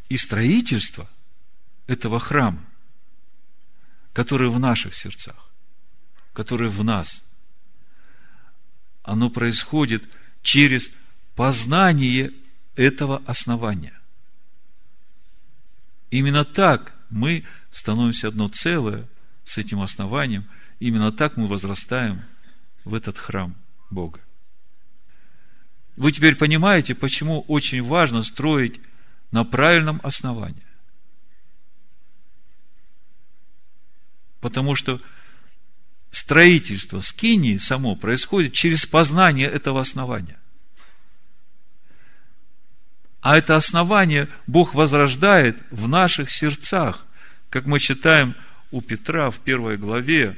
И 0.09 0.17
строительство 0.17 1.09
этого 1.87 2.19
храма, 2.19 2.63
который 4.13 4.49
в 4.49 4.59
наших 4.59 4.95
сердцах, 4.95 5.51
который 6.33 6.69
в 6.69 6.83
нас, 6.83 7.23
оно 9.03 9.29
происходит 9.29 10.03
через 10.41 10.91
познание 11.35 12.31
этого 12.75 13.21
основания. 13.25 13.99
Именно 16.09 16.45
так 16.45 16.93
мы 17.09 17.45
становимся 17.71 18.27
одно 18.27 18.47
целое 18.49 19.07
с 19.43 19.57
этим 19.57 19.81
основанием. 19.81 20.49
Именно 20.79 21.11
так 21.11 21.37
мы 21.37 21.47
возрастаем 21.47 22.21
в 22.83 22.93
этот 22.93 23.17
храм 23.17 23.55
Бога. 23.89 24.19
Вы 25.95 26.11
теперь 26.11 26.35
понимаете, 26.35 26.95
почему 26.95 27.41
очень 27.41 27.83
важно 27.83 28.23
строить 28.23 28.79
на 29.31 29.43
правильном 29.43 29.99
основании. 30.03 30.63
Потому 34.41 34.75
что 34.75 34.99
строительство 36.11 36.99
скинии 36.99 37.57
само 37.57 37.95
происходит 37.95 38.53
через 38.53 38.85
познание 38.85 39.47
этого 39.47 39.79
основания. 39.79 40.37
А 43.21 43.37
это 43.37 43.55
основание 43.55 44.27
Бог 44.47 44.73
возрождает 44.73 45.57
в 45.69 45.87
наших 45.87 46.31
сердцах, 46.31 47.05
как 47.49 47.65
мы 47.65 47.79
читаем 47.79 48.35
у 48.71 48.81
Петра 48.81 49.29
в 49.29 49.39
первой 49.39 49.77
главе, 49.77 50.37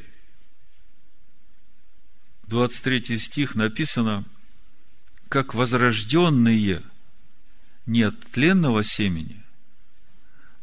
23 2.48 3.18
стих 3.18 3.56
написано, 3.56 4.26
как 5.30 5.54
возрожденные 5.54 6.84
не 7.86 8.04
от 8.04 8.20
тленного 8.32 8.84
семени, 8.84 9.42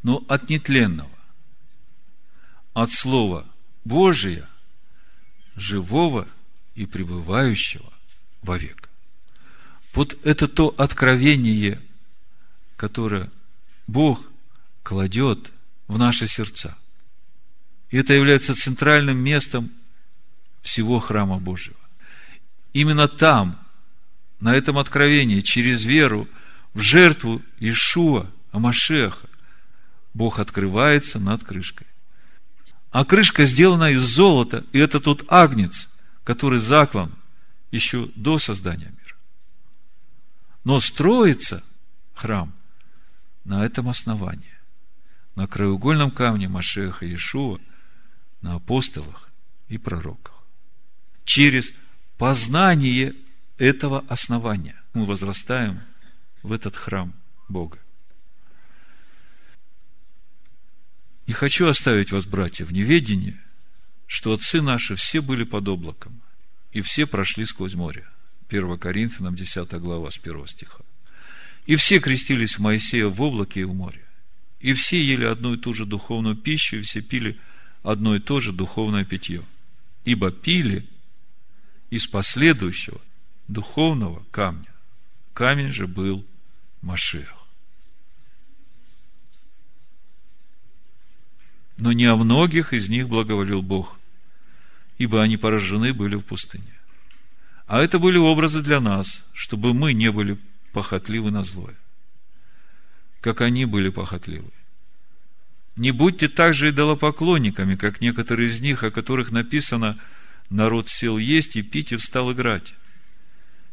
но 0.03 0.23
от 0.29 0.49
нетленного, 0.49 1.09
от 2.73 2.91
Слова 2.91 3.45
Божия, 3.85 4.47
живого 5.55 6.27
и 6.75 6.85
пребывающего 6.85 7.91
вовек. 8.41 8.89
Вот 9.93 10.17
это 10.23 10.47
то 10.47 10.73
откровение– 10.77 11.81
которое 12.81 13.29
Бог 13.85 14.23
кладет 14.81 15.51
в 15.87 15.99
наши 15.99 16.27
сердца. 16.27 16.75
И 17.91 17.97
это 17.97 18.15
является 18.15 18.55
центральным 18.55 19.19
местом 19.19 19.71
всего 20.63 20.97
храма 20.97 21.37
Божьего. 21.37 21.77
Именно 22.73 23.07
там, 23.07 23.59
на 24.39 24.55
этом 24.55 24.79
откровении, 24.79 25.41
через 25.41 25.83
веру 25.83 26.27
в 26.73 26.81
жертву 26.81 27.43
Ишуа, 27.59 28.25
Амашеха, 28.51 29.29
Бог 30.15 30.39
открывается 30.39 31.19
над 31.19 31.43
крышкой. 31.43 31.85
А 32.91 33.05
крышка 33.05 33.45
сделана 33.45 33.91
из 33.91 34.01
золота, 34.01 34.65
и 34.73 34.79
это 34.79 34.99
тот 34.99 35.23
агнец, 35.29 35.89
который 36.23 36.59
заклан 36.59 37.13
еще 37.71 38.09
до 38.15 38.37
создания 38.37 38.87
мира. 38.87 39.15
Но 40.65 40.79
строится 40.81 41.63
храм 42.13 42.53
на 43.45 43.65
этом 43.65 43.87
основании. 43.87 44.57
На 45.35 45.47
краеугольном 45.47 46.11
камне 46.11 46.49
Машеха 46.49 47.05
Иешуа, 47.05 47.59
на 48.41 48.55
апостолах 48.55 49.29
и 49.69 49.77
пророках. 49.77 50.43
Через 51.23 51.73
познание 52.17 53.15
этого 53.57 54.03
основания 54.09 54.75
мы 54.93 55.05
возрастаем 55.05 55.79
в 56.43 56.51
этот 56.51 56.75
храм 56.75 57.13
Бога. 57.47 57.79
Не 61.31 61.33
хочу 61.33 61.67
оставить 61.67 62.11
вас, 62.11 62.25
братья, 62.25 62.65
в 62.65 62.73
неведении, 62.73 63.39
что 64.05 64.33
отцы 64.33 64.61
наши 64.61 64.97
все 64.97 65.21
были 65.21 65.45
под 65.45 65.65
облаком, 65.69 66.21
и 66.73 66.81
все 66.81 67.05
прошли 67.05 67.45
сквозь 67.45 67.73
море. 67.73 68.05
1 68.49 68.77
Коринфянам 68.77 69.37
10 69.37 69.71
глава 69.75 70.11
с 70.11 70.17
1 70.17 70.47
стиха. 70.47 70.83
И 71.65 71.75
все 71.75 72.01
крестились 72.01 72.57
в 72.57 72.59
Моисея 72.59 73.07
в 73.07 73.21
облаке 73.21 73.61
и 73.61 73.63
в 73.63 73.73
море. 73.73 74.03
И 74.59 74.73
все 74.73 75.01
ели 75.01 75.23
одну 75.23 75.53
и 75.53 75.57
ту 75.57 75.73
же 75.73 75.85
духовную 75.85 76.35
пищу, 76.35 76.75
и 76.75 76.81
все 76.81 76.99
пили 76.99 77.39
одно 77.81 78.17
и 78.17 78.19
то 78.19 78.41
же 78.41 78.51
духовное 78.51 79.05
питье. 79.05 79.41
Ибо 80.03 80.31
пили 80.31 80.85
из 81.91 82.07
последующего 82.07 82.99
духовного 83.47 84.21
камня. 84.31 84.73
Камень 85.33 85.69
же 85.69 85.87
был 85.87 86.25
Машех. 86.81 87.40
Но 91.81 91.93
не 91.93 92.05
о 92.05 92.15
многих 92.15 92.73
из 92.73 92.89
них 92.89 93.09
благоволил 93.09 93.63
Бог, 93.63 93.97
ибо 94.99 95.23
они 95.23 95.35
поражены 95.35 95.95
были 95.95 96.13
в 96.13 96.21
пустыне. 96.21 96.71
А 97.65 97.81
это 97.81 97.97
были 97.97 98.19
образы 98.19 98.61
для 98.61 98.79
нас, 98.79 99.23
чтобы 99.33 99.73
мы 99.73 99.93
не 99.93 100.11
были 100.11 100.37
похотливы 100.73 101.31
на 101.31 101.43
злое. 101.43 101.73
Как 103.19 103.41
они 103.41 103.65
были 103.65 103.89
похотливы. 103.89 104.51
Не 105.75 105.89
будьте 105.89 106.27
также 106.27 106.69
идолопоклонниками, 106.69 107.75
как 107.75 107.99
некоторые 107.99 108.49
из 108.49 108.59
них, 108.59 108.83
о 108.83 108.91
которых 108.91 109.31
написано, 109.31 109.97
народ 110.51 110.87
сел 110.87 111.17
есть 111.17 111.55
и 111.55 111.63
пить 111.63 111.93
и 111.93 111.95
встал 111.95 112.31
играть. 112.31 112.75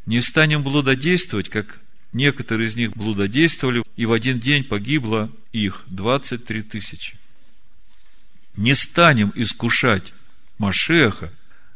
Не 0.07 0.23
станем 0.23 0.63
блудодействовать, 0.63 1.51
как 1.51 1.79
некоторые 2.15 2.69
из 2.69 2.75
них 2.75 2.97
блудодействовали, 2.97 3.83
и 3.97 4.07
в 4.07 4.15
один 4.15 4.41
день 4.41 4.65
погибло 4.65 5.31
их 5.53 5.85
23 5.89 6.63
тысячи. 6.63 7.19
Не 8.59 8.75
станем 8.75 9.31
искушать 9.37 10.13
Машеха, 10.59 11.33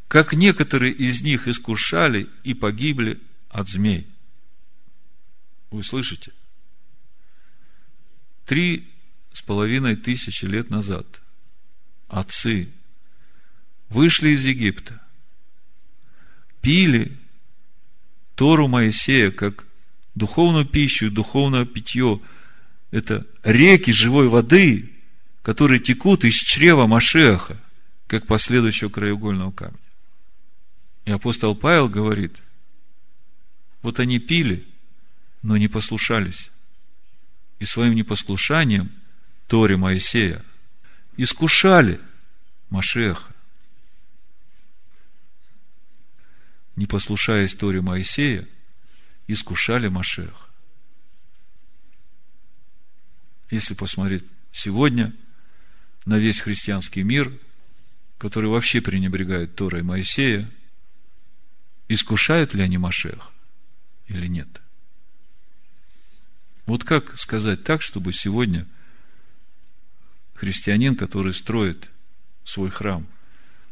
как 0.08 0.32
некоторые 0.32 0.92
из 0.92 1.22
них 1.22 1.46
искушали 1.46 2.28
и 2.42 2.54
погибли 2.54 3.20
от 3.50 3.68
змей. 3.68 4.08
Вы 5.70 5.84
слышите? 5.84 6.32
Три 8.46 8.90
с 9.32 9.42
половиной 9.42 9.94
тысячи 9.94 10.44
лет 10.44 10.70
назад 10.70 11.06
отцы 12.08 12.68
вышли 13.88 14.30
из 14.30 14.44
Египта, 14.44 15.00
пили 16.62 17.16
Тору 18.34 18.66
Моисея 18.66 19.30
как 19.30 19.68
духовную 20.16 20.66
пищу, 20.66 21.12
духовное 21.12 21.64
питье. 21.64 22.20
Это 22.90 23.24
реки 23.44 23.92
живой 23.92 24.26
воды, 24.26 24.91
которые 25.42 25.80
текут 25.80 26.24
из 26.24 26.34
чрева 26.34 26.86
Машеха, 26.86 27.56
как 28.06 28.26
последующего 28.26 28.88
краеугольного 28.88 29.50
камня. 29.52 29.78
И 31.04 31.10
апостол 31.10 31.54
Павел 31.54 31.88
говорит, 31.88 32.36
вот 33.82 34.00
они 34.00 34.18
пили– 34.18 34.66
но 35.42 35.56
не 35.56 35.68
послушались. 35.68 36.50
И 37.58 37.64
своим 37.64 37.94
непослушанием 37.94 38.90
Торе 39.48 39.76
Моисея 39.76 40.44
искушали 41.16 42.00
Машеха. 42.70 43.32
Не 46.76 46.86
послушаясь 46.86 47.54
Торе 47.54 47.82
Моисея, 47.82 48.48
искушали 49.26 49.88
Машеха. 49.88 50.48
Если 53.50 53.74
посмотреть 53.74 54.24
сегодня 54.50 55.12
на 56.04 56.18
весь 56.18 56.40
христианский 56.40 57.02
мир, 57.02 57.32
который 58.18 58.50
вообще 58.50 58.80
пренебрегает 58.80 59.54
Торой 59.54 59.82
Моисея, 59.82 60.50
искушают 61.88 62.54
ли 62.54 62.62
они 62.62 62.78
Машех 62.78 63.30
или 64.08 64.26
нет? 64.26 64.48
Вот 66.66 66.84
как 66.84 67.18
сказать 67.18 67.64
так, 67.64 67.82
чтобы 67.82 68.12
сегодня 68.12 68.66
христианин, 70.34 70.96
который 70.96 71.34
строит 71.34 71.90
свой 72.44 72.70
храм 72.70 73.06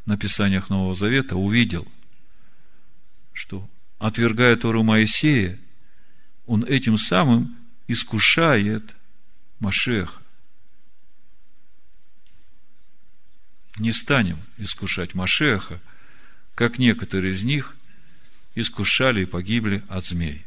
на 0.06 0.16
Писаниях 0.16 0.70
Нового 0.70 0.94
Завета, 0.94 1.36
увидел, 1.36 1.86
что, 3.32 3.68
отвергая 3.98 4.56
Тору 4.56 4.82
Моисея, 4.82 5.58
он 6.46 6.64
этим 6.64 6.98
самым 6.98 7.56
искушает 7.86 8.94
Машеха. 9.60 10.19
Не 13.80 13.94
станем 13.94 14.36
искушать 14.58 15.14
Машеха, 15.14 15.80
как 16.54 16.78
некоторые 16.78 17.32
из 17.32 17.44
них 17.44 17.74
искушали 18.54 19.22
и 19.22 19.24
погибли 19.24 19.82
от 19.88 20.04
змей. 20.04 20.44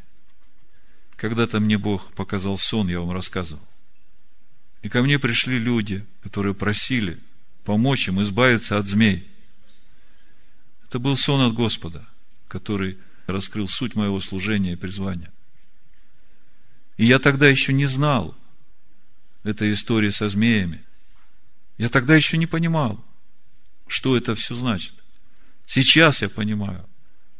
Когда-то 1.16 1.58
мне 1.58 1.76
Бог 1.76 2.12
показал 2.12 2.56
сон, 2.58 2.88
я 2.88 3.00
вам 3.00 3.10
рассказывал. 3.10 3.66
И 4.82 4.88
ко 4.88 5.02
мне 5.02 5.18
пришли 5.18 5.58
люди, 5.58 6.06
которые 6.22 6.54
просили 6.54 7.18
помочь 7.64 8.06
им 8.06 8.22
избавиться 8.22 8.78
от 8.78 8.86
змей. 8.86 9.28
Это 10.86 11.00
был 11.00 11.16
сон 11.16 11.40
от 11.40 11.54
Господа, 11.54 12.06
который 12.46 12.98
раскрыл 13.26 13.66
суть 13.66 13.96
моего 13.96 14.20
служения 14.20 14.74
и 14.74 14.76
призвания. 14.76 15.32
И 16.98 17.04
я 17.04 17.18
тогда 17.18 17.48
еще 17.48 17.72
не 17.72 17.86
знал 17.86 18.36
этой 19.42 19.72
истории 19.72 20.10
со 20.10 20.28
змеями. 20.28 20.84
Я 21.78 21.88
тогда 21.88 22.14
еще 22.14 22.38
не 22.38 22.46
понимал, 22.46 23.04
что 23.86 24.16
это 24.16 24.34
все 24.34 24.54
значит. 24.54 24.94
Сейчас 25.66 26.22
я 26.22 26.28
понимаю, 26.28 26.84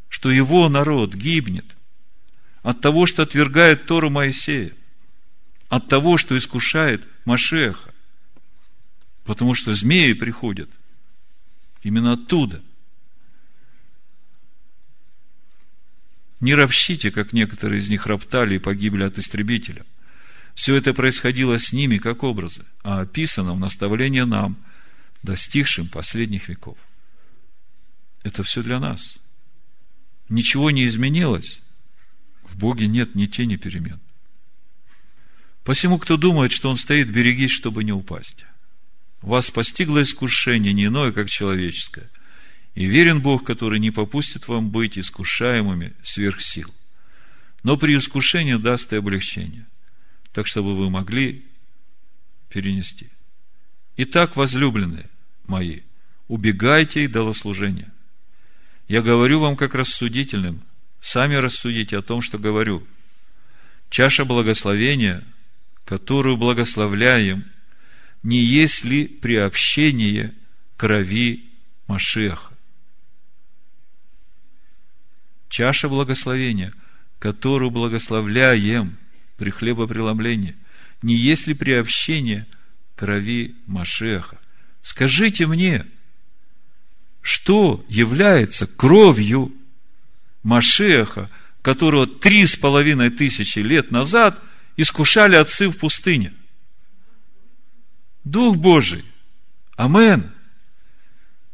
что 0.08 0.30
его 0.30 0.68
народ 0.68 1.14
гибнет 1.14 1.76
от 2.62 2.80
того, 2.80 3.06
что 3.06 3.22
отвергает 3.22 3.86
Тору 3.86 4.10
Моисея, 4.10 4.72
от 5.68 5.88
того, 5.88 6.16
что 6.16 6.36
искушает 6.36 7.06
Машеха. 7.24 7.92
Потому 9.24 9.54
что 9.54 9.74
змеи 9.74 10.12
приходят 10.12 10.70
именно 11.82 12.12
оттуда. 12.12 12.62
Не 16.40 16.54
ропщите, 16.54 17.10
как 17.10 17.32
некоторые 17.32 17.80
из 17.80 17.88
них 17.88 18.06
роптали 18.06 18.56
и 18.56 18.58
погибли 18.58 19.04
от 19.04 19.18
истребителя. 19.18 19.84
Все 20.54 20.76
это 20.76 20.92
происходило 20.94 21.58
с 21.58 21.72
ними 21.72 21.98
как 21.98 22.22
образы, 22.22 22.64
а 22.82 23.00
описано 23.00 23.54
в 23.54 23.60
наставлении 23.60 24.20
нам, 24.20 24.56
достигшим 25.24 25.88
последних 25.88 26.48
веков. 26.48 26.76
Это 28.22 28.42
все 28.42 28.62
для 28.62 28.78
нас. 28.78 29.16
Ничего 30.28 30.70
не 30.70 30.86
изменилось. 30.86 31.60
В 32.42 32.56
Боге 32.56 32.86
нет 32.86 33.14
ни 33.14 33.26
тени 33.26 33.56
перемен. 33.56 34.00
Посему, 35.64 35.98
кто 35.98 36.18
думает, 36.18 36.52
что 36.52 36.68
он 36.70 36.76
стоит, 36.76 37.10
берегись, 37.10 37.50
чтобы 37.50 37.84
не 37.84 37.92
упасть. 37.92 38.44
Вас 39.22 39.50
постигло 39.50 40.02
искушение 40.02 40.74
не 40.74 40.86
иное, 40.86 41.10
как 41.10 41.30
человеческое. 41.30 42.10
И 42.74 42.84
верен 42.84 43.22
Бог, 43.22 43.44
который 43.44 43.80
не 43.80 43.90
попустит 43.90 44.46
вам 44.46 44.70
быть 44.70 44.98
искушаемыми 44.98 45.94
сверх 46.02 46.42
сил. 46.42 46.72
Но 47.62 47.78
при 47.78 47.96
искушении 47.96 48.56
даст 48.56 48.92
и 48.92 48.96
облегчение, 48.96 49.66
так 50.32 50.46
чтобы 50.46 50.76
вы 50.76 50.90
могли 50.90 51.46
перенести. 52.50 53.08
Итак, 53.96 54.36
возлюбленные 54.36 55.08
мои, 55.46 55.80
убегайте 56.28 57.04
идолослужения. 57.04 57.92
Я 58.88 59.02
говорю 59.02 59.40
вам 59.40 59.56
как 59.56 59.74
рассудительным, 59.74 60.62
сами 61.00 61.34
рассудите 61.34 61.98
о 61.98 62.02
том, 62.02 62.20
что 62.20 62.38
говорю. 62.38 62.86
Чаша 63.90 64.24
благословения, 64.24 65.24
которую 65.84 66.36
благословляем, 66.36 67.44
не 68.22 68.42
есть 68.42 68.84
ли 68.84 69.06
приобщение 69.06 70.34
крови 70.76 71.44
Машеха? 71.86 72.52
Чаша 75.48 75.88
благословения, 75.88 76.72
которую 77.18 77.70
благословляем 77.70 78.98
при 79.36 79.50
хлебопреломлении, 79.50 80.56
не 81.02 81.16
есть 81.16 81.46
ли 81.46 81.54
приобщение 81.54 82.46
крови 82.96 83.54
Машеха? 83.66 84.38
Скажите 84.84 85.46
мне, 85.46 85.84
что 87.20 87.84
является 87.88 88.68
кровью 88.68 89.52
Машеха, 90.44 91.28
которого 91.60 92.06
три 92.06 92.46
с 92.46 92.54
половиной 92.54 93.10
тысячи 93.10 93.58
лет 93.58 93.90
назад 93.90 94.40
искушали 94.76 95.34
отцы 95.34 95.68
в 95.68 95.76
пустыне– 95.78 96.32
Дух 98.24 98.56
Божий. 98.56 99.04
Амен. 99.76 100.32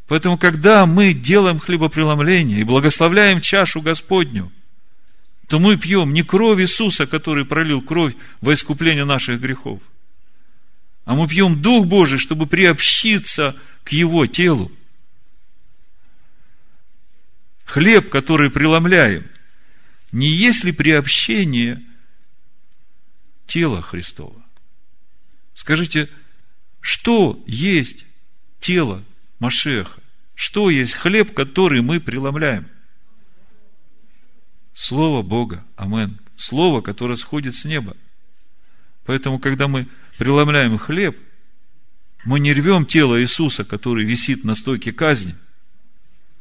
Поэтому, 0.07 0.39
когда 0.39 0.87
мы 0.87 1.13
делаем 1.13 1.59
хлебопреломление 1.59 2.61
и 2.61 2.65
благословляем 2.65 3.41
чашу 3.41 3.81
Господню, 3.81 4.53
то 5.49 5.59
мы 5.59 5.77
пьем 5.77 6.13
не 6.13 6.23
кровь 6.23 6.61
Иисуса, 6.61 7.07
который 7.07 7.45
пролил 7.45 7.83
кровь 7.83 8.15
во 8.41 8.55
искупление 8.55 9.05
наших 9.05 9.41
грехов, 9.41 9.81
а 11.11 11.17
мы 11.17 11.27
пьем 11.27 11.61
Дух 11.61 11.87
Божий, 11.87 12.21
чтобы 12.21 12.47
приобщиться 12.47 13.57
к 13.83 13.91
Его 13.91 14.29
телу. 14.29 14.71
Хлеб, 17.65 18.11
который 18.11 18.49
преломляем, 18.49 19.27
не 20.13 20.29
есть 20.29 20.63
ли 20.63 20.71
приобщение 20.71 21.83
тела 23.49 23.83
Христова? 23.83 24.41
Скажите, 25.55 26.09
что 26.81 27.43
есть 27.45 28.07
тело 28.61 29.03
Машеха? 29.41 30.01
Что 30.37 30.71
есть 30.71 30.95
хлеб, 30.95 31.35
который 31.35 31.83
мы 31.83 31.99
преломляем? 31.99 32.69
Слово 34.75 35.23
Бога. 35.23 35.65
Амен. 35.75 36.21
Слово, 36.37 36.83
которое 36.83 37.17
сходит 37.17 37.57
с 37.57 37.65
неба. 37.65 37.97
Поэтому, 39.05 39.41
когда 39.41 39.67
мы 39.67 39.89
преломляем 40.21 40.77
хлеб, 40.77 41.17
мы 42.27 42.41
не 42.41 42.53
рвем 42.53 42.85
тело 42.85 43.19
Иисуса, 43.23 43.65
который 43.65 44.05
висит 44.05 44.45
на 44.45 44.55
стойке 44.55 44.93
казни. 44.93 45.35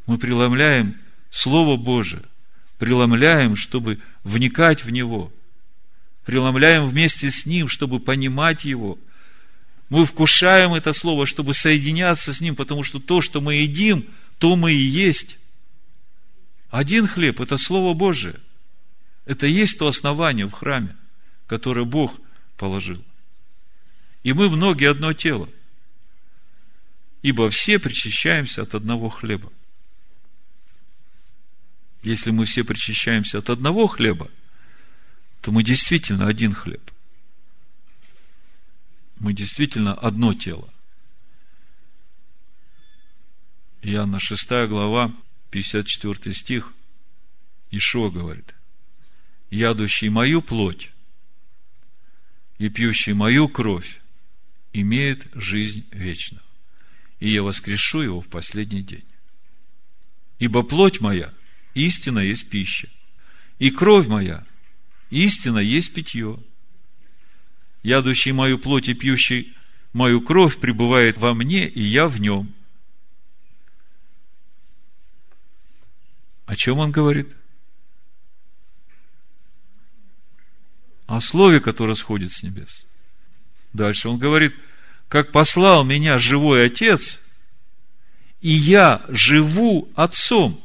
Мы 0.06 0.18
преломляем 0.18 0.98
Слово 1.30 1.78
Божие. 1.78 2.24
Преломляем, 2.78 3.56
чтобы 3.56 4.00
вникать 4.26 4.84
в 4.84 4.90
Него. 4.90 5.32
Преломляем 6.26 6.88
вместе 6.88 7.32
с 7.32 7.46
Ним, 7.46 7.70
чтобы 7.70 8.02
понимать 8.02 8.66
Его– 8.66 9.00
мы 9.90 10.06
вкушаем 10.06 10.76
это 10.76 10.94
слово, 10.94 11.26
чтобы 11.26 11.56
соединяться 11.56 12.32
с 12.32 12.42
ним, 12.42 12.56
потому 12.56 12.84
что 12.84 13.00
то, 13.00 13.22
что 13.22 13.42
мы 13.42 13.56
едим, 13.56 14.06
то 14.38 14.56
мы 14.56 14.72
и 14.72 14.78
есть. 14.78 15.40
Один 16.70 17.08
хлеб– 17.08 17.40
это 17.42 17.58
Слово 17.58 17.96
Божие. 17.96 18.36
Это 19.26 19.48
есть 19.48 19.80
то 19.80 19.88
основание 19.88 20.48
в 20.48 20.52
храме, 20.52 20.96
которое 21.48 21.86
Бог 21.86 22.20
положил. 22.56 23.04
И 24.24 24.34
мы 24.34 24.50
многие 24.50 24.90
одно 24.90 25.14
тело. 25.14 25.50
Ибо 27.22 27.50
все 27.50 27.80
причащаемся 27.80 28.64
от 28.64 28.76
одного 28.76 29.10
хлеба. 29.10 29.52
Если 32.04 32.32
мы 32.32 32.46
все 32.46 32.64
причащаемся 32.64 33.40
от 33.40 33.50
одного 33.50 33.88
хлеба, 33.88 34.30
то 35.42 35.52
мы 35.52 35.64
действительно 35.64 36.28
один 36.28 36.54
хлеб– 36.54 36.92
мы 39.20 39.34
действительно 39.34 39.94
одно 39.94 40.34
тело. 40.34 40.68
Иоанна 43.82 44.20
6 44.20 44.50
глава, 44.68 45.14
54 45.52 46.36
стих, 46.36 46.74
Ишо 47.72 48.10
говорит, 48.10 48.56
ядущий 49.52 50.10
мою 50.10 50.42
плоть 50.42 50.92
и 52.58 52.70
пьющий 52.70 53.14
мою 53.14 53.48
кровь 53.48 54.02
имеет 54.74 55.28
жизнь 55.34 55.86
вечную, 55.92 56.44
и 57.20 57.32
я 57.32 57.44
воскрешу 57.44 58.02
его 58.02 58.22
в 58.22 58.28
последний 58.28 58.84
день. 58.84 59.06
Ибо 60.40 60.64
плоть 60.64 61.02
моя 61.02 61.34
истина 61.74 62.20
есть 62.20 62.50
пища, 62.50 62.90
и 63.58 63.72
кровь 63.72 64.08
моя 64.08 64.46
истина 65.10 65.60
есть 65.60 65.94
питье 65.94 66.40
ядущий 67.84 68.32
мою 68.32 68.60
плоть 68.60 68.90
и 68.90 68.94
пьющий 68.94 69.56
мою 69.94 70.22
кровь 70.22 70.60
пребывает 70.60 71.18
во 71.18 71.34
мне, 71.34 71.68
и 71.68 71.82
я 71.82 72.08
в 72.08 72.20
нем. 72.20 72.54
О 76.46 76.56
чем 76.56 76.80
он 76.80 76.92
говорит? 76.92 77.36
О 81.06 81.22
слове, 81.22 81.60
которое 81.60 81.96
сходит 81.96 82.32
с 82.32 82.44
небес. 82.44 82.86
Дальше 83.74 84.10
он 84.10 84.18
говорит, 84.18 84.56
как 85.08 85.32
послал 85.32 85.84
меня 85.84 86.18
живой 86.18 86.66
Отец, 86.66 87.20
и 88.42 88.50
я 88.50 89.06
живу 89.10 89.92
Отцом. 89.96 90.64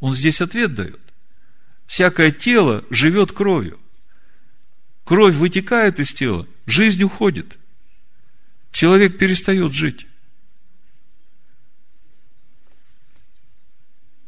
Он 0.00 0.14
здесь 0.14 0.40
ответ 0.40 0.74
дает. 0.74 1.00
Всякое 1.86 2.30
тело 2.30 2.84
живет 2.90 3.32
кровью. 3.32 3.78
Кровь 5.04 5.34
вытекает 5.34 5.98
из 6.00 6.12
тела, 6.12 6.46
жизнь 6.66 7.02
уходит. 7.02 7.58
Человек 8.72 9.18
перестает 9.18 9.72
жить. 9.72 10.06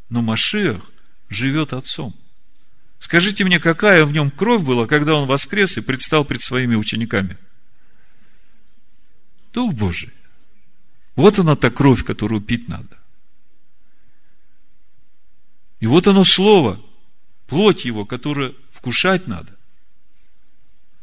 Но 0.08 0.22
Машиах 0.22 0.90
живет 1.28 1.72
Отцом. 1.72 2.19
Скажите 3.00 3.44
мне, 3.44 3.58
какая 3.58 4.04
в 4.04 4.12
нем 4.12 4.30
кровь 4.30 4.62
была, 4.62 4.86
когда 4.86 5.14
он 5.14 5.26
воскрес 5.26 5.76
и 5.78 5.80
предстал 5.80 6.24
пред 6.24 6.42
своими 6.42 6.76
учениками? 6.76 7.36
Дух 9.52 9.74
Божий. 9.74 10.12
Вот 11.16 11.38
она 11.38 11.56
та 11.56 11.70
кровь, 11.70 12.04
которую 12.04 12.40
пить 12.40 12.68
надо. 12.68 12.98
И 15.80 15.86
вот 15.86 16.06
оно 16.06 16.24
слово, 16.24 16.80
плоть 17.46 17.86
его, 17.86 18.04
которую 18.04 18.54
вкушать 18.70 19.26
надо. 19.26 19.56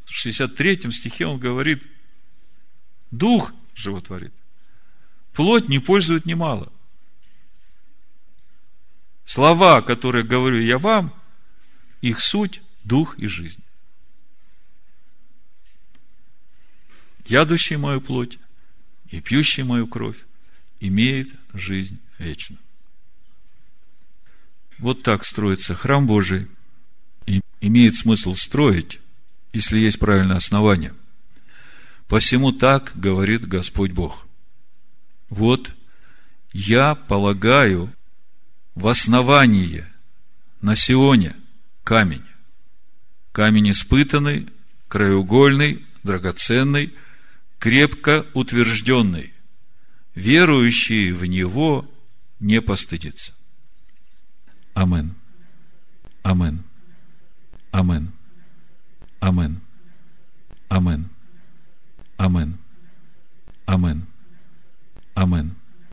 В 0.06 0.12
63 0.14 0.92
стихе 0.92 1.26
он 1.26 1.40
говорит, 1.40 1.84
дух 3.10 3.54
животворит. 3.76 4.34
Плоть 5.34 5.68
не 5.68 5.80
пользует 5.80 6.26
немало. 6.26 6.72
Слова, 9.26 9.82
которые 9.82 10.24
говорю 10.24 10.62
я 10.62 10.78
вам, 10.78 11.14
их 12.02 12.20
суть– 12.20 12.62
дух 12.84 13.18
и 13.20 13.28
жизнь. 13.28 13.62
Ядущий 17.26 17.76
мою 17.76 18.00
плоть 18.00 18.40
и 19.10 19.20
пьющий 19.20 19.64
мою 19.64 19.88
кровь 19.88 20.18
имеет 20.80 21.30
жизнь 21.54 22.00
вечную. 22.18 22.60
Вот 24.78 25.04
так 25.04 25.26
строится 25.26 25.76
храм 25.76 26.06
Божий. 26.06 26.48
И 27.26 27.42
имеет 27.60 27.96
смысл 27.96 28.36
строить, 28.36 29.00
если 29.52 29.80
есть 29.80 30.00
правильное 30.00 30.38
основание. 30.38 30.94
Посему 32.08 32.54
так 32.54 32.94
говорит 32.96 33.46
Господь 33.46 33.92
Бог. 33.92 34.26
Вот 35.30 35.74
я 36.54 36.96
полагаю 36.96 37.94
в 38.76 38.88
основание 38.88 39.92
на 40.62 40.76
Сионе 40.76 41.36
камень. 41.88 42.26
Камень 43.32 43.72
испытанный, 43.72 44.50
краеугольный, 44.90 45.86
драгоценный, 46.04 46.94
крепко 47.60 48.26
утвержденный. 48.34 49.34
Верующий 50.14 51.12
в 51.14 51.24
него 51.24 51.90
не 52.42 52.62
постыдится. 52.62 53.32
Амен. 54.74 55.16
Амен. 56.24 56.66
Амен. 57.72 58.12
Амен. 59.22 59.62
Амен. 60.68 61.10
Амен. 62.18 62.58
Амен. 63.66 64.08
Амен. 65.16 65.56